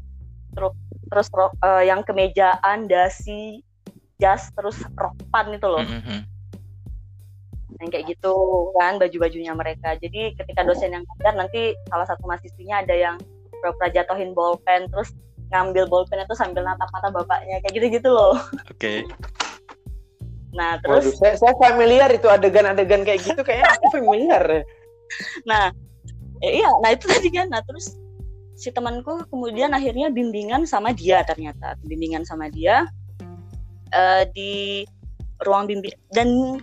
terus 0.57 0.75
terus 1.07 1.29
uh, 1.61 1.85
yang 1.85 2.01
kemejaan 2.03 2.89
dasi 2.89 3.61
jas 4.17 4.49
terus 4.57 4.81
rokpan 4.97 5.53
itu 5.53 5.69
loh 5.69 5.85
mm 5.85 6.01
-hmm. 6.01 6.21
Yang 7.81 7.89
kayak 7.93 8.07
gitu 8.09 8.35
kan 8.77 8.97
baju-bajunya 8.97 9.53
mereka. 9.53 9.97
Jadi 10.01 10.37
ketika 10.37 10.65
dosen 10.65 10.97
yang 10.97 11.05
ngajar 11.05 11.35
nanti 11.37 11.77
salah 11.93 12.07
satu 12.09 12.25
mahasiswinya 12.25 12.83
ada 12.85 12.95
yang 12.95 13.17
pura-pura 13.61 13.89
jatuhin 13.93 14.33
bolpen 14.33 14.89
terus 14.93 15.13
ngambil 15.53 15.87
bolpen 15.87 16.25
itu 16.25 16.35
sambil 16.35 16.67
natap 16.67 16.91
mata 16.91 17.09
bapaknya 17.13 17.61
kayak 17.65 17.75
gitu-gitu 17.77 18.09
loh. 18.11 18.37
Oke. 18.73 18.77
Okay. 18.77 18.99
nah 20.57 20.81
terus 20.81 21.13
Waduh, 21.13 21.17
saya, 21.21 21.35
saya 21.37 21.55
familiar 21.61 22.09
itu 22.09 22.33
adegan-adegan 22.33 23.05
kayak 23.05 23.21
gitu 23.29 23.45
kayaknya 23.45 23.77
aku 23.77 23.93
familiar 23.93 24.65
nah 25.45 25.69
eh, 26.41 26.61
iya 26.61 26.71
nah 26.83 26.91
itu 26.93 27.07
tadi 27.09 27.29
kan. 27.33 27.49
Nah 27.49 27.63
terus 27.65 27.97
si 28.57 28.73
temanku 28.73 29.21
kemudian 29.29 29.73
akhirnya 29.77 30.09
bimbingan 30.09 30.65
sama 30.65 30.93
dia 30.93 31.23
ternyata. 31.25 31.77
Bimbingan 31.85 32.25
sama 32.25 32.49
dia 32.49 32.89
uh, 33.93 34.25
di 34.33 34.85
ruang 35.45 35.69
bimbing. 35.69 35.93
Dan 36.13 36.61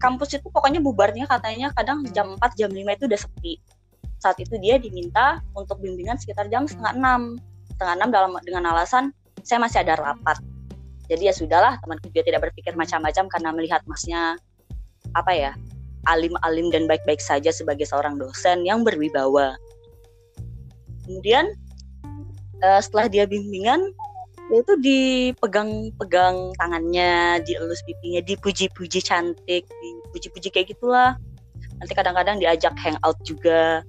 kampus 0.00 0.40
itu 0.40 0.48
pokoknya 0.48 0.80
bubarnya 0.80 1.28
katanya 1.28 1.70
kadang 1.76 2.02
jam 2.10 2.34
4 2.40 2.58
jam 2.58 2.70
5 2.72 2.96
itu 2.96 3.04
udah 3.06 3.20
sepi. 3.20 3.54
Saat 4.20 4.40
itu 4.40 4.56
dia 4.56 4.80
diminta 4.80 5.44
untuk 5.52 5.78
bimbingan 5.84 6.16
sekitar 6.16 6.48
jam 6.48 6.64
setengah 6.64 6.96
enam. 6.96 7.20
Setengah 7.76 7.94
enam 8.00 8.08
dalam 8.08 8.30
dengan 8.42 8.72
alasan 8.72 9.12
saya 9.44 9.60
masih 9.60 9.84
ada 9.84 10.00
rapat. 10.00 10.40
Jadi 11.12 11.28
ya 11.28 11.34
sudahlah 11.34 11.76
temanku 11.84 12.08
juga 12.12 12.32
tidak 12.32 12.50
berpikir 12.50 12.72
macam-macam 12.76 13.24
karena 13.28 13.50
melihat 13.52 13.82
masnya 13.84 14.38
apa 15.12 15.32
ya 15.34 15.52
alim-alim 16.08 16.72
dan 16.72 16.88
baik-baik 16.88 17.20
saja 17.20 17.52
sebagai 17.52 17.84
seorang 17.84 18.16
dosen 18.16 18.64
yang 18.64 18.86
berwibawa. 18.86 19.58
Kemudian 21.04 21.50
uh, 22.62 22.80
setelah 22.80 23.10
dia 23.10 23.24
bimbingan, 23.26 23.92
dia 24.50 24.58
itu 24.66 24.74
dipegang-pegang 24.82 26.50
tangannya, 26.58 27.38
dielus 27.46 27.86
pipinya, 27.86 28.18
dipuji-puji 28.26 28.98
cantik, 28.98 29.62
dipuji-puji 29.62 30.50
kayak 30.50 30.74
gitulah. 30.74 31.14
Nanti 31.78 31.94
kadang-kadang 31.94 32.42
diajak 32.42 32.74
hangout 32.82 33.14
juga. 33.22 33.86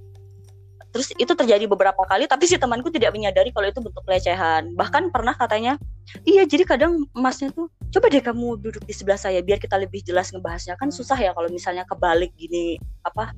Terus 0.94 1.10
itu 1.18 1.34
terjadi 1.34 1.66
beberapa 1.66 2.06
kali, 2.06 2.30
tapi 2.30 2.46
si 2.46 2.62
temanku 2.62 2.94
tidak 2.94 3.16
menyadari 3.16 3.50
kalau 3.50 3.74
itu 3.74 3.82
bentuk 3.82 4.06
pelecehan. 4.06 4.78
Bahkan 4.78 5.10
pernah 5.10 5.34
katanya, 5.34 5.82
iya 6.30 6.46
jadi 6.46 6.68
kadang 6.68 7.10
emasnya 7.18 7.50
tuh 7.56 7.72
coba 7.90 8.12
deh 8.12 8.22
kamu 8.22 8.60
duduk 8.62 8.84
di 8.86 8.94
sebelah 8.94 9.18
saya 9.18 9.40
biar 9.42 9.58
kita 9.58 9.80
lebih 9.80 10.04
jelas 10.04 10.30
ngebahasnya 10.32 10.76
kan 10.76 10.92
susah 10.92 11.16
ya 11.16 11.32
kalau 11.32 11.48
misalnya 11.48 11.88
kebalik 11.88 12.32
gini 12.36 12.76
apa 13.08 13.32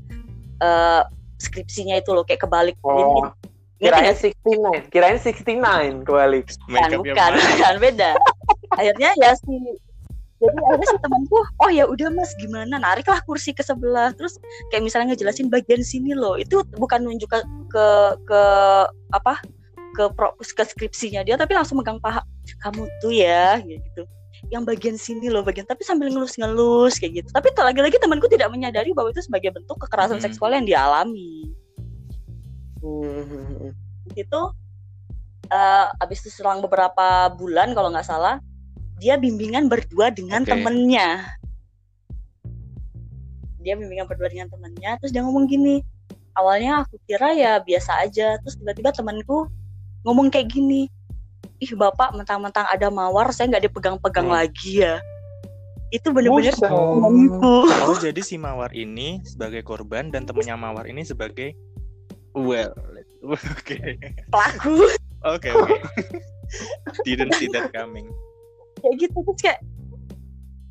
uh, 0.62 1.02
skripsinya 1.38 1.98
itu 2.00 2.10
loh 2.14 2.26
kayak 2.26 2.46
kebalik 2.46 2.78
oh. 2.82 2.98
ini 2.98 3.22
kirain 3.84 4.16
69 4.16 4.88
kirain 4.90 5.18
69 5.20 6.08
kebalik 6.08 6.46
bukan 6.72 6.90
bukan, 7.04 7.32
bukan 7.36 7.76
beda. 7.84 8.12
Akhirnya 8.80 9.12
ya 9.20 9.36
si 9.36 9.76
jadi 10.44 10.60
akhirnya 10.60 10.88
si 10.92 10.98
temanku 11.00 11.40
oh 11.40 11.72
ya 11.72 11.88
udah 11.88 12.12
mas 12.12 12.32
gimana? 12.36 12.76
Nariklah 12.76 13.24
kursi 13.24 13.56
ke 13.56 13.64
sebelah. 13.64 14.12
Terus 14.16 14.36
kayak 14.72 14.84
misalnya 14.84 15.16
ngejelasin 15.16 15.48
bagian 15.48 15.80
sini 15.84 16.12
loh. 16.12 16.36
Itu 16.36 16.68
bukan 16.76 17.08
nunjuk 17.08 17.32
ke 17.32 17.40
ke, 17.72 17.86
ke 18.28 18.42
apa? 19.16 19.40
Ke 19.94 20.10
pro, 20.12 20.36
ke 20.36 20.64
skripsinya 20.66 21.24
dia 21.24 21.40
tapi 21.40 21.56
langsung 21.56 21.80
megang 21.80 22.00
paha. 22.04 22.24
Kamu 22.60 22.88
tuh 23.00 23.16
ya 23.16 23.60
gitu. 23.64 24.04
Yang 24.52 24.64
bagian 24.68 24.98
sini 25.00 25.32
loh 25.32 25.48
bagian 25.48 25.64
tapi 25.64 25.88
sambil 25.88 26.12
ngelus-ngelus 26.12 27.00
kayak 27.00 27.24
gitu. 27.24 27.30
Tapi 27.32 27.56
lagi-lagi 27.56 27.96
temanku 28.04 28.28
tidak 28.28 28.52
menyadari 28.52 28.92
bahwa 28.92 29.16
itu 29.16 29.24
sebagai 29.24 29.56
bentuk 29.56 29.80
kekerasan 29.80 30.20
hmm. 30.20 30.26
seksual 30.28 30.52
yang 30.52 30.68
dialami 30.68 31.56
hmm. 32.84 33.72
itu 34.20 34.42
uh, 35.50 35.86
abis 36.04 36.28
itu 36.28 36.44
selang 36.44 36.60
beberapa 36.60 37.32
bulan 37.34 37.72
kalau 37.72 37.90
nggak 37.90 38.06
salah 38.06 38.44
dia 39.00 39.16
bimbingan 39.18 39.72
berdua 39.72 40.12
dengan 40.12 40.44
okay. 40.44 40.52
temennya 40.54 41.08
dia 43.64 43.74
bimbingan 43.80 44.06
berdua 44.06 44.28
dengan 44.28 44.52
temennya 44.52 45.00
terus 45.00 45.16
dia 45.16 45.24
ngomong 45.24 45.48
gini 45.48 45.82
awalnya 46.36 46.84
aku 46.84 47.00
kira 47.08 47.32
ya 47.34 47.64
biasa 47.64 48.04
aja 48.04 48.38
terus 48.44 48.60
tiba-tiba 48.60 48.92
temanku 48.92 49.48
ngomong 50.04 50.28
kayak 50.28 50.52
gini 50.52 50.92
ih 51.64 51.72
bapak 51.80 52.12
mentang-mentang 52.12 52.68
ada 52.68 52.92
mawar 52.92 53.32
saya 53.32 53.56
nggak 53.56 53.72
dipegang-pegang 53.72 54.28
hmm. 54.28 54.36
lagi 54.36 54.84
ya 54.84 55.00
itu 55.94 56.10
benar-benar 56.10 56.58
oh. 56.74 57.64
oh 57.64 57.98
jadi 58.02 58.18
si 58.20 58.36
mawar 58.36 58.74
ini 58.74 59.22
sebagai 59.24 59.62
korban 59.62 60.10
dan 60.10 60.26
temennya 60.26 60.58
mawar 60.58 60.90
ini 60.90 61.06
sebagai 61.06 61.54
well 62.36 62.74
oke 63.24 63.40
okay. 63.62 63.98
pelaku 64.30 64.90
oke 65.24 65.40
okay, 65.40 65.52
oke 65.54 65.70
okay. 65.70 66.22
didn't 67.08 67.34
see 67.38 67.50
that 67.50 67.72
coming 67.72 68.10
kayak 68.82 69.08
gitu 69.10 69.18
terus 69.24 69.42
kayak 69.42 69.62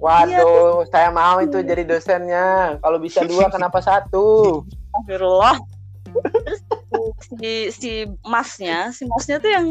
Waduh, 0.02 0.82
iya, 0.82 0.90
saya 0.90 1.14
mau 1.14 1.38
itu 1.38 1.62
jadi 1.62 1.86
dosennya. 1.86 2.74
Kalau 2.82 2.98
bisa 2.98 3.22
dua, 3.22 3.46
kenapa 3.54 3.78
satu? 3.78 4.58
Astagfirullah 4.90 5.62
terus 6.12 6.60
si 7.40 7.52
si 7.72 7.90
masnya 8.26 8.92
si 8.92 9.08
masnya 9.08 9.40
tuh 9.40 9.50
yang 9.50 9.66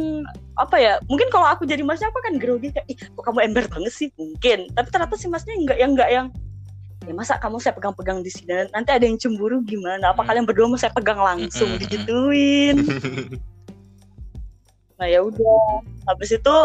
apa 0.58 0.76
ya 0.78 0.94
mungkin 1.08 1.30
kalau 1.30 1.48
aku 1.48 1.64
jadi 1.70 1.86
masnya 1.86 2.10
aku 2.10 2.20
kan 2.26 2.36
grogi 2.42 2.74
kayak 2.74 2.88
ih 2.90 2.98
kok 2.98 3.24
kamu 3.24 3.40
ember 3.46 3.66
banget 3.70 3.94
sih 3.94 4.10
mungkin 4.18 4.68
tapi 4.74 4.88
ternyata 4.90 5.16
si 5.18 5.28
masnya 5.30 5.54
enggak 5.58 5.78
yang 5.78 5.92
enggak 5.94 6.10
yang 6.12 6.28
ya 7.02 7.14
masa 7.18 7.42
kamu 7.42 7.58
saya 7.58 7.74
pegang-pegang 7.74 8.22
di 8.22 8.30
sini? 8.30 8.70
Nanti 8.70 8.90
ada 8.94 9.02
yang 9.02 9.18
cemburu 9.18 9.66
gimana? 9.66 10.14
Apa 10.14 10.22
hmm. 10.22 10.30
kalian 10.30 10.46
berdua 10.46 10.66
mau 10.70 10.78
saya 10.78 10.94
pegang 10.94 11.18
langsung? 11.22 11.70
Hmm. 11.76 11.80
digituin. 11.82 12.78
Nah 15.02 15.10
ya 15.10 15.26
udah. 15.26 15.82
Habis 16.14 16.38
itu 16.38 16.56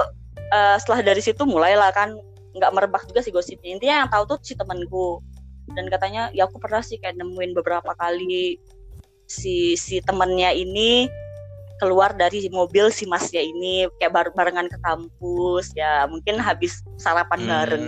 uh, 0.52 0.76
setelah 0.76 1.00
dari 1.00 1.24
situ 1.24 1.40
mulailah 1.48 1.88
kan. 1.96 2.20
Nggak 2.52 2.68
merebak 2.76 3.02
juga 3.08 3.24
sih 3.24 3.32
gosipnya. 3.32 3.80
Intinya 3.80 4.04
yang 4.04 4.10
tahu 4.12 4.36
tuh 4.36 4.44
si 4.44 4.52
temanku. 4.52 5.24
Dan 5.72 5.88
katanya 5.88 6.28
ya 6.36 6.44
aku 6.44 6.60
pernah 6.60 6.84
sih 6.84 7.00
kayak 7.00 7.16
nemuin 7.16 7.56
beberapa 7.56 7.96
kali 7.96 8.60
si 9.24 9.72
si 9.80 10.04
temennya 10.04 10.52
ini 10.52 11.08
keluar 11.80 12.12
dari 12.12 12.44
mobil 12.52 12.92
si 12.92 13.08
masnya 13.08 13.40
ini 13.40 13.88
kayak 13.96 14.12
bar 14.12 14.28
barengan 14.36 14.68
ke 14.68 14.76
kampus. 14.84 15.72
Ya 15.72 16.04
mungkin 16.04 16.36
habis 16.36 16.84
sarapan 17.00 17.40
hmm. 17.40 17.48
bareng 17.48 17.86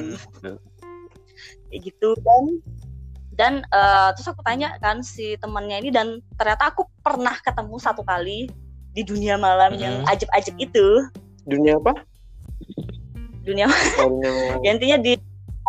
kayak 1.69 1.83
gitu 1.93 2.17
dan 2.21 2.45
dan 3.39 3.53
uh, 3.71 4.11
terus 4.19 4.27
aku 4.27 4.43
tanya 4.43 4.75
kan 4.83 4.99
si 4.99 5.39
temannya 5.39 5.79
ini 5.87 5.91
dan 5.95 6.19
ternyata 6.35 6.75
aku 6.75 6.85
pernah 7.07 7.39
ketemu 7.39 7.79
satu 7.79 8.03
kali 8.03 8.51
di 8.99 9.03
dunia 9.07 9.39
malam 9.39 9.79
hmm. 9.79 9.81
yang 9.81 9.95
ajib-ajib 10.11 10.59
itu 10.59 11.07
dunia 11.47 11.79
apa 11.79 11.95
dunia, 13.47 13.71
oh, 13.71 14.11
dunia 14.11 14.29
malam. 14.35 14.59
ya, 14.67 14.71
intinya 14.75 14.99
di 14.99 15.13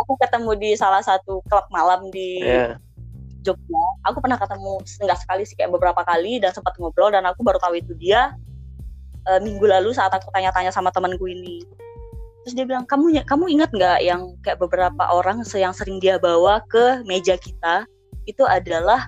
aku 0.01 0.17
ketemu 0.17 0.51
di 0.57 0.71
salah 0.73 1.05
satu 1.05 1.45
klub 1.45 1.69
malam 1.69 2.09
di 2.09 2.41
yeah. 2.41 2.79
Jogja 3.39 3.83
aku 4.03 4.19
pernah 4.19 4.35
ketemu 4.35 4.83
enggak 4.99 5.19
sekali 5.23 5.43
sih 5.47 5.55
kayak 5.55 5.71
beberapa 5.71 6.03
kali 6.03 6.43
dan 6.43 6.51
sempat 6.51 6.75
ngobrol 6.75 7.13
dan 7.13 7.23
aku 7.23 7.39
baru 7.45 7.55
tahu 7.61 7.79
itu 7.79 7.95
dia 7.95 8.35
uh, 9.29 9.39
minggu 9.39 9.63
lalu 9.63 9.95
saat 9.95 10.11
aku 10.11 10.27
tanya-tanya 10.35 10.73
sama 10.73 10.91
temanku 10.91 11.23
ini 11.29 11.63
terus 12.49 12.65
dia 12.65 12.65
bilang 12.65 12.89
kamu 12.89 13.21
kamu 13.29 13.45
ingat 13.45 13.69
nggak 13.69 13.99
yang 14.01 14.33
kayak 14.41 14.57
beberapa 14.57 15.05
orang 15.13 15.45
yang 15.53 15.69
sering 15.69 16.01
dia 16.01 16.17
bawa 16.17 16.65
ke 16.65 17.05
meja 17.05 17.37
kita? 17.37 17.85
Itu 18.25 18.41
adalah 18.49 19.05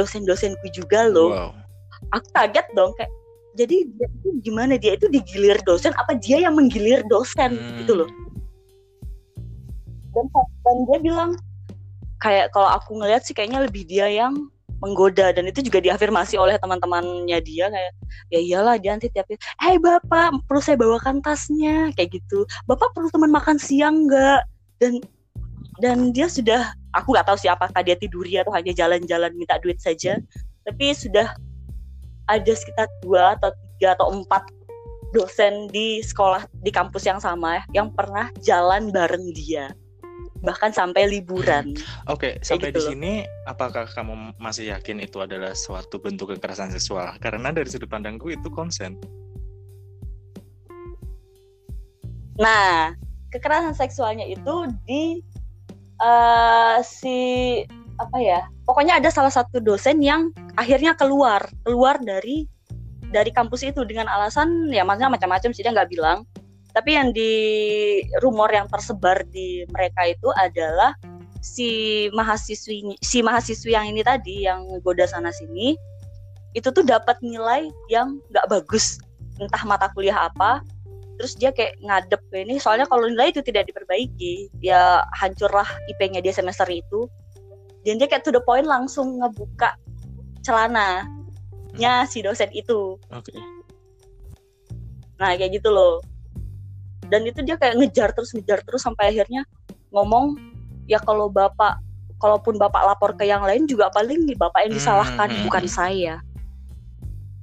dosen-dosenku 0.00 0.72
juga 0.72 1.04
loh. 1.04 1.36
Wow. 1.36 1.52
aku 2.16 2.24
kaget 2.32 2.64
dong 2.72 2.96
kayak 2.96 3.12
jadi 3.60 3.84
dia 3.92 4.08
itu 4.08 4.28
gimana? 4.40 4.80
Dia 4.80 4.96
itu 4.96 5.04
digilir 5.12 5.60
dosen 5.68 5.92
apa 6.00 6.16
dia 6.16 6.40
yang 6.40 6.56
menggilir 6.56 7.04
dosen? 7.12 7.60
Hmm. 7.60 7.84
gitu 7.84 7.92
loh. 7.92 8.08
Dan, 10.16 10.24
dan 10.64 10.76
dia 10.88 10.98
bilang 11.04 11.30
kayak 12.24 12.56
kalau 12.56 12.72
aku 12.72 12.96
ngelihat 12.96 13.20
sih 13.20 13.36
kayaknya 13.36 13.68
lebih 13.68 13.84
dia 13.84 14.08
yang 14.08 14.48
menggoda. 14.82 15.30
Dan 15.30 15.46
itu 15.46 15.62
juga 15.62 15.78
diafirmasi 15.78 16.34
oleh 16.36 16.58
teman-temannya 16.58 17.38
dia 17.40 17.70
kayak 17.70 17.92
ya 18.34 18.40
iyalah 18.42 18.76
dia 18.76 18.98
nanti 18.98 19.08
tiap 19.14 19.30
hei 19.62 19.78
bapak 19.78 20.42
perlu 20.50 20.60
saya 20.60 20.76
bawakan 20.76 21.22
tasnya 21.22 21.94
kayak 21.94 22.18
gitu. 22.18 22.44
Bapak 22.66 22.90
perlu 22.92 23.08
teman 23.14 23.30
makan 23.30 23.56
siang 23.56 24.10
nggak? 24.10 24.42
Dan 24.82 24.98
dan 25.78 26.10
dia 26.10 26.26
sudah 26.26 26.74
aku 26.92 27.14
nggak 27.14 27.30
tahu 27.30 27.38
siapa 27.38 27.70
dia 27.86 27.96
tidur 27.96 28.26
atau 28.26 28.52
hanya 28.52 28.74
jalan-jalan 28.74 29.30
minta 29.38 29.56
duit 29.62 29.78
saja. 29.78 30.18
Tapi 30.66 30.92
sudah 30.92 31.32
ada 32.26 32.52
sekitar 32.52 32.90
dua 33.06 33.38
atau 33.38 33.54
tiga 33.78 33.94
atau 33.94 34.10
empat 34.14 34.46
dosen 35.12 35.68
di 35.68 36.00
sekolah 36.00 36.48
di 36.64 36.72
kampus 36.72 37.04
yang 37.04 37.20
sama 37.20 37.60
yang 37.76 37.92
pernah 37.92 38.32
jalan 38.40 38.88
bareng 38.88 39.30
dia 39.36 39.70
bahkan 40.42 40.74
sampai 40.74 41.06
liburan. 41.06 41.78
Oke, 42.10 42.36
okay, 42.36 42.42
sampai 42.42 42.74
gitu 42.74 42.82
di 42.82 42.82
sini 42.94 43.12
apakah 43.46 43.86
kamu 43.86 44.34
masih 44.42 44.74
yakin 44.74 44.98
itu 44.98 45.22
adalah 45.22 45.54
suatu 45.54 46.02
bentuk 46.02 46.34
kekerasan 46.34 46.74
seksual? 46.74 47.14
Karena 47.22 47.54
dari 47.54 47.70
sudut 47.70 47.88
pandangku 47.88 48.28
itu 48.34 48.50
konsen. 48.50 48.98
Nah, 52.42 52.92
kekerasan 53.30 53.78
seksualnya 53.78 54.26
itu 54.26 54.66
di 54.82 55.22
uh, 56.02 56.82
si 56.82 57.62
apa 58.02 58.18
ya? 58.18 58.42
Pokoknya 58.66 58.98
ada 58.98 59.08
salah 59.14 59.30
satu 59.30 59.62
dosen 59.62 60.02
yang 60.02 60.34
akhirnya 60.58 60.98
keluar, 60.98 61.46
keluar 61.62 62.02
dari 62.02 62.50
dari 63.12 63.30
kampus 63.30 63.62
itu 63.62 63.84
dengan 63.84 64.08
alasan 64.08 64.72
ya 64.72 64.82
maksudnya 64.82 65.12
macam-macam 65.12 65.52
sih 65.52 65.60
dia 65.60 65.70
nggak 65.70 65.92
bilang 65.92 66.24
tapi 66.72 66.96
yang 66.96 67.12
di 67.12 67.30
rumor 68.24 68.48
yang 68.48 68.68
tersebar 68.68 69.24
di 69.28 69.68
mereka 69.72 70.08
itu 70.08 70.28
adalah 70.40 70.96
si 71.42 72.06
mahasiswi 72.16 72.96
si 73.02 73.18
mahasiswi 73.20 73.76
yang 73.76 73.92
ini 73.92 74.00
tadi 74.00 74.46
yang 74.46 74.64
goda 74.80 75.04
sana 75.04 75.28
sini 75.34 75.76
itu 76.52 76.68
tuh 76.68 76.84
dapat 76.84 77.16
nilai 77.24 77.72
yang 77.88 78.20
nggak 78.28 78.48
bagus. 78.48 79.00
Entah 79.40 79.64
mata 79.64 79.88
kuliah 79.96 80.28
apa 80.28 80.60
terus 81.20 81.36
dia 81.36 81.52
kayak 81.52 81.76
ngadep 81.80 82.20
ini. 82.32 82.56
Soalnya 82.60 82.88
kalau 82.88 83.08
nilai 83.08 83.32
itu 83.32 83.40
tidak 83.44 83.68
diperbaiki 83.68 84.52
ya 84.60 85.04
hancurlah 85.16 85.66
IP-nya 85.92 86.20
dia 86.20 86.32
semester 86.32 86.68
itu. 86.68 87.08
Dan 87.82 87.98
dia 87.98 88.06
kayak 88.06 88.22
to 88.22 88.30
the 88.30 88.40
point 88.44 88.68
langsung 88.68 89.18
ngebuka 89.20 89.74
celananya 90.44 92.04
si 92.06 92.20
dosen 92.20 92.52
itu. 92.52 92.96
Okay. 93.10 93.36
nah 95.22 95.38
kayak 95.38 95.54
gitu 95.62 95.70
loh 95.70 96.02
dan 97.12 97.28
itu 97.28 97.44
dia 97.44 97.60
kayak 97.60 97.76
ngejar 97.76 98.08
terus 98.16 98.32
ngejar 98.32 98.64
terus 98.64 98.80
sampai 98.80 99.12
akhirnya 99.12 99.44
ngomong 99.92 100.40
ya 100.88 100.96
kalau 100.96 101.28
bapak 101.28 101.76
kalaupun 102.16 102.56
bapak 102.56 102.88
lapor 102.88 103.12
ke 103.12 103.28
yang 103.28 103.44
lain 103.44 103.68
juga 103.68 103.92
paling 103.92 104.24
bapak 104.32 104.64
yang 104.64 104.72
disalahkan 104.72 105.28
hmm, 105.28 105.36
hmm 105.36 105.44
bukan 105.44 105.64
hmm. 105.68 105.74
saya 105.76 106.14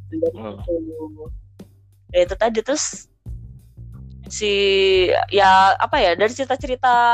dan 0.10 0.34
oh. 0.34 0.58
itu 0.58 0.76
ya 2.10 2.20
itu 2.26 2.36
tadi 2.36 2.60
terus 2.66 3.06
si 4.26 4.54
ya 5.30 5.78
apa 5.78 6.02
ya 6.02 6.18
dari 6.18 6.34
cerita-cerita 6.34 7.14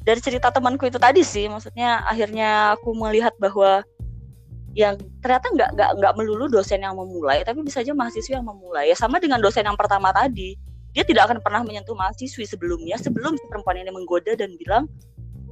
dari 0.00 0.20
cerita 0.24 0.48
temanku 0.48 0.88
itu 0.88 0.96
tadi 0.96 1.20
sih 1.20 1.52
maksudnya 1.52 2.00
akhirnya 2.08 2.80
aku 2.80 2.96
melihat 2.96 3.36
bahwa 3.36 3.84
yang 4.76 5.00
ternyata 5.24 5.48
nggak 5.56 5.70
nggak 5.72 5.90
nggak 5.96 6.12
melulu 6.20 6.52
dosen 6.52 6.84
yang 6.84 7.00
memulai 7.00 7.40
tapi 7.40 7.64
bisa 7.64 7.80
aja 7.80 7.96
mahasiswa 7.96 8.36
yang 8.36 8.44
memulai. 8.44 8.92
Ya 8.92 8.96
sama 8.96 9.16
dengan 9.16 9.40
dosen 9.40 9.64
yang 9.64 9.78
pertama 9.78 10.12
tadi. 10.12 10.54
Dia 10.92 11.04
tidak 11.04 11.28
akan 11.28 11.44
pernah 11.44 11.60
menyentuh 11.60 11.92
mahasiswi 11.92 12.48
sebelumnya 12.48 12.96
sebelum 12.96 13.36
si 13.36 13.44
perempuan 13.48 13.76
ini 13.80 13.92
menggoda 13.92 14.32
dan 14.32 14.56
bilang 14.56 14.88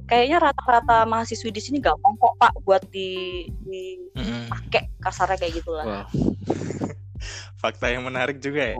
kayaknya 0.09 0.41
rata-rata 0.41 1.05
mahasiswi 1.05 1.53
di 1.53 1.61
sini 1.61 1.77
gampang 1.77 2.17
kok 2.17 2.33
pak 2.41 2.53
buat 2.65 2.81
di 2.89 3.45
dipakai 3.65 4.89
kasarnya 5.01 5.37
kayak 5.41 5.53
gitulah. 5.61 5.85
Wow. 5.85 6.05
fakta 7.61 7.89
yang 7.89 8.05
menarik 8.05 8.37
juga 8.37 8.73
ya. 8.73 8.77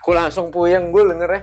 Aku 0.00 0.16
langsung 0.16 0.48
puyeng 0.48 0.88
gue 0.92 1.02
denger 1.04 1.30
ya. 1.30 1.42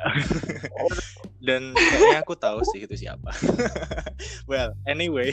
Dan 1.46 1.72
kayaknya 1.72 2.20
aku 2.20 2.36
tahu 2.36 2.60
sih 2.68 2.84
itu 2.84 2.94
siapa. 2.96 3.32
Well 4.50 4.76
anyway. 4.84 5.32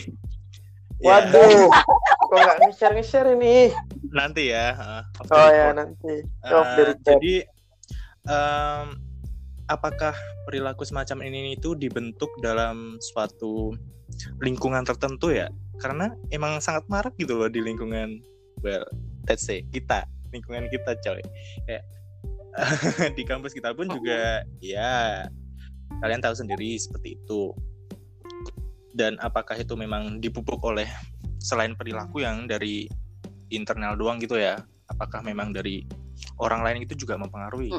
Waduh, 0.97 1.69
kok 2.25 2.37
nggak 2.41 2.57
nge-share 2.65 2.93
nge-share 2.97 3.29
ini? 3.37 3.69
Nanti 4.09 4.49
ya. 4.49 4.73
Uh, 4.73 5.03
oh 5.29 5.49
ya 5.53 5.69
nanti. 5.77 6.25
Uh, 6.41 6.97
jadi, 7.05 7.45
um, 8.25 8.97
apakah 9.69 10.17
perilaku 10.49 10.81
semacam 10.87 11.21
ini 11.29 11.53
itu 11.53 11.77
dibentuk 11.77 12.33
dalam 12.41 12.97
suatu 13.13 13.77
lingkungan 14.41 14.81
tertentu 14.89 15.29
ya? 15.29 15.53
Karena 15.77 16.09
emang 16.33 16.57
sangat 16.57 16.89
marak 16.89 17.13
gitu 17.21 17.37
loh 17.37 17.49
di 17.51 17.61
lingkungan, 17.61 18.17
well, 18.65 18.81
let's 19.29 19.45
say 19.45 19.61
kita, 19.69 20.01
lingkungan 20.33 20.65
kita 20.73 20.97
coy. 21.05 21.21
Kayak 21.69 21.85
di 23.17 23.21
kampus 23.21 23.53
kita 23.53 23.77
pun 23.77 23.85
juga, 23.85 24.41
ya 24.65 25.29
kalian 26.01 26.21
tahu 26.21 26.35
sendiri 26.35 26.77
seperti 26.77 27.17
itu 27.17 27.53
dan 28.97 29.13
apakah 29.21 29.53
itu 29.53 29.77
memang 29.77 30.17
dipupuk 30.17 30.57
oleh 30.65 30.89
selain 31.37 31.77
perilaku 31.77 32.25
yang 32.25 32.49
dari 32.49 32.89
internal 33.53 33.93
doang 33.93 34.17
gitu 34.17 34.41
ya? 34.41 34.57
Apakah 34.89 35.21
memang 35.21 35.53
dari 35.53 35.85
orang 36.41 36.65
lain 36.65 36.89
itu 36.89 36.97
juga 36.97 37.13
mempengaruhi? 37.21 37.77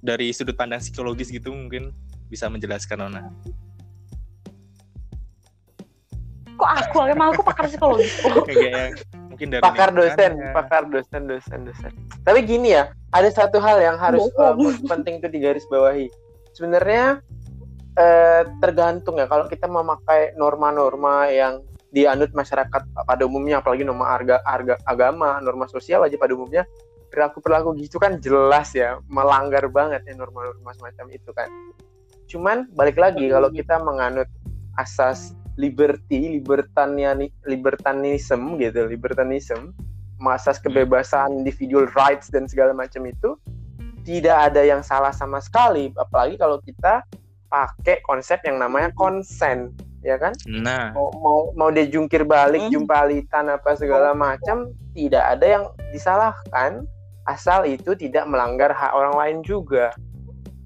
Dari 0.00 0.32
sudut 0.32 0.56
pandang 0.56 0.80
psikologis 0.80 1.28
gitu 1.28 1.52
mungkin 1.52 1.92
bisa 2.32 2.48
menjelaskan 2.48 3.04
Nona. 3.04 3.28
Kok 6.56 6.70
aku 6.80 6.96
emang 7.12 7.36
aku 7.36 7.44
pakar 7.44 7.68
psikologi. 7.68 8.08
Mungkin 9.32 9.48
dari 9.48 9.64
pakar 9.64 9.96
dosen 9.96 10.36
ya. 10.36 10.52
pakar 10.52 10.84
dosen 10.92 11.24
dosen 11.24 11.64
dosen. 11.64 11.92
Tapi 12.20 12.44
gini 12.44 12.76
ya 12.76 12.92
ada 13.16 13.32
satu 13.32 13.56
hal 13.60 13.80
yang 13.80 13.96
harus 13.96 14.28
uh, 14.36 14.52
penting 14.84 15.24
itu 15.24 15.28
digaris 15.32 15.64
bawahi 15.72 16.12
sebenarnya 16.52 17.24
eh, 17.96 18.42
tergantung 18.60 19.18
ya. 19.18 19.26
Kalau 19.28 19.48
kita 19.48 19.66
memakai 19.68 20.36
norma-norma 20.36 21.28
yang 21.28 21.64
dianut 21.92 22.32
masyarakat 22.32 22.82
pada 23.04 23.22
umumnya 23.28 23.60
apalagi 23.60 23.84
norma 23.84 24.08
harga 24.08 24.40
harga 24.48 24.80
agama 24.88 25.36
norma 25.44 25.68
sosial 25.68 26.00
aja 26.08 26.16
pada 26.16 26.32
umumnya 26.32 26.64
perilaku 27.12 27.44
perilaku 27.44 27.76
gitu 27.76 28.00
kan 28.00 28.16
jelas 28.16 28.72
ya 28.72 28.96
melanggar 29.12 29.68
banget 29.68 30.00
ya 30.08 30.16
norma-norma 30.16 30.72
semacam 30.72 31.06
itu 31.12 31.30
kan. 31.36 31.52
Cuman 32.32 32.72
balik 32.72 32.96
lagi 32.96 33.28
kalau 33.28 33.52
kita 33.52 33.76
menganut 33.84 34.24
asas 34.80 35.36
liberty 35.60 36.40
libertanian 36.40 37.28
libertanism 37.44 38.56
gitu 38.56 38.88
libertanism 38.88 39.76
asas 40.22 40.56
kebebasan 40.62 41.44
individual 41.44 41.90
rights 41.98 42.30
dan 42.30 42.46
segala 42.46 42.72
macam 42.72 43.04
itu 43.04 43.36
tidak 44.06 44.50
ada 44.50 44.62
yang 44.62 44.80
salah 44.80 45.10
sama 45.10 45.42
sekali. 45.42 45.90
Apalagi 45.98 46.38
kalau 46.38 46.62
kita 46.62 47.02
pakai 47.52 48.00
konsep 48.08 48.40
yang 48.48 48.56
namanya 48.56 48.88
konsen 48.96 49.76
ya 50.00 50.16
kan? 50.16 50.32
Nah. 50.48 50.96
Mau 50.96 51.12
mau, 51.20 51.40
mau 51.52 51.68
dia 51.68 51.84
jungkir 51.84 52.24
balik 52.24 52.64
Hmm. 52.66 52.72
jumpalitan 52.72 53.52
apa 53.52 53.76
segala 53.76 54.16
macam 54.16 54.72
tidak 54.96 55.24
ada 55.36 55.46
yang 55.46 55.64
disalahkan 55.92 56.88
asal 57.28 57.68
itu 57.68 57.92
tidak 57.94 58.24
melanggar 58.24 58.72
hak 58.72 58.96
orang 58.96 59.14
lain 59.14 59.38
juga. 59.44 59.92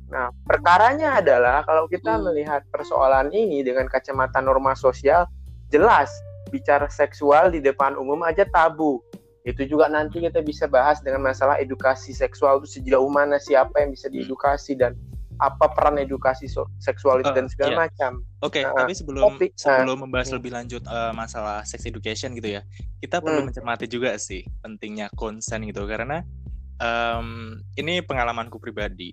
Nah 0.08 0.30
perkaranya 0.46 1.18
adalah 1.18 1.66
kalau 1.66 1.90
kita 1.90 2.16
Hmm. 2.16 2.30
melihat 2.30 2.62
persoalan 2.70 3.34
ini 3.34 3.66
dengan 3.66 3.90
kacamata 3.90 4.38
norma 4.38 4.72
sosial 4.78 5.26
jelas 5.68 6.08
bicara 6.54 6.86
seksual 6.86 7.50
di 7.50 7.58
depan 7.58 7.98
umum 7.98 8.22
aja 8.22 8.46
tabu. 8.46 9.02
Itu 9.46 9.62
juga 9.62 9.86
nanti 9.86 10.22
kita 10.22 10.42
bisa 10.42 10.66
bahas 10.66 10.98
dengan 11.02 11.22
masalah 11.22 11.58
edukasi 11.58 12.10
seksual 12.10 12.62
itu 12.62 12.80
sejauh 12.80 13.06
mana 13.06 13.38
siapa 13.38 13.78
yang 13.78 13.94
bisa 13.94 14.10
diedukasi 14.10 14.74
dan 14.74 14.94
apa 15.36 15.68
peran 15.68 15.96
edukasi 15.96 16.48
so- 16.48 16.68
seksual 16.76 17.20
itu 17.20 17.28
Eh, 17.28 17.36
dan 17.36 17.46
segala 17.46 17.70
iya. 17.72 17.78
macam 17.84 18.12
Oke, 18.40 18.60
Nah, 18.62 18.72
tapi 18.74 18.92
sebelum 18.92 19.36
topik, 19.36 19.50
sebelum 19.56 19.96
membahas 20.04 20.28
hmm. 20.28 20.36
lebih 20.40 20.50
lanjut 20.52 20.82
eh, 20.82 21.12
masalah 21.12 21.60
sex 21.62 21.84
education 21.84 22.32
gitu 22.32 22.56
ya, 22.56 22.62
kita 22.98 23.20
perlu 23.20 23.44
Hmm. 23.44 23.48
mencermati 23.48 23.86
juga 23.86 24.16
sih 24.16 24.44
pentingnya 24.60 25.12
konsen 25.12 25.64
gitu 25.64 25.84
karena 25.84 26.24
em, 26.76 27.56
ini 27.74 28.04
pengalamanku 28.04 28.60
pribadi. 28.60 29.08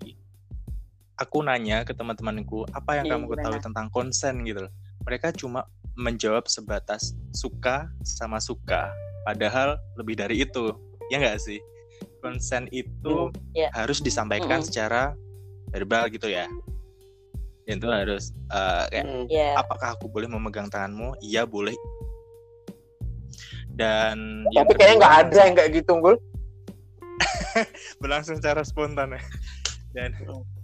Aku 1.14 1.40
nanya 1.40 1.86
ke 1.86 1.94
teman-temanku 1.94 2.66
apa 2.68 2.98
yang 2.98 3.06
Iya, 3.06 3.12
kamu 3.16 3.24
ketahui 3.30 3.56
gimana? 3.56 3.66
tentang 3.70 3.86
konsen 3.88 4.34
gitu. 4.42 4.66
Mereka 5.06 5.32
cuma 5.32 5.64
menjawab 5.94 6.44
sebatas 6.44 7.14
suka 7.30 7.86
sama 8.02 8.42
suka, 8.42 8.90
padahal 9.22 9.78
lebih 9.94 10.18
dari 10.18 10.42
itu, 10.42 10.74
ya 11.08 11.22
nggak 11.22 11.38
sih? 11.38 11.62
Konsen 12.18 12.66
itu 12.68 13.30
Iya. 13.54 13.70
harus 13.72 14.02
disampaikan 14.02 14.58
Mm-mm. 14.58 14.66
secara 14.66 15.14
verbal 15.72 16.10
gitu 16.12 16.28
ya. 16.28 16.48
Itu 17.64 17.88
harus 17.88 18.34
eh, 18.52 18.84
kayak 18.92 19.04
Hmm. 19.08 19.24
ya 19.32 19.56
apakah 19.56 19.96
aku 19.96 20.10
boleh 20.10 20.28
memegang 20.28 20.68
tanganmu? 20.68 21.16
Iya 21.24 21.48
boleh. 21.48 21.74
Dan 23.74 24.46
yang 24.54 24.68
tapi 24.68 24.78
kayaknya 24.78 24.96
kedua, 24.96 25.00
nggak 25.02 25.14
ada 25.18 25.38
yang 25.42 25.54
kayak 25.58 25.70
gitu 25.82 25.92
Gul 25.98 26.16
berlangsung 28.00 28.36
secara 28.38 28.62
spontan 28.62 29.16
ya. 29.18 29.22
Dan 29.94 30.10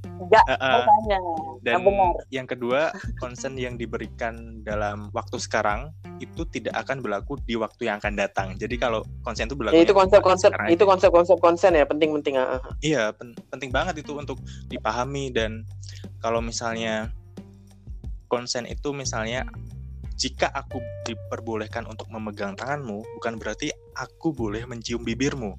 enggak 0.06 0.44
eh, 0.48 0.56
makanya 0.58 1.18
dan 1.60 1.72
yang 1.76 1.84
benar 1.84 2.12
yang 2.32 2.46
kedua 2.48 2.80
konsen 3.20 3.52
yang 3.56 3.76
diberikan 3.76 4.64
dalam 4.64 5.12
waktu 5.12 5.36
sekarang 5.36 5.92
itu 6.20 6.44
tidak 6.48 6.76
akan 6.84 7.00
berlaku 7.00 7.40
di 7.44 7.56
waktu 7.56 7.88
yang 7.88 7.96
akan 7.96 8.12
datang. 8.16 8.52
Jadi 8.56 8.76
kalau 8.76 9.00
konsen 9.24 9.48
itu 9.48 9.56
berlaku 9.56 9.76
ya 9.76 9.82
itu 9.84 9.96
konsep-konsep 9.96 10.50
itu 10.68 10.84
konsep-konsep 10.84 11.36
konsen 11.40 11.72
ya 11.76 11.84
penting-penting 11.88 12.36
ah, 12.36 12.60
ah. 12.60 12.62
Iya, 12.84 13.12
pen- 13.16 13.36
penting 13.48 13.72
banget 13.72 14.04
itu 14.04 14.12
untuk 14.16 14.36
dipahami 14.68 15.32
dan 15.32 15.64
kalau 16.20 16.44
misalnya 16.44 17.08
konsen 18.28 18.68
itu 18.68 18.92
misalnya 18.92 19.48
jika 20.20 20.52
aku 20.52 20.84
diperbolehkan 21.08 21.88
untuk 21.88 22.12
memegang 22.12 22.52
tanganmu, 22.52 23.00
bukan 23.16 23.40
berarti 23.40 23.72
aku 23.96 24.36
boleh 24.36 24.68
mencium 24.68 25.00
bibirmu. 25.00 25.56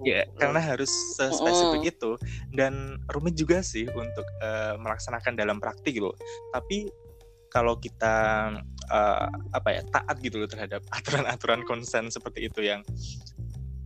Ya, 0.00 0.24
karena 0.40 0.60
harus 0.64 0.88
spesifik 1.16 1.92
itu 1.92 2.16
dan 2.56 2.96
rumit 3.12 3.36
juga 3.36 3.60
sih 3.60 3.84
untuk 3.92 4.24
eh, 4.40 4.74
melaksanakan 4.80 5.36
dalam 5.36 5.60
praktik 5.60 6.00
loh. 6.00 6.16
Tapi 6.56 6.88
kalau 7.52 7.76
kita 7.76 8.14
eh, 8.88 9.26
apa 9.52 9.68
ya 9.68 9.82
taat 9.92 10.16
gitu 10.24 10.40
loh 10.40 10.48
terhadap 10.48 10.80
aturan-aturan 10.96 11.66
konsen 11.68 12.08
seperti 12.08 12.48
itu 12.48 12.64
yang 12.64 12.80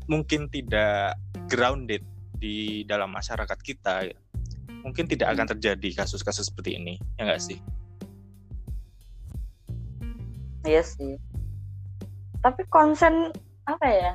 mungkin 0.06 0.46
tidak 0.52 1.16
grounded 1.48 2.04
di 2.38 2.84
dalam 2.84 3.08
masyarakat 3.10 3.58
kita, 3.64 4.12
mungkin 4.84 5.08
tidak 5.08 5.32
akan 5.32 5.56
terjadi 5.56 6.04
kasus-kasus 6.04 6.52
seperti 6.52 6.76
ini, 6.76 7.00
ya 7.16 7.24
nggak 7.24 7.40
sih? 7.40 7.58
Iya 10.68 10.84
sih. 10.84 11.16
Tapi 12.44 12.68
konsen 12.68 13.32
apa 13.64 13.86
ya? 13.88 14.12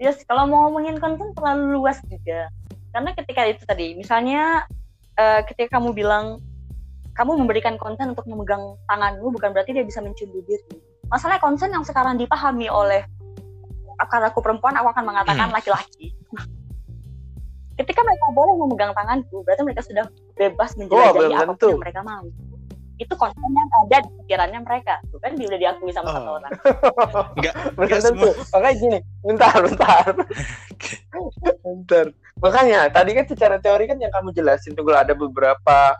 Ya 0.00 0.16
sih, 0.16 0.24
kalau 0.24 0.48
mau 0.48 0.64
ngomongin 0.66 0.96
konsen 0.96 1.36
terlalu 1.36 1.76
luas 1.76 2.00
juga. 2.08 2.48
Karena 2.90 3.12
ketika 3.12 3.44
itu 3.44 3.62
tadi, 3.62 3.92
misalnya 3.92 4.64
eh, 5.14 5.44
ketika 5.44 5.76
kamu 5.76 5.92
bilang 5.92 6.40
kamu 7.12 7.36
memberikan 7.36 7.76
konsen 7.76 8.16
untuk 8.16 8.24
memegang 8.24 8.80
tanganmu, 8.88 9.28
bukan 9.28 9.52
berarti 9.52 9.76
dia 9.76 9.84
bisa 9.84 10.00
mencium 10.00 10.32
bibirmu. 10.32 10.80
Masalah 11.12 11.36
konsen 11.36 11.68
yang 11.68 11.84
sekarang 11.84 12.16
dipahami 12.16 12.72
oleh 12.72 13.04
karena 14.00 14.32
aku 14.32 14.40
perempuan, 14.40 14.72
aku 14.72 14.88
akan 14.88 15.04
mengatakan 15.04 15.52
Hmm. 15.52 15.56
laki-laki. 15.60 16.16
Ketika 17.76 18.00
mereka 18.00 18.26
boleh 18.32 18.54
memegang 18.56 18.92
tanganku, 18.92 19.44
berarti 19.44 19.60
mereka 19.60 19.82
sudah 19.84 20.04
bebas 20.32 20.72
Oh, 20.72 20.76
menjelajahi 20.80 21.32
apa 21.32 21.44
pun 21.44 21.56
tentu. 21.56 21.68
yang 21.68 21.82
mereka 21.84 22.00
mau. 22.00 22.24
Itu 23.00 23.16
konsen 23.16 23.48
yang 23.48 23.70
ada 23.80 24.04
di 24.04 24.10
pikirannya 24.20 24.60
mereka. 24.60 25.00
Tuh 25.08 25.16
kan 25.24 25.32
dia 25.32 25.48
udah 25.48 25.60
diakui 25.60 25.90
sama 25.90 26.08
satu 26.12 26.28
Oh. 26.28 26.36
orang. 26.36 26.52
Enggak, 27.40 27.54
tentu. 28.04 28.04
semua. 28.04 28.32
Makanya 28.52 28.74
gini, 28.76 28.98
bentar, 29.24 29.54
bentar. 29.64 30.04
bentar. 31.64 32.06
Makanya 32.40 32.80
tadi 32.92 33.10
kan 33.16 33.24
secara 33.24 33.56
teori 33.56 33.84
kan 33.88 33.96
yang 34.00 34.12
kamu 34.12 34.32
jelasin 34.32 34.76
tuh 34.76 34.84
ada 34.92 35.12
beberapa 35.16 35.96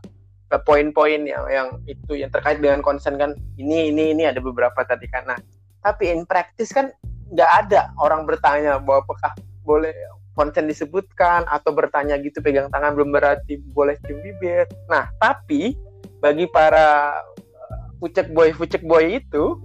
eh, 0.52 0.60
poin-poin 0.64 1.24
yang 1.24 1.44
yang 1.48 1.68
itu 1.84 2.16
yang 2.16 2.28
terkait 2.28 2.60
dengan 2.60 2.84
konsen 2.84 3.16
kan 3.16 3.32
ini 3.56 3.88
ini 3.92 4.12
ini 4.12 4.28
ada 4.28 4.40
beberapa 4.44 4.84
tadi 4.84 5.08
kan. 5.08 5.24
Nah, 5.24 5.40
tapi 5.80 6.12
in 6.12 6.28
practice 6.28 6.72
kan 6.72 6.92
nggak 7.32 7.50
ada 7.66 7.92
orang 7.96 8.28
bertanya 8.28 8.76
bahwa 8.82 9.04
apakah 9.08 9.32
boleh 9.64 9.92
konsen 10.34 10.64
disebutkan 10.66 11.44
atau 11.46 11.70
bertanya 11.74 12.16
gitu 12.18 12.40
pegang 12.40 12.72
tangan 12.72 12.96
belum 12.96 13.12
berarti 13.12 13.60
boleh 13.72 13.96
cium 14.04 14.20
bibir. 14.24 14.64
Nah, 14.88 15.12
tapi 15.20 15.76
bagi 16.20 16.46
para 16.48 17.16
eh, 17.40 17.84
fucek 17.98 18.32
boy 18.32 18.52
fucek 18.52 18.84
boy 18.84 19.18
itu 19.20 19.56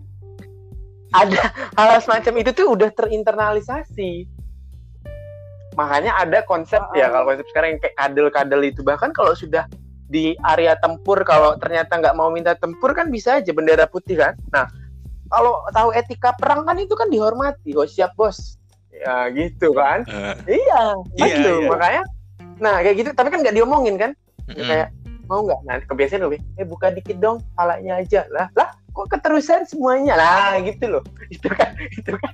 ada 1.11 1.51
hal 1.79 1.99
semacam 2.03 2.33
itu 2.43 2.51
tuh 2.55 2.67
udah 2.75 2.89
terinternalisasi. 2.91 4.27
Makanya 5.75 6.15
ada 6.15 6.39
konsep 6.47 6.79
ya 6.95 7.11
kalau 7.11 7.35
konsep 7.35 7.47
sekarang 7.51 7.75
yang 7.75 7.81
kayak 7.83 7.95
kadel-kadel 7.99 8.61
itu 8.63 8.79
bahkan 8.83 9.11
kalau 9.11 9.35
sudah 9.35 9.67
di 10.07 10.37
area 10.47 10.79
tempur 10.79 11.19
kalau 11.27 11.59
ternyata 11.59 11.99
nggak 11.99 12.15
mau 12.15 12.31
minta 12.31 12.55
tempur 12.55 12.95
kan 12.95 13.11
bisa 13.11 13.43
aja 13.43 13.51
bendera 13.51 13.83
putih 13.83 14.15
kan. 14.23 14.33
Nah 14.55 14.71
kalau 15.27 15.59
tahu 15.75 15.91
etika 15.91 16.31
perang 16.39 16.63
kan 16.63 16.79
itu 16.79 16.95
kan 16.95 17.11
dihormati. 17.11 17.75
Oh 17.75 17.83
siap 17.83 18.15
bos. 18.15 18.55
Ya 18.95 19.27
gitu 19.35 19.75
kan. 19.75 20.07
Eh, 20.47 20.63
Iya, 20.63 20.83
Iya, 21.19 21.25
gitu. 21.27 21.51
iya. 21.59 21.67
Makanya 21.67 22.03
nah 22.55 22.79
kayak 22.79 22.95
gitu 23.03 23.09
tapi 23.11 23.27
kan 23.35 23.43
nggak 23.43 23.55
diomongin 23.59 23.99
kan 23.99 24.11
mm-mm. 24.47 24.63
kayak 24.63 24.87
mau 25.25 25.43
nggak? 25.43 25.59
Nah 25.65 25.75
kebiasaan 25.85 26.25
lebih 26.25 26.39
eh 26.55 26.65
buka 26.65 26.89
dikit 26.89 27.17
dong 27.17 27.41
palanya 27.53 27.99
aja. 27.99 28.25
Lah 28.31 28.47
lah 28.53 28.73
kok 28.91 29.07
keterusan 29.11 29.65
semuanya? 29.67 30.15
Lah 30.15 30.57
gitu 30.61 30.99
loh. 30.99 31.03
Itu 31.33 31.49
kan 31.51 31.75
itu 31.79 32.11
kan 32.15 32.33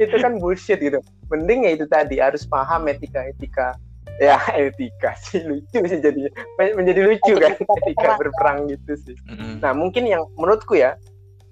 itu 0.00 0.16
kan 0.16 0.32
bullshit 0.40 0.80
gitu. 0.80 1.00
Mending 1.28 1.68
ya 1.68 1.70
itu 1.76 1.84
tadi 1.84 2.16
harus 2.16 2.48
paham 2.48 2.88
etika 2.88 3.24
etika. 3.28 3.76
Ya 4.16 4.40
etika 4.56 5.12
sih 5.20 5.44
lucu 5.44 5.84
sih 5.84 6.00
jadinya 6.00 6.32
Men- 6.56 6.76
menjadi 6.80 7.00
lucu 7.04 7.32
kan 7.36 7.52
Etika 7.84 8.16
berperang. 8.16 8.64
gitu 8.72 8.92
sih. 8.96 9.16
Mm-mm. 9.28 9.60
Nah, 9.60 9.76
mungkin 9.76 10.08
yang 10.08 10.24
menurutku 10.40 10.72
ya, 10.72 10.96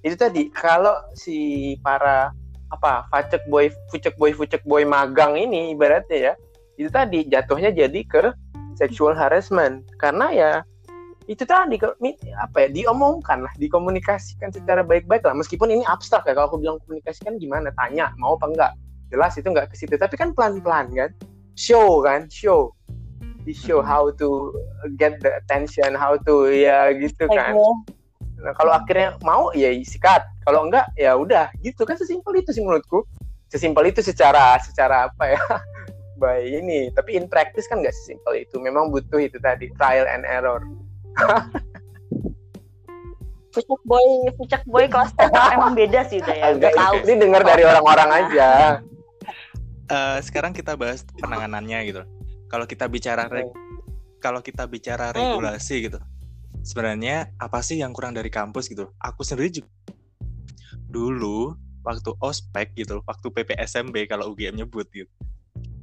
itu 0.00 0.16
tadi 0.16 0.48
kalau 0.48 0.96
si 1.12 1.36
para 1.84 2.32
apa 2.72 3.04
facek 3.12 3.44
boy, 3.52 3.68
fucek 3.92 4.16
boy, 4.16 4.32
fucek 4.32 4.64
boy 4.64 4.82
magang 4.88 5.36
ini 5.36 5.76
ibaratnya 5.76 6.16
ya, 6.16 6.32
itu 6.80 6.88
tadi 6.88 7.28
jatuhnya 7.28 7.70
jadi 7.70 8.00
ke 8.08 8.32
sexual 8.74 9.14
harassment 9.14 9.86
karena 10.02 10.26
ya 10.34 10.52
itu 11.24 11.40
tadi 11.48 11.80
apa 12.36 12.56
ya 12.60 12.68
diomongkan 12.68 13.48
lah, 13.48 13.52
dikomunikasikan 13.56 14.52
secara 14.52 14.84
baik-baik 14.84 15.24
lah. 15.24 15.32
Meskipun 15.32 15.72
ini 15.72 15.80
abstrak 15.88 16.28
ya, 16.28 16.36
kalau 16.36 16.52
aku 16.52 16.60
bilang 16.60 16.76
komunikasikan 16.84 17.40
gimana, 17.40 17.72
tanya 17.80 18.12
mau 18.20 18.36
apa 18.36 18.52
enggak, 18.52 18.72
jelas 19.08 19.32
itu 19.40 19.48
enggak 19.48 19.72
ke 19.72 19.76
situ. 19.80 19.96
Tapi 19.96 20.20
kan 20.20 20.36
pelan-pelan 20.36 20.92
kan, 20.92 21.10
show 21.56 22.04
kan, 22.04 22.28
show, 22.28 22.76
di 23.44 23.56
show 23.56 23.80
Mhm. 23.80 23.88
how 23.88 24.04
to 24.12 24.52
get 25.00 25.16
the 25.24 25.32
attention, 25.40 25.96
how 25.96 26.16
to 26.28 26.52
ya 26.52 26.92
gitu 26.92 27.24
kan. 27.32 27.56
Nah, 28.44 28.52
kalau 28.60 28.76
akhirnya 28.76 29.16
mau 29.24 29.48
ya 29.56 29.72
sikat. 29.80 30.20
Kalau 30.44 30.68
enggak 30.68 30.92
ya 31.00 31.16
udah 31.16 31.48
gitu 31.64 31.88
kan 31.88 31.96
sesimpel 31.96 32.36
itu 32.36 32.52
sih 32.52 32.60
menurutku. 32.60 33.08
Sesimpel 33.48 33.88
itu 33.88 34.04
secara 34.04 34.60
secara 34.60 35.08
apa 35.08 35.32
ya? 35.32 35.40
Baik 36.14 36.62
ini, 36.62 36.94
tapi 36.94 37.18
in 37.18 37.26
practice 37.26 37.66
kan 37.66 37.82
nggak 37.82 37.94
sesimpel 37.94 38.38
itu. 38.38 38.56
Memang 38.62 38.90
butuh 38.94 39.18
itu 39.18 39.38
tadi 39.42 39.70
trial 39.74 40.06
and 40.06 40.22
error. 40.22 40.62
Pucuk 43.54 43.80
boy, 43.86 44.06
pucuk 44.34 44.62
boy 44.66 44.90
up 44.90 45.14
emang 45.54 45.78
beda 45.78 46.02
sih 46.10 46.18
udah 46.18 46.34
ya. 46.34 46.44
Enggak, 46.50 46.74
tahu. 46.74 46.94
ini 47.06 47.14
dengar 47.22 47.42
dari 47.46 47.62
orang-orang 47.62 48.10
aja. 48.10 48.48
Eh, 49.84 50.18
sekarang 50.26 50.50
kita 50.50 50.74
bahas 50.74 51.06
penanganannya 51.18 51.78
gitu. 51.86 52.02
Kalau 52.50 52.66
kita 52.66 52.90
bicara 52.90 53.30
reg- 53.30 53.54
kalau 54.18 54.40
kita 54.42 54.66
bicara 54.66 55.14
regulasi 55.14 55.86
gitu, 55.86 56.00
sebenarnya 56.66 57.30
apa 57.38 57.62
sih 57.62 57.78
yang 57.78 57.94
kurang 57.94 58.16
dari 58.16 58.32
kampus 58.32 58.66
gitu? 58.66 58.90
Aku 58.98 59.22
sendiri 59.22 59.62
juga 59.62 59.70
dulu 60.90 61.54
waktu 61.84 62.10
ospek 62.22 62.72
gitu, 62.74 63.04
waktu 63.04 63.26
PPSMB 63.28 64.08
kalau 64.08 64.32
UGM 64.32 64.56
nyebut 64.64 64.88
gitu, 64.90 65.10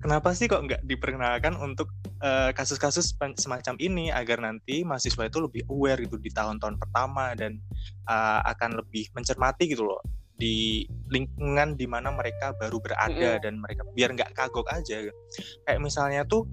kenapa 0.01 0.33
sih 0.33 0.49
kok 0.49 0.65
nggak 0.65 0.81
diperkenalkan 0.83 1.53
untuk 1.61 1.93
eh, 2.25 2.49
kasus-kasus 2.51 3.13
uh, 3.21 3.31
semacam 3.37 3.75
ini 3.77 4.09
agar 4.09 4.41
nanti 4.41 4.81
mahasiswa 4.81 5.29
itu 5.29 5.39
lebih 5.39 5.63
aware 5.69 6.01
gitu 6.01 6.17
di 6.17 6.33
tahun-tahun 6.33 6.81
pertama 6.81 7.37
dan 7.37 7.61
uh, 8.09 8.41
akan 8.49 8.81
lebih 8.81 9.07
mencermati 9.13 9.69
gitu 9.69 9.85
loh 9.85 10.01
di 10.41 10.89
lingkungan 11.13 11.77
di 11.77 11.85
mana 11.85 12.09
mereka 12.09 12.57
baru 12.57 12.81
berada 12.81 13.13
mm 13.13 13.37
-hmm. 13.37 13.43
dan 13.45 13.53
mereka 13.61 13.85
biar 13.93 14.09
nggak 14.17 14.33
kagok 14.33 14.65
aja 14.73 15.05
kayak 15.69 15.79
misalnya 15.79 16.25
tuh 16.25 16.49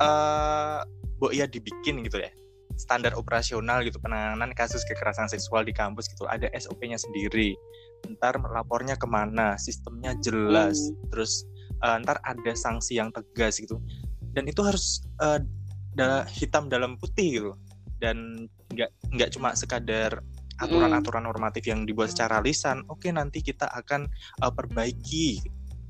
uh, 0.00 0.80
ya 1.28 1.44
dibikin 1.44 2.00
gitu 2.00 2.16
ya 2.16 2.32
standar 2.80 3.12
operasional 3.12 3.84
gitu 3.84 4.00
penanganan 4.00 4.56
kasus 4.56 4.80
kekerasan 4.88 5.28
seksual 5.28 5.68
di 5.68 5.76
kampus 5.76 6.08
gitu 6.08 6.24
ada 6.24 6.48
SOP-nya 6.56 6.96
sendiri 6.96 7.52
ntar 8.16 8.40
lapornya 8.40 8.96
ke 8.96 9.04
mana 9.04 9.60
sistemnya 9.60 10.16
jelas 10.24 10.80
hmm. 10.80 11.12
terus 11.12 11.44
uh, 11.82 11.96
ntar 12.00 12.20
ada 12.24 12.52
sanksi 12.54 12.98
yang 12.98 13.12
tegas 13.12 13.60
gitu. 13.60 13.80
Dan 14.30 14.46
itu 14.46 14.62
harus 14.62 15.02
uh, 15.18 15.42
da 15.94 16.22
hitam 16.30 16.70
dalam 16.70 16.94
putih 16.96 17.28
gitu 17.40 17.52
dan 18.00 18.48
nggak 18.72 18.90
nggak 19.12 19.30
cuma 19.34 19.52
sekadar 19.58 20.22
aturan-aturan 20.60 21.24
normatif 21.24 21.66
yang 21.66 21.82
dibuat 21.88 22.12
secara 22.12 22.38
lisan 22.40 22.84
oke 22.86 23.04
okay, 23.04 23.10
nanti 23.10 23.42
kita 23.42 23.66
akan 23.68 24.06
uh, 24.44 24.52
perbaiki 24.52 25.40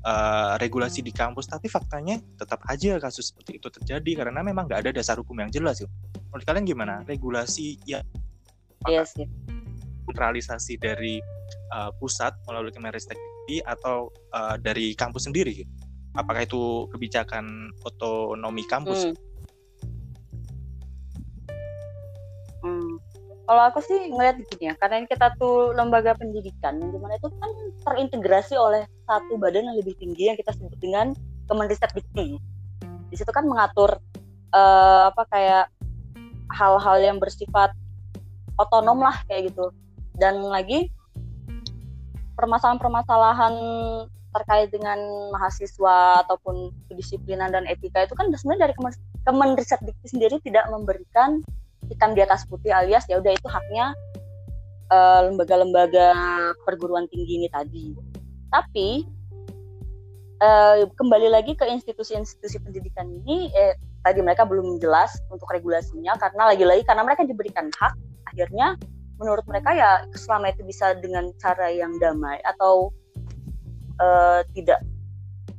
uh, 0.03 0.57
regulasi 0.57 1.05
di 1.05 1.13
kampus 1.13 1.47
tapi 1.47 1.69
faktanya 1.69 2.17
tetap 2.39 2.63
aja 2.67 2.97
kasus 2.97 3.31
seperti 3.31 3.61
itu 3.61 3.67
terjadi 3.69 4.25
karena 4.25 4.41
memang 4.41 4.65
nggak 4.65 4.87
ada 4.87 4.91
dasar 4.91 5.19
hukum 5.19 5.37
yang 5.39 5.51
jelas 5.53 5.83
yuk 5.83 5.91
menurut 6.31 6.45
kalian 6.47 6.63
gimana? 6.63 6.95
Regulasi 7.05 7.77
ya 7.83 7.99
yes, 8.87 9.13
yes. 9.19 9.29
centralisasi 10.07 10.79
dari 10.79 11.19
uh, 11.75 11.91
pusat 11.99 12.33
melalui 12.47 12.71
Kemenristek 12.71 13.19
atau 13.67 14.07
uh, 14.31 14.55
dari 14.55 14.95
kampus 14.95 15.27
sendiri 15.27 15.67
apakah 16.15 16.43
itu 16.43 16.87
kebijakan 16.91 17.71
otonomi 17.83 18.63
kampus? 18.67 19.11
Hmm. 22.61 23.01
kalau 23.49 23.67
aku 23.67 23.83
sih 23.83 24.13
ngeliat 24.13 24.37
gini 24.47 24.71
ya 24.71 24.73
karena 24.79 25.03
kita 25.09 25.33
tuh 25.35 25.75
lembaga 25.75 26.15
pendidikan 26.15 26.77
yang 26.77 26.93
di 26.93 26.99
mana 27.01 27.19
itu 27.19 27.27
kan 27.41 27.51
terintegrasi 27.83 28.55
oleh 28.55 28.87
satu 29.09 29.35
badan 29.35 29.67
yang 29.67 29.77
lebih 29.81 29.97
tinggi 29.99 30.31
yang 30.31 30.37
kita 30.39 30.55
sebut 30.55 30.77
dengan 30.79 31.11
Kemenristek 31.51 31.91
Dikti. 31.91 32.39
Di 33.11 33.15
situ 33.19 33.27
kan 33.35 33.43
mengatur 33.43 33.99
uh, 34.55 35.11
apa 35.11 35.27
kayak 35.27 35.65
hal-hal 36.55 36.97
yang 37.03 37.17
bersifat 37.19 37.75
otonom 38.55 39.03
lah 39.03 39.19
kayak 39.27 39.51
gitu. 39.51 39.67
Dan 40.15 40.39
lagi 40.47 40.87
permasalahan-permasalahan 42.39 43.53
terkait 44.31 44.71
dengan 44.71 44.97
mahasiswa 45.35 46.23
ataupun 46.25 46.71
kedisiplinan 46.87 47.51
dan 47.51 47.67
etika 47.67 48.07
itu 48.07 48.15
kan 48.15 48.31
sebenarnya 48.31 48.71
dari 48.71 48.73
Kemenristek 49.27 49.83
Dikti 49.83 50.07
sendiri 50.17 50.39
tidak 50.41 50.65
memberikan 50.71 51.43
hitam 51.91 52.15
di 52.15 52.23
atas 52.23 52.47
putih 52.47 52.71
alias 52.71 53.03
ya 53.11 53.19
udah 53.19 53.35
itu 53.35 53.47
haknya 53.51 53.91
eh, 54.87 55.19
lembaga-lembaga 55.27 56.07
perguruan 56.63 57.11
tinggi 57.11 57.43
ini 57.43 57.47
tadi. 57.51 57.95
Tapi 58.51 59.07
uh, 60.43 60.83
kembali 60.91 61.31
lagi 61.31 61.55
ke 61.55 61.63
institusi-institusi 61.69 62.59
pendidikan 62.59 63.07
ini, 63.07 63.47
eh, 63.53 63.79
tadi 64.03 64.19
mereka 64.19 64.43
belum 64.43 64.81
jelas 64.81 65.13
untuk 65.31 65.47
regulasinya 65.53 66.17
karena 66.17 66.51
lagi-lagi 66.51 66.83
karena 66.83 67.07
mereka 67.07 67.23
diberikan 67.23 67.71
hak, 67.79 67.93
akhirnya 68.27 68.75
menurut 69.21 69.45
mereka 69.45 69.71
ya 69.77 70.03
selama 70.17 70.49
itu 70.49 70.65
bisa 70.65 70.97
dengan 70.97 71.29
cara 71.37 71.69
yang 71.69 71.93
damai 72.01 72.41
atau 72.41 72.89
uh, 74.01 74.41
tidak 74.57 74.81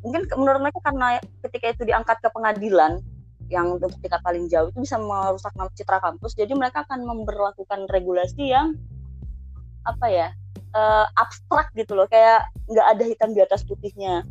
mungkin 0.03 0.27
menurut 0.35 0.67
mereka 0.67 0.83
karena 0.83 1.23
ketika 1.47 1.67
itu 1.79 1.83
diangkat 1.87 2.19
ke 2.19 2.29
pengadilan 2.35 2.99
yang 3.47 3.79
untuk 3.79 3.95
tingkat 4.03 4.19
paling 4.27 4.51
jauh 4.51 4.75
itu 4.75 4.83
bisa 4.83 4.99
merusak 4.99 5.55
citra 5.79 6.03
kampus 6.03 6.35
jadi 6.35 6.51
mereka 6.59 6.83
akan 6.83 7.07
memperlakukan 7.07 7.87
regulasi 7.87 8.51
yang 8.51 8.75
apa 9.87 10.07
ya 10.11 10.29
uh, 10.77 11.07
abstrak 11.17 11.71
gitu 11.77 11.97
loh 11.97 12.09
kayak 12.09 12.49
nggak 12.69 12.87
ada 12.87 13.03
hitam 13.05 13.31
di 13.33 13.41
atas 13.41 13.63
putihnya. 13.65 14.25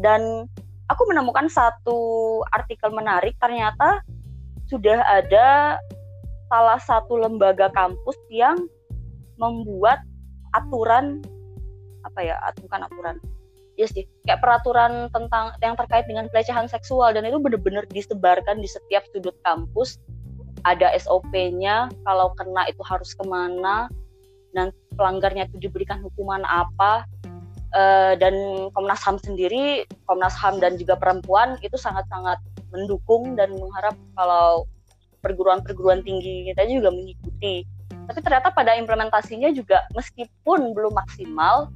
Dan 0.00 0.48
aku 0.88 1.02
menemukan 1.08 1.48
satu 1.50 2.40
artikel 2.52 2.88
menarik 2.92 3.36
ternyata 3.40 4.00
sudah 4.70 5.02
ada 5.04 5.76
salah 6.48 6.80
satu 6.80 7.20
lembaga 7.20 7.68
kampus 7.74 8.16
yang 8.32 8.56
membuat 9.36 10.02
aturan 10.56 11.22
apa 12.06 12.20
ya 12.24 12.36
bukan 12.60 12.80
aturan. 12.86 13.16
Ya 13.78 13.86
sih 13.88 14.04
kayak 14.28 14.44
peraturan 14.44 15.08
tentang 15.14 15.56
yang 15.64 15.78
terkait 15.78 16.04
dengan 16.04 16.28
pelecehan 16.28 16.68
seksual 16.68 17.16
dan 17.16 17.24
itu 17.24 17.40
benar-benar 17.40 17.88
disebarkan 17.88 18.60
di 18.60 18.68
setiap 18.68 19.06
sudut 19.14 19.36
kampus. 19.46 19.96
Ada 20.68 20.92
SOP-nya 21.00 21.88
kalau 22.04 22.36
kena 22.36 22.68
itu 22.68 22.84
harus 22.84 23.16
ke 23.16 23.24
mana 23.24 23.88
dan 24.52 24.68
pelanggarnya 24.98 25.48
itu 25.48 25.70
diberikan 25.70 26.02
hukuman 26.04 26.44
apa. 26.44 27.08
Uh, 27.70 28.18
dan 28.18 28.34
Komnas 28.74 28.98
HAM 28.98 29.22
sendiri 29.22 29.86
Komnas 30.10 30.34
HAM 30.34 30.58
dan 30.58 30.74
juga 30.74 30.98
perempuan 30.98 31.54
itu 31.62 31.78
sangat-sangat 31.78 32.42
mendukung 32.74 33.38
dan 33.38 33.54
mengharap 33.54 33.94
kalau 34.18 34.66
perguruan-perguruan 35.22 36.02
tinggi 36.02 36.50
kita 36.50 36.66
juga 36.66 36.90
mengikuti. 36.90 37.62
Tapi 38.10 38.18
ternyata 38.26 38.50
pada 38.50 38.74
implementasinya 38.74 39.54
juga 39.54 39.86
meskipun 39.94 40.74
belum 40.74 40.98
maksimal 40.98 41.70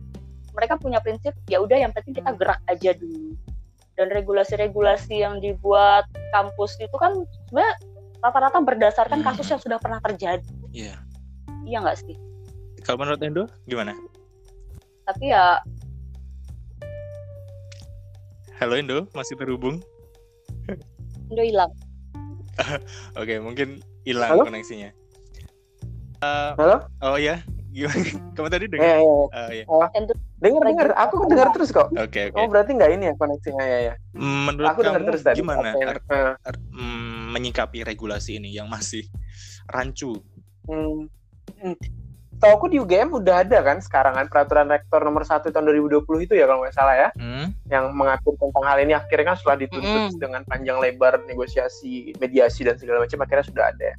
mereka 0.54 0.78
punya 0.78 1.02
prinsip 1.02 1.34
ya 1.50 1.58
udah 1.60 1.76
yang 1.76 1.92
penting 1.92 2.16
kita 2.16 2.30
gerak 2.38 2.62
aja 2.70 2.94
dulu 2.94 3.34
dan 3.94 4.10
regulasi-regulasi 4.10 5.22
yang 5.22 5.38
dibuat 5.38 6.06
kampus 6.34 6.78
itu 6.82 6.94
kan 6.98 7.14
sebenarnya 7.46 7.74
rata-rata 8.22 8.58
berdasarkan 8.62 9.20
hmm. 9.22 9.26
kasus 9.30 9.46
yang 9.52 9.60
sudah 9.62 9.78
pernah 9.78 10.00
terjadi. 10.02 10.42
Iya. 10.74 10.96
Yeah. 10.96 10.98
Iya 11.64 11.78
nggak 11.84 11.98
sih? 12.02 12.16
Kalau 12.82 13.00
menurut 13.00 13.20
Endo 13.22 13.44
gimana? 13.68 13.94
Tapi 15.04 15.30
ya 15.32 15.60
Halo 18.54 18.78
Indo, 18.78 19.10
masih 19.12 19.34
terhubung? 19.34 19.82
Indo 21.28 21.42
hilang. 21.42 21.74
Oke, 23.18 23.34
okay, 23.34 23.38
mungkin 23.42 23.82
hilang 24.06 24.40
koneksinya. 24.46 24.94
Uh, 26.22 26.54
Halo? 26.54 26.76
Oh 27.02 27.18
ya, 27.18 27.42
gimana? 27.74 27.98
Kamu 28.38 28.48
tadi 28.48 28.70
dengar? 28.70 28.94
Eh, 28.94 29.02
uh, 29.02 29.50
iya. 29.50 29.64
Oh. 29.66 29.82
Dengar 30.44 30.62
dengar, 30.68 30.88
aku 30.92 31.24
dengar 31.24 31.48
terus 31.56 31.72
kok. 31.72 31.88
Oke 31.88 32.04
okay, 32.04 32.22
oke. 32.28 32.36
Okay. 32.36 32.44
Oh 32.44 32.46
berarti 32.52 32.70
nggak 32.76 32.90
ini 33.00 33.04
ya 33.08 33.14
koneksinya 33.16 33.64
ya 33.64 33.78
ya. 33.80 33.94
Menurut 34.12 34.68
aku 34.68 34.80
kamu 34.84 35.08
terus 35.08 35.22
tadi. 35.24 35.40
gimana 35.40 35.72
okay. 35.72 35.96
uh. 36.12 36.36
Mm, 36.76 37.32
menyikapi 37.32 37.80
regulasi 37.80 38.36
ini 38.36 38.52
yang 38.52 38.68
masih 38.68 39.08
rancu? 39.72 40.20
Hmm. 40.68 41.08
hmm. 41.64 41.76
Tahu 42.34 42.50
aku 42.60 42.66
di 42.68 42.76
UGM 42.76 43.14
udah 43.14 43.46
ada 43.46 43.64
kan 43.64 43.80
sekarang 43.80 44.20
kan 44.20 44.26
peraturan 44.28 44.68
rektor 44.68 45.00
nomor 45.00 45.24
1 45.24 45.48
tahun 45.48 45.64
2020 45.64 46.04
itu 46.28 46.34
ya 46.36 46.44
kalau 46.44 46.60
nggak 46.66 46.76
salah 46.76 46.96
ya, 46.98 47.08
hmm. 47.16 47.46
yang 47.72 47.94
mengatur 47.96 48.36
tentang 48.36 48.64
hal 48.68 48.76
ini 48.84 48.92
akhirnya 48.92 49.32
kan 49.32 49.36
setelah 49.40 49.64
dituntut 49.64 50.12
hmm. 50.12 50.20
dengan 50.20 50.42
panjang 50.44 50.76
lebar 50.76 51.24
negosiasi, 51.24 52.12
mediasi 52.20 52.68
dan 52.68 52.76
segala 52.76 53.06
macam 53.06 53.22
akhirnya 53.24 53.46
sudah 53.48 53.64
ada. 53.72 53.90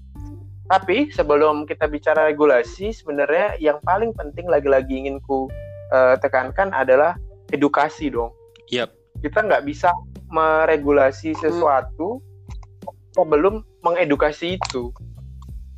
Tapi 0.66 1.10
sebelum 1.10 1.66
kita 1.66 1.89
bicara 1.89 2.30
regulasi, 2.30 2.93
sebenarnya 2.93 3.58
yang 3.58 3.82
paling 3.82 4.14
penting 4.14 4.46
lagi-lagi 4.46 4.93
ingin 4.93 5.18
ku 5.26 5.50
uh, 5.91 6.15
tekankan 6.21 6.71
adalah 6.71 7.17
edukasi 7.53 8.09
dong. 8.09 8.33
Yep. 8.71 8.93
Kita 9.21 9.45
nggak 9.45 9.65
bisa 9.65 9.93
meregulasi 10.29 11.33
hmm. 11.36 11.39
sesuatu 11.41 12.19
hmm. 12.19 13.13
sebelum 13.13 13.61
mengedukasi 13.86 14.57
itu, 14.57 14.89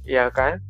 ya 0.07 0.31
kan? 0.31 0.63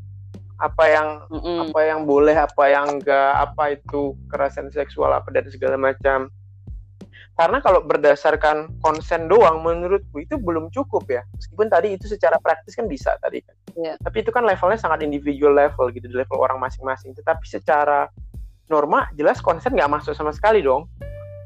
Apa 0.57 0.89
yang 0.89 1.07
mm 1.29 1.69
apa 1.69 1.79
yang 1.85 2.09
boleh, 2.09 2.33
apa 2.33 2.63
yang 2.65 2.97
enggak, 2.97 3.33
apa 3.38 3.77
itu 3.77 4.17
kekerasan 4.25 4.73
seksual 4.73 5.13
apa 5.13 5.29
dan 5.29 5.45
segala 5.53 5.77
macam. 5.77 6.33
Karena 7.38 7.61
kalau 7.61 7.85
berdasarkan 7.85 8.81
konsen 8.81 9.29
doang, 9.29 9.61
menurutku 9.61 10.25
itu 10.25 10.41
belum 10.41 10.73
cukup 10.73 11.05
ya. 11.05 11.21
Meskipun 11.38 11.69
tadi 11.69 11.93
itu 11.93 12.09
secara 12.09 12.41
praktis 12.41 12.73
kan 12.73 12.89
bisa 12.89 13.13
tadi 13.21 13.45
kan. 13.45 13.53
Yeah. 13.77 13.93
Tapi 14.01 14.25
itu 14.25 14.33
kan 14.33 14.41
levelnya 14.41 14.81
sangat 14.81 15.05
individual 15.05 15.53
level 15.53 15.93
gitu, 15.93 16.09
di 16.09 16.17
level 16.17 16.41
orang 16.41 16.57
masing-masing. 16.57 17.13
Tetapi 17.13 17.45
secara 17.45 18.09
norma 18.68 19.07
jelas 19.15 19.39
konsen 19.39 19.76
nggak 19.76 19.91
masuk 19.91 20.13
sama 20.13 20.36
sekali 20.36 20.59
dong 20.59 20.88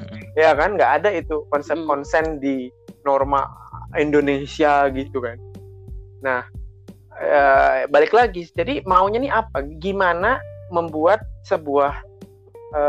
mm. 0.01 0.37
ya 0.37 0.53
kan 0.57 0.75
nggak 0.75 0.91
ada 1.01 1.09
itu 1.13 1.45
konsep 1.53 1.77
mm. 1.77 1.87
konsen 1.87 2.41
di 2.41 2.69
norma 3.05 3.45
Indonesia 3.97 4.89
gitu 4.93 5.21
kan 5.21 5.37
nah 6.21 6.41
e, 7.17 7.41
balik 7.89 8.13
lagi 8.13 8.49
jadi 8.53 8.81
maunya 8.85 9.21
nih 9.21 9.33
apa 9.33 9.65
gimana 9.81 10.41
membuat 10.73 11.21
sebuah 11.45 11.93
e, 12.73 12.81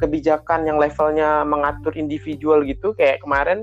kebijakan 0.00 0.66
yang 0.66 0.76
levelnya 0.82 1.46
mengatur 1.46 1.94
individual 1.94 2.64
gitu 2.66 2.92
kayak 2.96 3.22
kemarin 3.22 3.62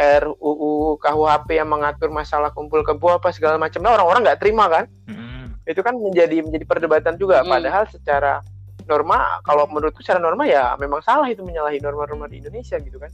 RUU 0.00 0.96
KUHP 0.96 1.60
yang 1.60 1.68
mengatur 1.68 2.08
masalah 2.08 2.48
kumpul 2.54 2.80
kebo 2.80 3.20
apa 3.20 3.28
segala 3.28 3.60
macam 3.60 3.84
nah 3.84 3.92
orang-orang 3.92 4.24
nggak 4.24 4.40
terima 4.40 4.64
kan 4.72 4.84
mm. 5.04 5.68
itu 5.68 5.80
kan 5.84 6.00
menjadi 6.00 6.40
menjadi 6.40 6.64
perdebatan 6.64 7.20
juga 7.20 7.44
mm. 7.44 7.48
padahal 7.48 7.84
secara 7.92 8.40
norma 8.88 9.42
kalau 9.46 9.68
menurutku 9.70 10.00
secara 10.00 10.22
norma 10.22 10.48
ya 10.48 10.74
memang 10.78 11.02
salah 11.04 11.28
itu 11.28 11.42
menyalahi 11.42 11.82
norma-norma 11.82 12.26
di 12.26 12.42
Indonesia 12.42 12.78
gitu 12.80 12.98
kan 12.98 13.12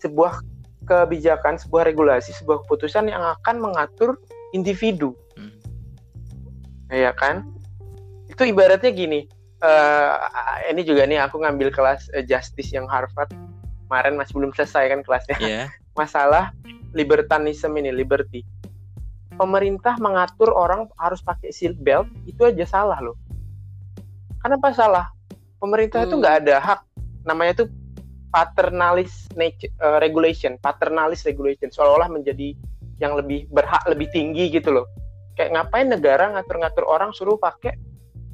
sebuah 0.00 0.40
kebijakan, 0.84 1.58
sebuah 1.60 1.84
regulasi, 1.88 2.32
sebuah 2.36 2.58
keputusan 2.64 3.08
yang 3.08 3.22
akan 3.40 3.60
mengatur 3.60 4.16
individu? 4.52 5.16
Hmm. 5.36 5.59
Ya 6.90 7.14
kan? 7.14 7.46
Itu 8.26 8.42
ibaratnya 8.42 8.90
gini, 8.90 9.30
uh, 9.62 10.14
ini 10.68 10.82
juga 10.82 11.06
nih 11.06 11.22
aku 11.22 11.40
ngambil 11.40 11.70
kelas 11.70 12.10
uh, 12.12 12.24
justice 12.26 12.74
yang 12.74 12.90
Harvard. 12.90 13.30
Kemarin 13.86 14.14
masih 14.18 14.34
belum 14.38 14.52
selesai 14.54 14.90
kan 14.90 15.00
kelasnya. 15.06 15.36
Yeah. 15.38 15.66
masalah 15.98 16.54
libertanism 16.94 17.76
ini 17.78 17.90
liberty. 17.94 18.42
Pemerintah 19.34 19.96
mengatur 19.96 20.52
orang 20.52 20.90
harus 21.00 21.24
pakai 21.24 21.50
seat 21.50 21.78
belt 21.80 22.06
itu 22.28 22.44
aja 22.44 22.66
salah 22.66 22.98
loh. 23.00 23.16
Kenapa 24.40 24.72
salah? 24.72 25.06
Pemerintah 25.60 26.04
hmm. 26.04 26.06
itu 26.08 26.14
nggak 26.20 26.36
ada 26.44 26.56
hak. 26.60 26.80
Namanya 27.24 27.64
tuh 27.64 27.68
paternalist 28.30 29.32
nature, 29.34 29.72
uh, 29.82 29.98
regulation 30.00 30.56
paternalist 30.60 31.26
regulation. 31.26 31.72
Seolah-olah 31.72 32.08
menjadi 32.12 32.54
yang 33.00 33.16
lebih 33.16 33.48
berhak 33.48 33.80
lebih 33.88 34.12
tinggi 34.12 34.52
gitu 34.52 34.76
loh 34.76 34.86
kayak 35.40 35.56
ngapain 35.56 35.88
negara 35.88 36.36
ngatur-ngatur 36.36 36.84
orang 36.84 37.16
suruh 37.16 37.40
pakai 37.40 37.80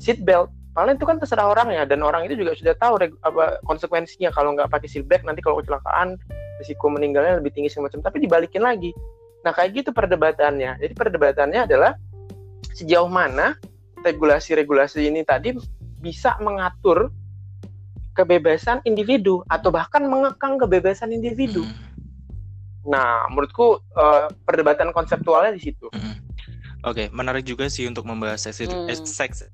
seat 0.03 0.27
belt 0.27 0.51
Paling 0.77 1.01
itu 1.01 1.09
kan 1.09 1.17
terserah 1.17 1.49
orang 1.49 1.73
ya 1.73 1.89
dan 1.89 2.05
orang 2.05 2.29
itu 2.29 2.37
juga 2.37 2.53
sudah 2.53 2.77
tahu 2.77 3.01
apa 3.25 3.65
konsekuensinya 3.65 4.29
kalau 4.29 4.53
nggak 4.53 4.69
pakai 4.69 4.93
seatbelt 4.93 5.25
nanti 5.25 5.41
kalau 5.41 5.65
kecelakaan 5.65 6.21
risiko 6.61 6.93
meninggalnya 6.93 7.41
lebih 7.41 7.57
tinggi 7.57 7.73
segala 7.73 7.89
macam. 7.89 8.05
Tapi 8.05 8.21
dibalikin 8.21 8.61
lagi. 8.61 8.93
Nah 9.41 9.57
kayak 9.57 9.73
gitu 9.73 9.97
perdebatannya. 9.97 10.77
Jadi 10.77 10.93
perdebatannya 10.93 11.65
adalah 11.65 11.97
sejauh 12.77 13.09
mana 13.09 13.57
regulasi-regulasi 14.05 15.09
ini 15.09 15.25
tadi 15.25 15.57
bisa 16.05 16.37
mengatur 16.45 17.09
kebebasan 18.13 18.85
individu 18.85 19.41
atau 19.49 19.73
bahkan 19.73 20.05
mengekang 20.05 20.61
kebebasan 20.61 21.09
individu. 21.09 21.65
Hmm. 21.65 21.89
Nah, 22.87 23.27
menurutku 23.33 23.81
uh, 23.97 24.29
perdebatan 24.45 24.93
konseptualnya 24.93 25.57
di 25.57 25.73
situ. 25.73 25.89
Oke, 26.87 27.03
okay, 27.03 27.07
menarik 27.11 27.43
juga 27.43 27.67
sih 27.67 27.83
untuk 27.91 28.07
membahas 28.07 28.47
seks, 28.47 28.63
hmm. 28.63 28.87
seks. 29.03 29.51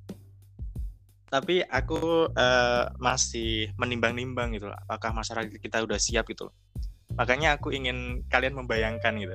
Tapi 1.33 1.64
aku 1.64 2.28
uh, 2.28 2.85
masih 3.01 3.72
menimbang-nimbang 3.80 4.53
gitu 4.53 4.68
apakah 4.68 5.16
masyarakat 5.16 5.49
kita 5.57 5.80
udah 5.80 5.97
siap 5.97 6.28
gitu 6.28 6.53
loh. 6.53 6.55
Makanya 7.16 7.57
aku 7.57 7.72
ingin 7.72 8.20
kalian 8.28 8.53
membayangkan 8.53 9.16
gitu. 9.16 9.33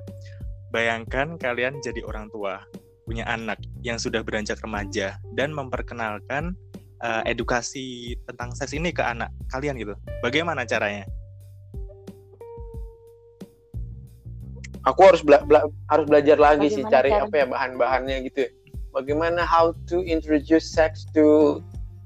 Bayangkan 0.69 1.41
kalian 1.41 1.81
jadi 1.81 2.05
orang 2.05 2.29
tua 2.29 2.61
punya 3.09 3.25
anak 3.25 3.57
yang 3.81 3.97
sudah 3.97 4.21
beranjak 4.21 4.61
remaja 4.61 5.17
dan 5.33 5.49
memperkenalkan 5.49 6.53
uh, 7.01 7.25
edukasi 7.25 8.13
tentang 8.29 8.53
seks 8.53 8.77
ini 8.77 8.93
ke 8.93 9.01
anak 9.01 9.33
kalian 9.49 9.73
gitu. 9.81 9.97
Bagaimana 10.21 10.69
caranya 10.69 11.09
aku 14.87 15.01
harus 15.03 15.21
bela 15.21 15.43
bela 15.43 15.67
harus 15.91 16.05
belajar 16.07 16.37
lagi 16.39 16.71
bagaimana 16.71 16.77
sih 16.79 16.83
cari 16.87 17.09
cara? 17.11 17.23
apa 17.27 17.35
ya 17.35 17.45
bahan-bahannya 17.51 18.15
gitu 18.31 18.39
ya. 18.47 18.49
bagaimana 18.95 19.41
how 19.43 19.75
to 19.85 19.99
introduce 20.07 20.63
sex 20.63 21.03
to 21.11 21.59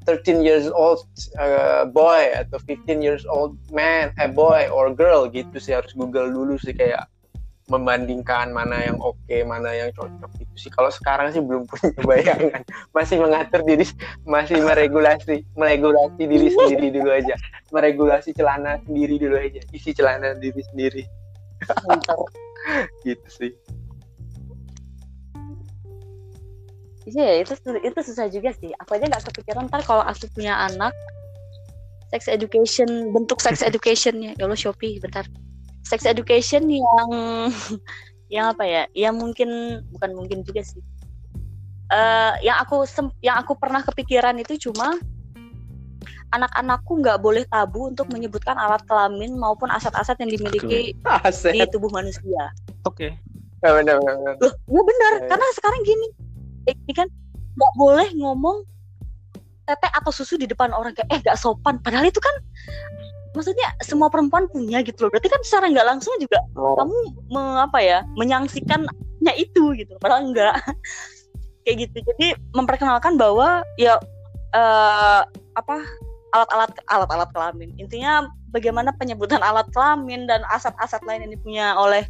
13 0.09 0.41
years 0.41 0.65
old 0.73 1.05
uh, 1.37 1.85
boy 1.85 2.33
atau 2.33 2.57
15 2.65 3.05
years 3.05 3.21
old 3.29 3.53
man, 3.69 4.09
a 4.17 4.25
eh, 4.25 4.31
boy 4.33 4.65
or 4.73 4.89
girl 4.89 5.29
gitu 5.29 5.61
sih 5.61 5.77
harus 5.77 5.93
Google 5.93 6.33
dulu 6.33 6.57
sih 6.57 6.73
kayak 6.73 7.05
membandingkan 7.69 8.51
mana 8.51 8.83
yang 8.83 8.99
oke, 8.99 9.15
okay, 9.23 9.47
mana 9.47 9.71
yang 9.71 9.95
cocok 9.95 10.27
gitu 10.35 10.55
sih. 10.67 10.71
Kalau 10.73 10.91
sekarang 10.91 11.31
sih 11.31 11.39
belum 11.39 11.63
punya 11.71 11.95
bayangan, 12.03 12.61
masih 12.91 13.23
mengatur 13.23 13.63
diri, 13.63 13.87
masih 14.27 14.59
meregulasi, 14.59 15.47
meregulasi 15.55 16.21
diri 16.27 16.51
sendiri 16.51 16.87
dulu 16.91 17.09
aja, 17.15 17.39
meregulasi 17.71 18.35
celana 18.35 18.81
sendiri 18.83 19.15
dulu 19.15 19.39
aja, 19.39 19.61
isi 19.71 19.95
celana 19.95 20.35
diri 20.35 20.61
sendiri. 20.73 21.03
Gitu 23.07 23.27
sih. 23.29 23.51
Iya 27.09 27.41
itu 27.41 27.57
itu 27.81 27.99
susah 28.05 28.29
juga 28.29 28.53
sih. 28.53 28.71
Aku 28.85 28.95
aja 28.95 29.09
nggak 29.09 29.25
kepikiran 29.33 29.67
ntar 29.67 29.81
kalau 29.83 30.05
aku 30.05 30.29
punya 30.31 30.53
anak 30.69 30.93
sex 32.11 32.27
education 32.27 33.15
bentuk 33.15 33.39
sex 33.39 33.63
educationnya 33.69 34.35
ya 34.35 34.43
Allah 34.45 34.59
Shopee 34.59 34.99
bentar 34.99 35.25
sex 35.87 36.03
education 36.03 36.67
yang 36.67 37.09
yang 38.35 38.45
apa 38.51 38.63
ya 38.67 38.83
yang 38.95 39.15
mungkin 39.17 39.81
bukan 39.95 40.11
mungkin 40.15 40.39
juga 40.43 40.63
sih 40.63 40.83
uh, 41.91 42.35
yang 42.43 42.59
aku 42.63 42.83
yang 43.23 43.39
aku 43.39 43.55
pernah 43.59 43.83
kepikiran 43.83 44.39
itu 44.39 44.69
cuma 44.69 44.95
anak-anakku 46.31 47.03
nggak 47.03 47.19
boleh 47.19 47.43
tabu 47.47 47.91
untuk 47.91 48.07
menyebutkan 48.11 48.55
alat 48.55 48.81
kelamin 48.87 49.35
maupun 49.35 49.67
aset-aset 49.67 50.15
yang 50.23 50.31
dimiliki 50.31 50.95
Aset. 51.03 51.55
di 51.55 51.63
tubuh 51.67 51.91
manusia. 51.91 52.51
Oke. 52.87 53.11
Okay. 53.11 53.11
Ya 53.61 53.77
benar 53.77 54.01
benar. 54.01 54.35
Loh, 54.41 54.53
ya 54.57 54.81
benar, 54.81 55.13
ya, 55.21 55.27
karena 55.29 55.47
sekarang 55.53 55.81
gini, 55.85 56.07
ini 56.65 56.93
kan 56.97 57.07
nggak 57.53 57.73
boleh 57.77 58.09
ngomong 58.17 58.65
tete 59.69 59.87
atau 59.93 60.11
susu 60.11 60.35
di 60.39 60.49
depan 60.49 60.73
orang 60.73 60.97
kayak 60.97 61.09
eh 61.13 61.19
gak 61.21 61.37
sopan 61.37 61.77
padahal 61.79 62.09
itu 62.09 62.17
kan 62.17 62.35
maksudnya 63.31 63.71
semua 63.79 64.11
perempuan 64.11 64.49
punya 64.51 64.83
gitu 64.83 65.07
loh 65.07 65.09
berarti 65.13 65.31
kan 65.31 65.39
secara 65.45 65.71
nggak 65.71 65.87
langsung 65.87 66.11
juga 66.19 66.43
oh. 66.59 66.75
kamu 66.75 66.97
me, 67.31 67.41
apa 67.63 67.79
ya 67.79 67.99
menyangsikannya 68.19 69.33
itu 69.39 69.71
gitu 69.79 69.95
padahal 70.03 70.27
enggak 70.27 70.59
kayak 71.63 71.87
gitu 71.87 71.97
jadi 72.15 72.35
memperkenalkan 72.51 73.15
bahwa 73.15 73.63
ya 73.79 73.95
uh, 74.51 75.23
apa 75.55 75.77
alat-alat 76.31 76.71
alat-alat 76.87 77.29
kelamin. 77.35 77.69
Intinya 77.77 78.27
bagaimana 78.51 78.95
penyebutan 78.95 79.43
alat 79.43 79.67
kelamin 79.75 80.25
dan 80.27 80.43
aset-aset 80.51 81.03
lain 81.03 81.27
yang 81.27 81.31
dipunya 81.35 81.67
oleh 81.75 82.07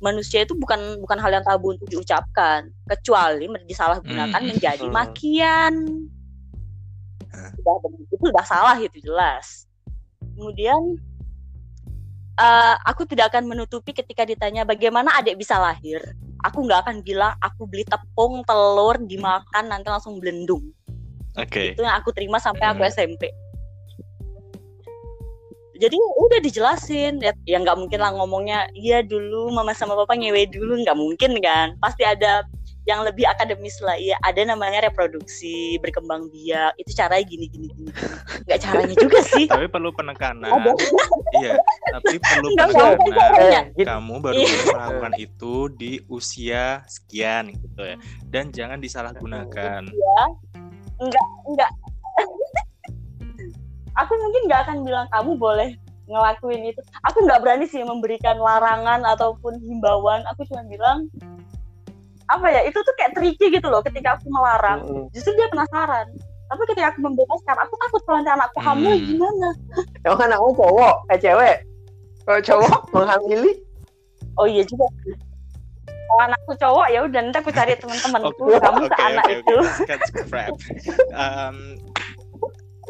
manusia 0.00 0.42
itu 0.42 0.56
bukan 0.56 0.98
bukan 1.04 1.18
hal 1.20 1.30
yang 1.30 1.44
tabu 1.44 1.76
untuk 1.76 1.90
diucapkan. 1.90 2.70
Kecuali 2.88 3.46
disalahgunakan 3.68 4.40
hmm. 4.40 4.50
menjadi 4.54 4.86
hmm. 4.86 4.94
makian. 4.94 5.74
Sudah 7.30 7.74
itu 8.10 8.24
sudah 8.24 8.44
salah 8.46 8.76
itu 8.80 8.98
jelas. 9.02 9.68
Kemudian 10.34 10.96
uh, 12.40 12.74
aku 12.88 13.04
tidak 13.04 13.34
akan 13.34 13.46
menutupi 13.50 13.92
ketika 13.92 14.24
ditanya 14.24 14.64
bagaimana 14.64 15.14
adik 15.20 15.36
bisa 15.36 15.60
lahir? 15.60 16.00
Aku 16.40 16.64
nggak 16.64 16.88
akan 16.88 16.96
bilang 17.04 17.36
aku 17.44 17.68
beli 17.68 17.84
tepung 17.84 18.40
telur 18.48 18.96
dimakan 19.04 19.64
nanti 19.68 19.92
langsung 19.92 20.16
belendung 20.16 20.72
okay. 21.38 21.76
itu 21.76 21.82
yang 21.82 21.96
aku 21.98 22.10
terima 22.14 22.40
sampai 22.40 22.70
aku 22.70 22.82
hmm. 22.82 22.90
SMP 22.90 23.30
jadi 25.80 25.96
udah 25.96 26.38
dijelasin. 26.44 27.24
Ya 27.24 27.32
ya 27.48 27.56
nggak 27.56 27.80
mungkin 27.80 28.04
lah 28.04 28.12
ngomongnya 28.12 28.68
iya 28.76 29.00
dulu 29.00 29.48
mama 29.48 29.72
sama 29.72 29.96
papa 29.96 30.12
ngewe 30.12 30.44
dulu. 30.52 30.76
Nggak 30.84 30.98
mungkin 31.00 31.40
kan. 31.40 31.72
Pasti 31.80 32.04
ada 32.04 32.44
yang 32.84 33.00
lebih 33.00 33.24
akademis 33.24 33.80
lah. 33.80 33.96
Ya 33.96 34.20
ada 34.20 34.44
namanya 34.44 34.84
reproduksi 34.84 35.80
berkembang 35.80 36.28
biak. 36.28 36.76
Itu 36.76 36.92
caranya 36.92 37.24
gini 37.24 37.48
gini 37.48 37.66
gini 37.72 37.90
nggak 38.44 38.60
caranya 38.60 38.94
juga 39.00 39.24
sih. 39.24 39.48
Tapi 39.48 39.72
perlu 39.72 39.88
penekanan. 39.96 40.52
Iya 41.40 41.56
tapi 41.96 42.20
perlu 42.20 42.48
penekanan. 42.60 43.64
Eh, 43.72 43.86
kamu 43.88 44.14
baru 44.20 44.36
iya. 44.36 44.52
melakukan 44.76 45.14
itu 45.16 45.54
di 45.72 45.92
usia 46.12 46.84
sekian 46.84 47.56
gitu 47.56 47.88
ya. 47.88 47.96
Dan 48.28 48.52
jangan 48.52 48.76
disalahgunakan. 48.84 49.88
Ya 49.88 50.24
enggak 51.00 51.26
enggak 51.48 51.70
aku 53.98 54.12
mungkin 54.16 54.42
nggak 54.48 54.60
akan 54.68 54.78
bilang 54.86 55.06
kamu 55.12 55.32
boleh 55.36 55.70
ngelakuin 56.10 56.74
itu. 56.74 56.80
Aku 57.06 57.22
nggak 57.22 57.40
berani 57.42 57.66
sih 57.70 57.86
memberikan 57.86 58.40
larangan 58.42 59.06
ataupun 59.06 59.62
himbauan. 59.62 60.26
Aku 60.34 60.42
cuma 60.50 60.66
bilang 60.66 61.06
apa 62.30 62.46
ya 62.46 62.60
itu 62.66 62.78
tuh 62.78 62.94
kayak 62.94 63.14
tricky 63.14 63.50
gitu 63.50 63.66
loh 63.70 63.82
ketika 63.82 64.18
aku 64.18 64.26
melarang. 64.30 65.08
Justru 65.14 65.38
dia 65.38 65.46
penasaran. 65.50 66.10
Tapi 66.50 66.62
ketika 66.66 66.90
aku 66.90 67.06
membebaskan 67.06 67.56
aku 67.62 67.74
takut 67.78 68.00
kalau 68.02 68.16
nanti 68.18 68.32
anakku 68.34 68.58
hamil 68.58 68.90
hmm. 68.90 69.06
gimana? 69.06 69.48
Emang 70.02 70.20
anakmu 70.26 70.50
cowok? 70.58 70.94
Eh 71.14 71.18
cewek? 71.22 71.56
Kalau 72.26 72.40
cowok? 72.42 72.80
Menghamili? 72.94 73.52
Oh 74.34 74.50
iya 74.50 74.66
juga 74.66 74.90
kalau 76.10 76.22
anakku 76.26 76.52
cowok 76.58 76.86
ya 76.90 77.00
udah 77.06 77.20
nanti 77.22 77.38
aku 77.38 77.50
cari 77.54 77.72
teman-temanku 77.78 78.42
okay. 78.50 78.58
kamu 78.58 78.82
okay, 78.82 78.90
ke 78.90 78.94
okay, 78.98 79.06
anak 79.06 79.24
okay. 79.24 79.38
itu 79.38 79.56
um, 81.14 81.56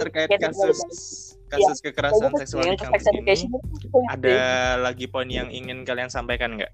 terkait 0.00 0.30
kasus 0.40 0.78
kasus 1.52 1.78
ya. 1.82 1.92
kekerasan 1.92 2.32
seksual 2.40 2.64
di 2.64 2.78
kampus 2.80 3.04
ini 3.12 3.44
ada 4.08 4.40
lagi 4.80 5.04
poin 5.04 5.28
yang 5.28 5.52
ingin 5.52 5.84
kalian 5.84 6.08
sampaikan 6.08 6.56
nggak? 6.56 6.72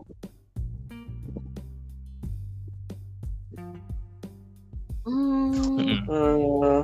Hmm. 5.07 6.03
Hmm. 6.07 6.82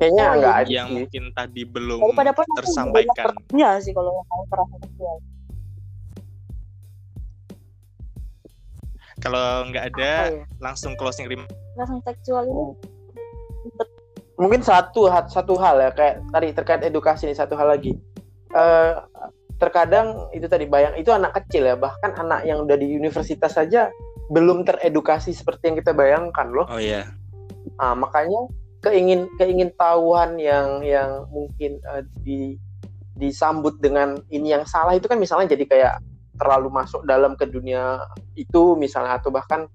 kayaknya 0.00 0.24
nggak 0.38 0.54
iya. 0.54 0.62
ada 0.66 0.70
yang 0.70 0.88
sih. 0.90 0.96
mungkin 0.98 1.22
tadi 1.34 1.62
belum 1.62 1.98
tersampaikan. 2.58 3.14
tertanya 3.14 3.70
sih 3.78 3.94
kalau 3.94 4.10
mau 4.26 4.42
kekerasan 4.46 4.78
seksual 4.82 5.16
Kalau 9.26 9.66
nggak 9.66 9.84
ada, 9.90 10.10
ya 10.30 10.46
langsung 10.62 10.94
closing 10.94 11.26
remark. 11.26 11.50
kekerasan 11.74 12.00
seksual 12.06 12.42
ini 12.46 12.64
mungkin 14.36 14.60
satu 14.60 15.08
satu 15.28 15.56
hal 15.56 15.80
ya 15.80 15.90
kayak 15.92 16.22
tadi 16.28 16.48
terkait 16.52 16.82
edukasi 16.84 17.28
nih 17.28 17.36
satu 17.36 17.56
hal 17.56 17.72
lagi 17.72 17.96
Eh 18.56 18.92
terkadang 19.56 20.28
itu 20.36 20.44
tadi 20.46 20.68
bayang 20.68 21.00
itu 21.00 21.08
anak 21.08 21.32
kecil 21.40 21.64
ya 21.64 21.76
bahkan 21.76 22.12
anak 22.20 22.44
yang 22.44 22.60
udah 22.68 22.76
di 22.76 22.92
universitas 22.92 23.56
saja 23.56 23.88
belum 24.28 24.68
teredukasi 24.68 25.32
seperti 25.32 25.72
yang 25.72 25.76
kita 25.80 25.92
bayangkan 25.96 26.52
loh 26.52 26.68
Oh 26.68 26.80
iya. 26.80 27.08
Nah, 27.80 27.96
makanya 27.96 28.52
keingin 28.84 29.26
keingin 29.40 29.72
tahuan 29.80 30.36
yang 30.36 30.84
yang 30.84 31.24
mungkin 31.32 31.80
eh, 31.82 32.04
di 32.20 32.60
disambut 33.16 33.80
dengan 33.80 34.20
ini 34.28 34.52
yang 34.52 34.68
salah 34.68 34.92
itu 34.92 35.08
kan 35.08 35.16
misalnya 35.16 35.56
jadi 35.56 35.64
kayak 35.64 35.94
terlalu 36.36 36.68
masuk 36.70 37.02
dalam 37.04 37.34
ke 37.34 37.48
dunia 37.48 38.00
itu 38.36 38.76
misalnya 38.76 39.18
atau 39.18 39.32
bahkan 39.32 39.66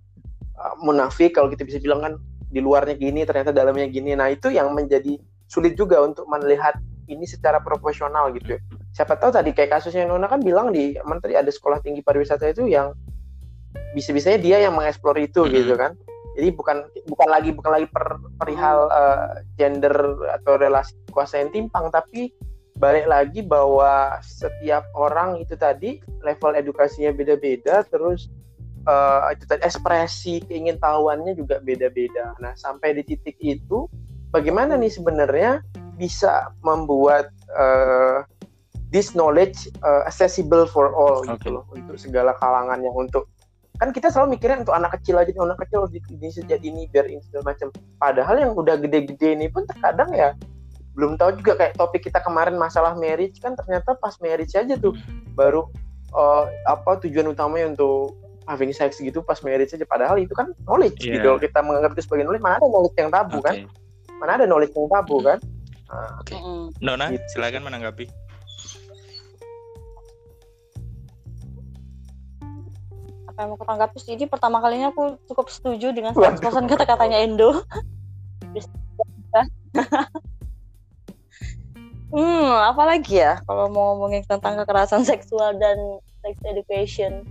eh, 0.58 0.74
munafik 0.82 1.36
kalau 1.36 1.50
kita 1.50 1.66
bisa 1.66 1.82
bilang 1.82 2.02
kan 2.02 2.14
di 2.52 2.60
luarnya 2.60 2.96
gini 3.00 3.24
ternyata 3.24 3.56
dalamnya 3.56 3.88
gini. 3.88 4.12
Nah, 4.14 4.28
itu 4.28 4.52
yang 4.52 4.76
menjadi 4.76 5.16
sulit 5.48 5.76
juga 5.76 6.04
untuk 6.04 6.28
melihat 6.28 6.76
ini 7.08 7.24
secara 7.28 7.60
profesional 7.60 8.32
gitu. 8.32 8.56
ya. 8.56 8.60
Siapa 8.92 9.16
tahu 9.20 9.32
tadi 9.36 9.52
kayak 9.52 9.80
kasusnya 9.80 10.08
Nona 10.08 10.28
kan 10.28 10.40
bilang 10.44 10.72
di 10.72 10.96
menteri 11.04 11.36
ada 11.36 11.48
sekolah 11.52 11.80
tinggi 11.84 12.04
pariwisata 12.04 12.48
itu 12.52 12.68
yang 12.68 12.92
bisa-bisanya 13.96 14.40
dia 14.40 14.58
yang 14.64 14.76
mengeksplor 14.76 15.16
itu 15.20 15.44
Mhm. 15.48 15.52
gitu 15.52 15.74
kan 15.76 15.92
jadi 16.32 16.50
bukan 16.56 16.88
bukan 17.12 17.28
lagi 17.28 17.52
bukan 17.52 17.72
lagi 17.76 17.88
per, 17.92 18.20
perihal 18.40 18.88
eh, 18.88 19.28
gender 19.60 19.96
atau 20.40 20.56
relasi 20.56 20.96
kuasa 21.12 21.44
yang 21.44 21.52
timpang 21.52 21.92
tapi 21.92 22.32
balik 22.82 23.06
lagi 23.06 23.46
bahwa 23.46 24.18
setiap 24.26 24.90
orang 24.98 25.38
itu 25.38 25.54
tadi 25.54 26.02
level 26.26 26.58
edukasinya 26.58 27.14
beda-beda 27.14 27.86
terus 27.86 28.26
eh, 28.90 29.22
itu 29.38 29.46
tadi 29.46 29.62
ekspresi 29.62 30.42
keingintahuannya 30.50 31.38
juga 31.38 31.62
beda-beda 31.62 32.34
nah 32.42 32.58
sampai 32.58 32.98
di 32.98 33.06
titik 33.06 33.38
itu 33.38 33.86
bagaimana 34.34 34.74
nih 34.82 34.90
sebenarnya 34.90 35.62
bisa 36.02 36.50
membuat 36.66 37.30
eh, 37.54 38.26
this 38.90 39.14
knowledge 39.14 39.70
eh, 39.86 40.02
accessible 40.10 40.66
for 40.66 40.90
all 40.98 41.22
Oke. 41.22 41.38
gitu 41.38 41.62
loh 41.62 41.70
untuk 41.78 42.02
segala 42.02 42.34
kalangan 42.42 42.82
yang 42.82 42.98
untuk 42.98 43.30
kan 43.78 43.94
kita 43.94 44.10
selalu 44.10 44.38
mikirnya 44.38 44.66
untuk 44.66 44.74
anak 44.74 44.98
kecil 44.98 45.22
aja 45.22 45.30
anak 45.38 45.58
kecil 45.62 45.86
harus 45.86 45.94
di, 45.94 46.02
di 46.18 46.30
sejak 46.34 46.62
ini 46.66 46.90
biar 46.90 47.06
ini 47.06 47.22
segala 47.30 47.54
macam 47.54 47.70
padahal 48.02 48.36
yang 48.42 48.52
udah 48.58 48.78
gede-gede 48.82 49.38
ini 49.38 49.54
pun 49.54 49.70
terkadang 49.70 50.10
ya 50.18 50.34
belum 50.92 51.16
tahu 51.16 51.40
juga 51.40 51.56
kayak 51.56 51.74
topik 51.76 52.04
kita 52.04 52.20
kemarin 52.20 52.56
masalah 52.56 52.92
marriage 52.94 53.40
kan 53.40 53.56
ternyata 53.56 53.96
pas 53.96 54.16
marriage 54.20 54.52
aja 54.54 54.76
tuh 54.76 54.92
baru 55.34 55.68
eh, 56.12 56.44
apa 56.68 57.00
tujuan 57.04 57.32
utamanya 57.32 57.72
untuk 57.72 58.16
having 58.44 58.76
sex 58.76 59.00
gitu 59.00 59.22
pas 59.22 59.40
marriage 59.40 59.72
aja 59.72 59.86
padahal 59.86 60.20
itu 60.20 60.34
kan 60.34 60.52
knowledge 60.66 61.00
Iya. 61.00 61.22
gitu 61.22 61.32
kita 61.40 61.64
menganggap 61.64 61.96
itu 61.96 62.04
sebagai 62.04 62.28
knowledge 62.28 62.44
mana 62.44 62.56
ada 62.58 62.68
knowledge 62.68 62.98
yang 62.98 63.10
tabu 63.10 63.38
Oke. 63.40 63.46
kan 63.46 63.56
mana 64.20 64.32
ada 64.36 64.46
knowledge 64.46 64.74
yang 64.74 64.90
tabu 64.90 65.18
kan 65.22 65.40
Nah, 65.92 66.24
Oke. 66.24 66.40
Mm-mm. 66.40 66.72
Nona, 66.80 67.12
Gitu. 67.12 67.36
silakan 67.36 67.68
menanggapi. 67.68 68.08
apa 73.28 73.38
yang 73.42 73.50
mau 73.52 73.56
aku 73.56 73.66
tanggapi 73.66 73.98
sih 74.00 74.12
ini 74.16 74.28
pertama 74.28 74.60
kalinya 74.60 74.92
aku 74.92 75.20
cukup 75.26 75.48
setuju 75.48 75.92
dengan 75.92 76.12
100% 76.12 76.44
kata-katanya 76.68 77.24
Endo 77.24 77.64
hmm 82.12 82.52
apalagi 82.68 83.24
ya 83.24 83.40
kalau 83.48 83.72
mau 83.72 83.96
ngomongin 83.96 84.24
tentang 84.28 84.60
kekerasan 84.60 85.08
seksual 85.08 85.56
dan 85.56 85.78
sex 86.22 86.36
education 86.44 87.24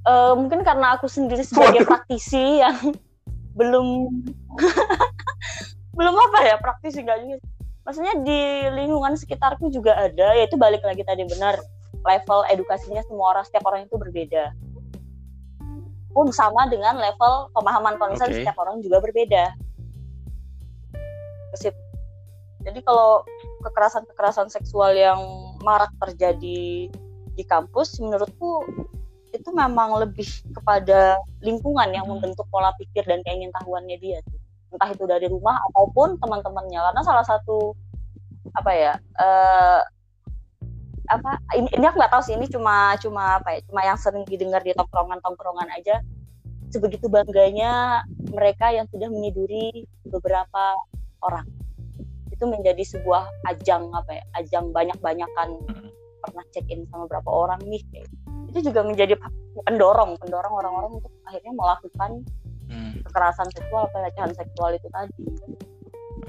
Eh, 0.00 0.32
mungkin 0.32 0.64
karena 0.64 0.96
aku 0.96 1.06
sendiri 1.06 1.44
sebagai 1.44 1.84
Waduh. 1.84 1.88
praktisi 1.92 2.64
yang 2.64 2.72
belum 3.58 4.08
belum 5.98 6.14
apa 6.16 6.38
ya 6.48 6.56
praktisi 6.56 7.04
gak 7.04 7.20
juga 7.20 7.36
maksudnya 7.84 8.14
di 8.24 8.40
lingkungan 8.72 9.18
sekitarku 9.18 9.68
juga 9.68 9.92
ada 9.98 10.32
yaitu 10.38 10.56
balik 10.56 10.80
lagi 10.86 11.04
tadi 11.04 11.26
benar 11.28 11.60
level 12.00 12.40
edukasinya 12.48 13.04
semua 13.04 13.36
orang 13.36 13.44
setiap 13.44 13.66
orang 13.68 13.84
itu 13.84 13.98
berbeda 14.00 14.54
pun 16.10 16.32
sama 16.32 16.66
dengan 16.72 16.96
level 16.96 17.52
pemahaman 17.52 18.00
konsen 18.00 18.32
Oke. 18.32 18.42
setiap 18.42 18.58
orang 18.58 18.82
juga 18.82 18.98
berbeda. 18.98 19.54
Jadi 22.60 22.80
kalau 22.84 23.24
kekerasan 23.64 24.04
kekerasan 24.12 24.48
seksual 24.52 24.92
yang 24.92 25.20
marak 25.64 25.92
terjadi 26.08 26.88
di 27.34 27.44
kampus 27.48 27.96
menurutku 28.00 28.64
itu 29.30 29.48
memang 29.54 29.94
lebih 29.96 30.26
kepada 30.50 31.16
lingkungan 31.40 31.94
yang 31.94 32.04
Hmm. 32.04 32.18
membentuk 32.18 32.44
pola 32.50 32.74
pikir 32.76 33.06
dan 33.06 33.22
keingintahuannya 33.22 33.96
dia 34.02 34.20
entah 34.70 34.90
itu 34.90 35.04
dari 35.06 35.26
rumah 35.26 35.58
ataupun 35.70 36.18
teman-temannya. 36.22 36.78
Karena 36.78 37.02
salah 37.02 37.26
satu 37.26 37.74
apa 38.54 38.72
ya 38.72 38.92
eh 39.18 39.80
apa 41.10 41.42
ini, 41.58 41.66
ini 41.74 41.84
aku 41.90 41.98
nggak 41.98 42.12
tahu 42.14 42.22
sih 42.22 42.34
ini 42.38 42.46
cuma 42.46 42.94
cuma 43.02 43.42
apa 43.42 43.58
ya 43.58 43.60
cuma 43.66 43.82
yang 43.82 43.98
sering 43.98 44.22
didengar 44.30 44.62
di 44.62 44.70
tongkrongan 44.74 45.18
tongkrongan 45.22 45.68
aja. 45.74 45.98
Sebegitu 46.70 47.10
bangganya 47.10 48.06
mereka 48.30 48.70
yang 48.70 48.86
sudah 48.94 49.10
meniduri 49.10 49.90
beberapa 50.06 50.78
orang 51.18 51.42
itu 52.40 52.48
menjadi 52.48 52.80
sebuah 52.88 53.28
ajang 53.52 53.92
apa 53.92 54.16
ya 54.16 54.24
ajang 54.40 54.72
banyak 54.72 54.96
banyakan 55.04 55.60
Mm. 55.68 55.92
pernah 56.24 56.44
check 56.56 56.64
in 56.72 56.88
sama 56.88 57.04
berapa 57.04 57.28
orang 57.28 57.60
nih 57.68 57.84
kayak. 57.92 58.08
itu 58.48 58.72
juga 58.72 58.80
menjadi 58.80 59.14
pendorong 59.68 60.16
pendorong 60.16 60.54
orang-orang 60.56 60.96
untuk 60.96 61.12
akhirnya 61.28 61.52
melakukan 61.52 62.10
Hmm. 62.70 63.02
kekerasan 63.02 63.50
seksual 63.50 63.90
pelecehan 63.90 64.30
seksual 64.30 64.70
itu 64.72 64.86
tadi 64.94 65.10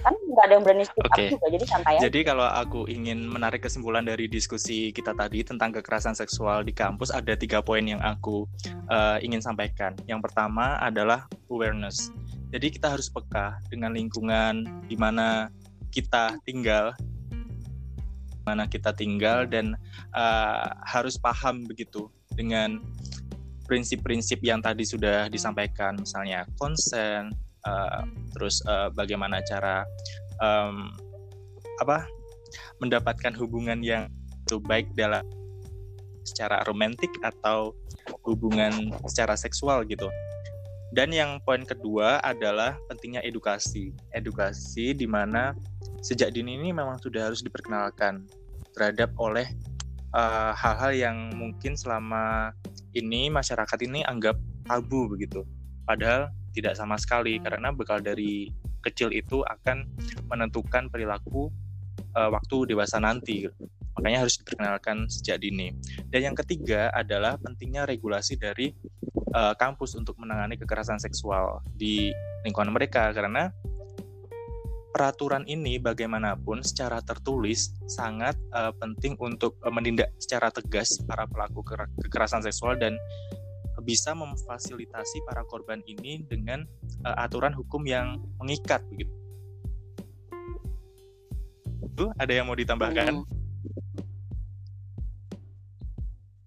kan 0.01 0.09
nggak 0.17 0.45
ada 0.49 0.53
yang 0.57 0.63
berani 0.65 0.85
speak 0.87 1.05
up 1.05 1.13
Oke. 1.13 1.29
juga 1.37 1.47
jadi 1.53 1.65
santai 1.69 1.93
aja 1.99 2.03
Jadi 2.09 2.19
kalau 2.25 2.47
aku 2.49 2.89
ingin 2.89 3.29
menarik 3.29 3.61
kesimpulan 3.61 4.01
dari 4.01 4.25
diskusi 4.25 4.89
kita 4.89 5.13
tadi 5.13 5.45
tentang 5.45 5.69
kekerasan 5.69 6.17
seksual 6.17 6.65
di 6.65 6.73
kampus 6.73 7.13
ada 7.13 7.37
tiga 7.37 7.61
poin 7.61 7.85
yang 7.85 8.01
aku 8.01 8.49
eh, 8.89 9.17
ingin 9.21 9.37
sampaikan. 9.37 9.93
Yang 10.09 10.31
pertama 10.31 10.81
adalah 10.81 11.29
awareness. 11.53 12.09
Jadi 12.49 12.73
kita 12.73 12.97
harus 12.97 13.07
peka 13.07 13.61
dengan 13.69 13.93
lingkungan 13.93 14.65
di 14.89 14.97
mana 14.97 15.47
kita 15.91 16.39
tinggal, 16.47 16.95
mana 18.47 18.65
kita 18.65 18.95
tinggal 18.95 19.45
dan 19.45 19.75
eh, 20.15 20.67
harus 20.87 21.19
paham 21.19 21.67
begitu 21.67 22.09
dengan 22.33 22.79
prinsip-prinsip 23.67 24.41
yang 24.43 24.59
tadi 24.59 24.83
sudah 24.83 25.27
disampaikan, 25.27 25.99
misalnya 25.99 26.47
konsen, 26.57 27.31
eh, 27.67 28.01
terus 28.33 28.63
eh, 28.65 28.89
bagaimana 28.95 29.43
cara 29.43 29.83
em, 30.41 30.89
apa 31.79 32.03
mendapatkan 32.81 33.31
hubungan 33.37 33.79
yang 33.79 34.09
itu 34.51 34.59
baik 34.59 34.91
dalam 34.99 35.23
secara 36.27 36.61
romantik 36.67 37.09
atau 37.23 37.71
hubungan 38.27 38.91
secara 39.07 39.37
seksual 39.37 39.87
gitu. 39.87 40.09
Dan 40.91 41.15
yang 41.15 41.39
poin 41.47 41.63
kedua 41.63 42.19
adalah 42.19 42.75
pentingnya 42.91 43.23
edukasi. 43.23 43.95
Edukasi 44.11 44.91
di 44.91 45.07
mana 45.07 45.55
sejak 46.03 46.35
dini 46.35 46.59
ini 46.59 46.75
memang 46.75 46.99
sudah 46.99 47.31
harus 47.31 47.39
diperkenalkan 47.39 48.27
terhadap 48.75 49.15
oleh 49.15 49.47
eh, 50.11 50.51
hal-hal 50.51 50.91
yang 50.91 51.17
mungkin 51.35 51.79
selama 51.79 52.51
ini 52.91 53.31
masyarakat 53.31 53.79
ini 53.87 54.03
anggap 54.03 54.35
tabu 54.67 55.07
begitu. 55.07 55.47
Padahal 55.87 56.31
tidak 56.51 56.75
sama 56.75 56.99
sekali 56.99 57.39
karena 57.39 57.71
bekal 57.71 58.03
dari 58.03 58.51
kecil 58.83 59.13
itu 59.13 59.45
akan 59.45 59.87
menentukan 60.27 60.89
perilaku 60.89 61.53
uh, 62.17 62.29
waktu 62.33 62.73
dewasa 62.73 62.99
nanti. 62.99 63.47
Makanya 63.99 64.25
harus 64.25 64.39
diperkenalkan 64.39 65.05
sejak 65.11 65.43
dini. 65.43 65.75
Dan 66.09 66.31
yang 66.31 66.35
ketiga 66.35 66.89
adalah 66.95 67.37
pentingnya 67.37 67.85
regulasi 67.85 68.39
dari 68.39 68.71
uh, 69.35 69.53
kampus 69.55 69.95
untuk 69.95 70.15
menangani 70.19 70.59
kekerasan 70.59 70.99
seksual 70.99 71.63
di 71.75 72.11
lingkungan 72.43 72.73
mereka 72.73 73.11
karena 73.11 73.51
peraturan 74.91 75.47
ini 75.47 75.79
bagaimanapun 75.79 76.61
secara 76.67 76.99
tertulis 76.99 77.71
sangat 77.87 78.35
uh, 78.51 78.75
penting 78.75 79.15
untuk 79.23 79.55
uh, 79.63 79.71
menindak 79.71 80.11
secara 80.19 80.51
tegas 80.51 80.99
para 81.07 81.23
pelaku 81.25 81.63
ker- 81.63 81.91
kekerasan 82.03 82.43
seksual 82.43 82.75
dan 82.75 82.99
bisa 83.81 84.13
memfasilitasi 84.13 85.25
para 85.25 85.41
korban 85.47 85.81
ini 85.89 86.21
dengan 86.27 86.67
uh, 87.07 87.15
aturan 87.23 87.55
hukum 87.55 87.81
yang 87.87 88.19
mengikat 88.37 88.83
begitu. 88.93 89.09
Itu 91.81 92.13
ada 92.19 92.29
yang 92.31 92.45
mau 92.45 92.55
ditambahkan? 92.55 93.25
Hmm. 93.25 93.40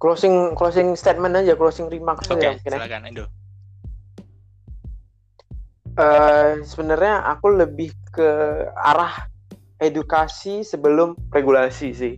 Closing 0.05 0.53
closing 0.53 0.93
statement 0.93 1.33
aja 1.33 1.57
closing 1.57 1.89
remarks 1.89 2.29
Oke, 2.29 2.45
aja 2.45 2.61
mungkin 2.61 2.73
silakan 2.77 3.03
Endo. 3.09 3.25
Uh, 5.97 6.61
sebenarnya 6.61 7.25
aku 7.25 7.57
lebih 7.57 7.97
ke 8.13 8.29
arah 8.77 9.33
edukasi 9.81 10.61
sebelum 10.61 11.17
regulasi 11.33 11.97
sih. 11.97 12.15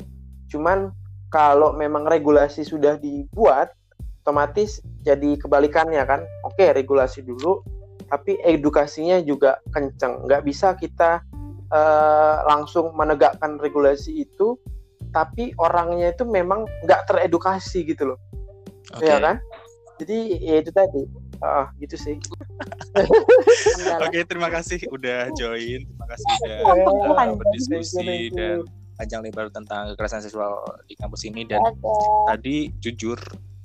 Cuman 0.51 0.91
kalau 1.31 1.79
memang 1.79 2.11
regulasi 2.11 2.67
sudah 2.67 2.99
dibuat, 2.99 3.71
otomatis 4.27 4.83
jadi 5.07 5.39
kebalikannya 5.39 6.03
kan. 6.03 6.27
Oke, 6.43 6.75
regulasi 6.75 7.23
dulu, 7.23 7.63
tapi 8.11 8.41
edukasinya 8.43 9.23
juga 9.23 9.63
kenceng. 9.71 10.27
Nggak 10.27 10.43
bisa 10.43 10.75
kita 10.75 11.23
uh, 11.71 12.37
langsung 12.49 12.97
menegakkan 12.97 13.61
regulasi 13.63 14.27
itu, 14.27 14.59
tapi 15.17 15.57
orangnya 15.57 16.13
itu 16.13 16.29
memang 16.29 16.69
nggak 16.85 17.09
teredukasi 17.09 17.89
gitu 17.89 18.13
loh, 18.13 18.19
okay. 18.93 19.09
ya 19.09 19.17
kan? 19.17 19.41
Jadi 19.97 20.45
ya 20.45 20.61
itu 20.61 20.69
tadi. 20.77 21.09
Ah 21.41 21.73
gitu 21.81 21.97
sih. 21.97 22.21
Oke 24.05 24.29
terima 24.29 24.53
kasih 24.53 24.77
udah 24.93 25.33
join. 25.33 25.89
Terima 25.89 26.07
kasih 26.13 26.29
udah 26.37 26.57
uh, 27.17 27.33
berdiskusi 27.33 28.29
dan 28.37 28.61
panjang 29.01 29.21
lebar 29.25 29.49
tentang 29.49 29.97
kekerasan 29.97 30.21
seksual 30.21 30.65
di 30.85 30.97
kampus 31.01 31.25
ini. 31.25 31.49
Dan 31.49 31.65
tadi 32.29 32.69
jujur 32.85 33.17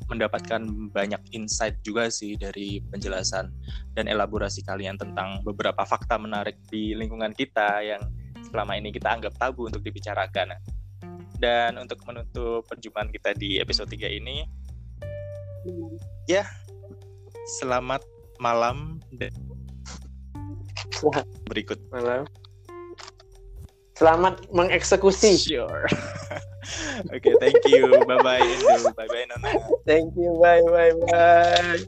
mendapatkan 0.07 0.91
banyak 0.91 1.19
insight 1.31 1.79
juga 1.83 2.11
sih 2.11 2.35
dari 2.35 2.83
penjelasan 2.91 3.47
dan 3.95 4.11
elaborasi 4.11 4.63
kalian 4.63 4.99
tentang 4.99 5.39
beberapa 5.43 5.87
fakta 5.87 6.19
menarik 6.19 6.59
di 6.67 6.91
lingkungan 6.91 7.31
kita 7.31 7.79
yang 7.79 8.03
selama 8.51 8.75
ini 8.75 8.91
kita 8.91 9.07
anggap 9.07 9.35
tabu 9.39 9.71
untuk 9.71 9.79
dibicarakan. 9.79 10.59
Dan 11.41 11.81
untuk 11.81 11.97
menutup 12.05 12.61
perjumpaan 12.69 13.09
kita 13.09 13.33
di 13.33 13.57
episode 13.57 13.89
3 13.89 14.13
ini, 14.13 14.45
ya 16.29 16.45
selamat 17.57 18.05
malam 18.37 19.01
dan 19.17 19.33
berikut. 21.49 21.81
Malam. 21.89 22.29
Selamat 23.97 24.45
mengeksekusi. 24.49 25.37
Sure. 25.37 25.85
Oke 27.09 27.33
okay, 27.33 27.33
thank 27.37 27.61
you. 27.69 27.89
Bye 28.05 28.21
bye 28.21 28.41
Indo 28.41 28.89
bye 28.97 29.05
bye 29.05 29.25
Nona. 29.29 29.49
Thank 29.85 30.17
you. 30.17 30.37
Bye 30.41 30.65
bye 30.65 30.93
bye 31.09 31.81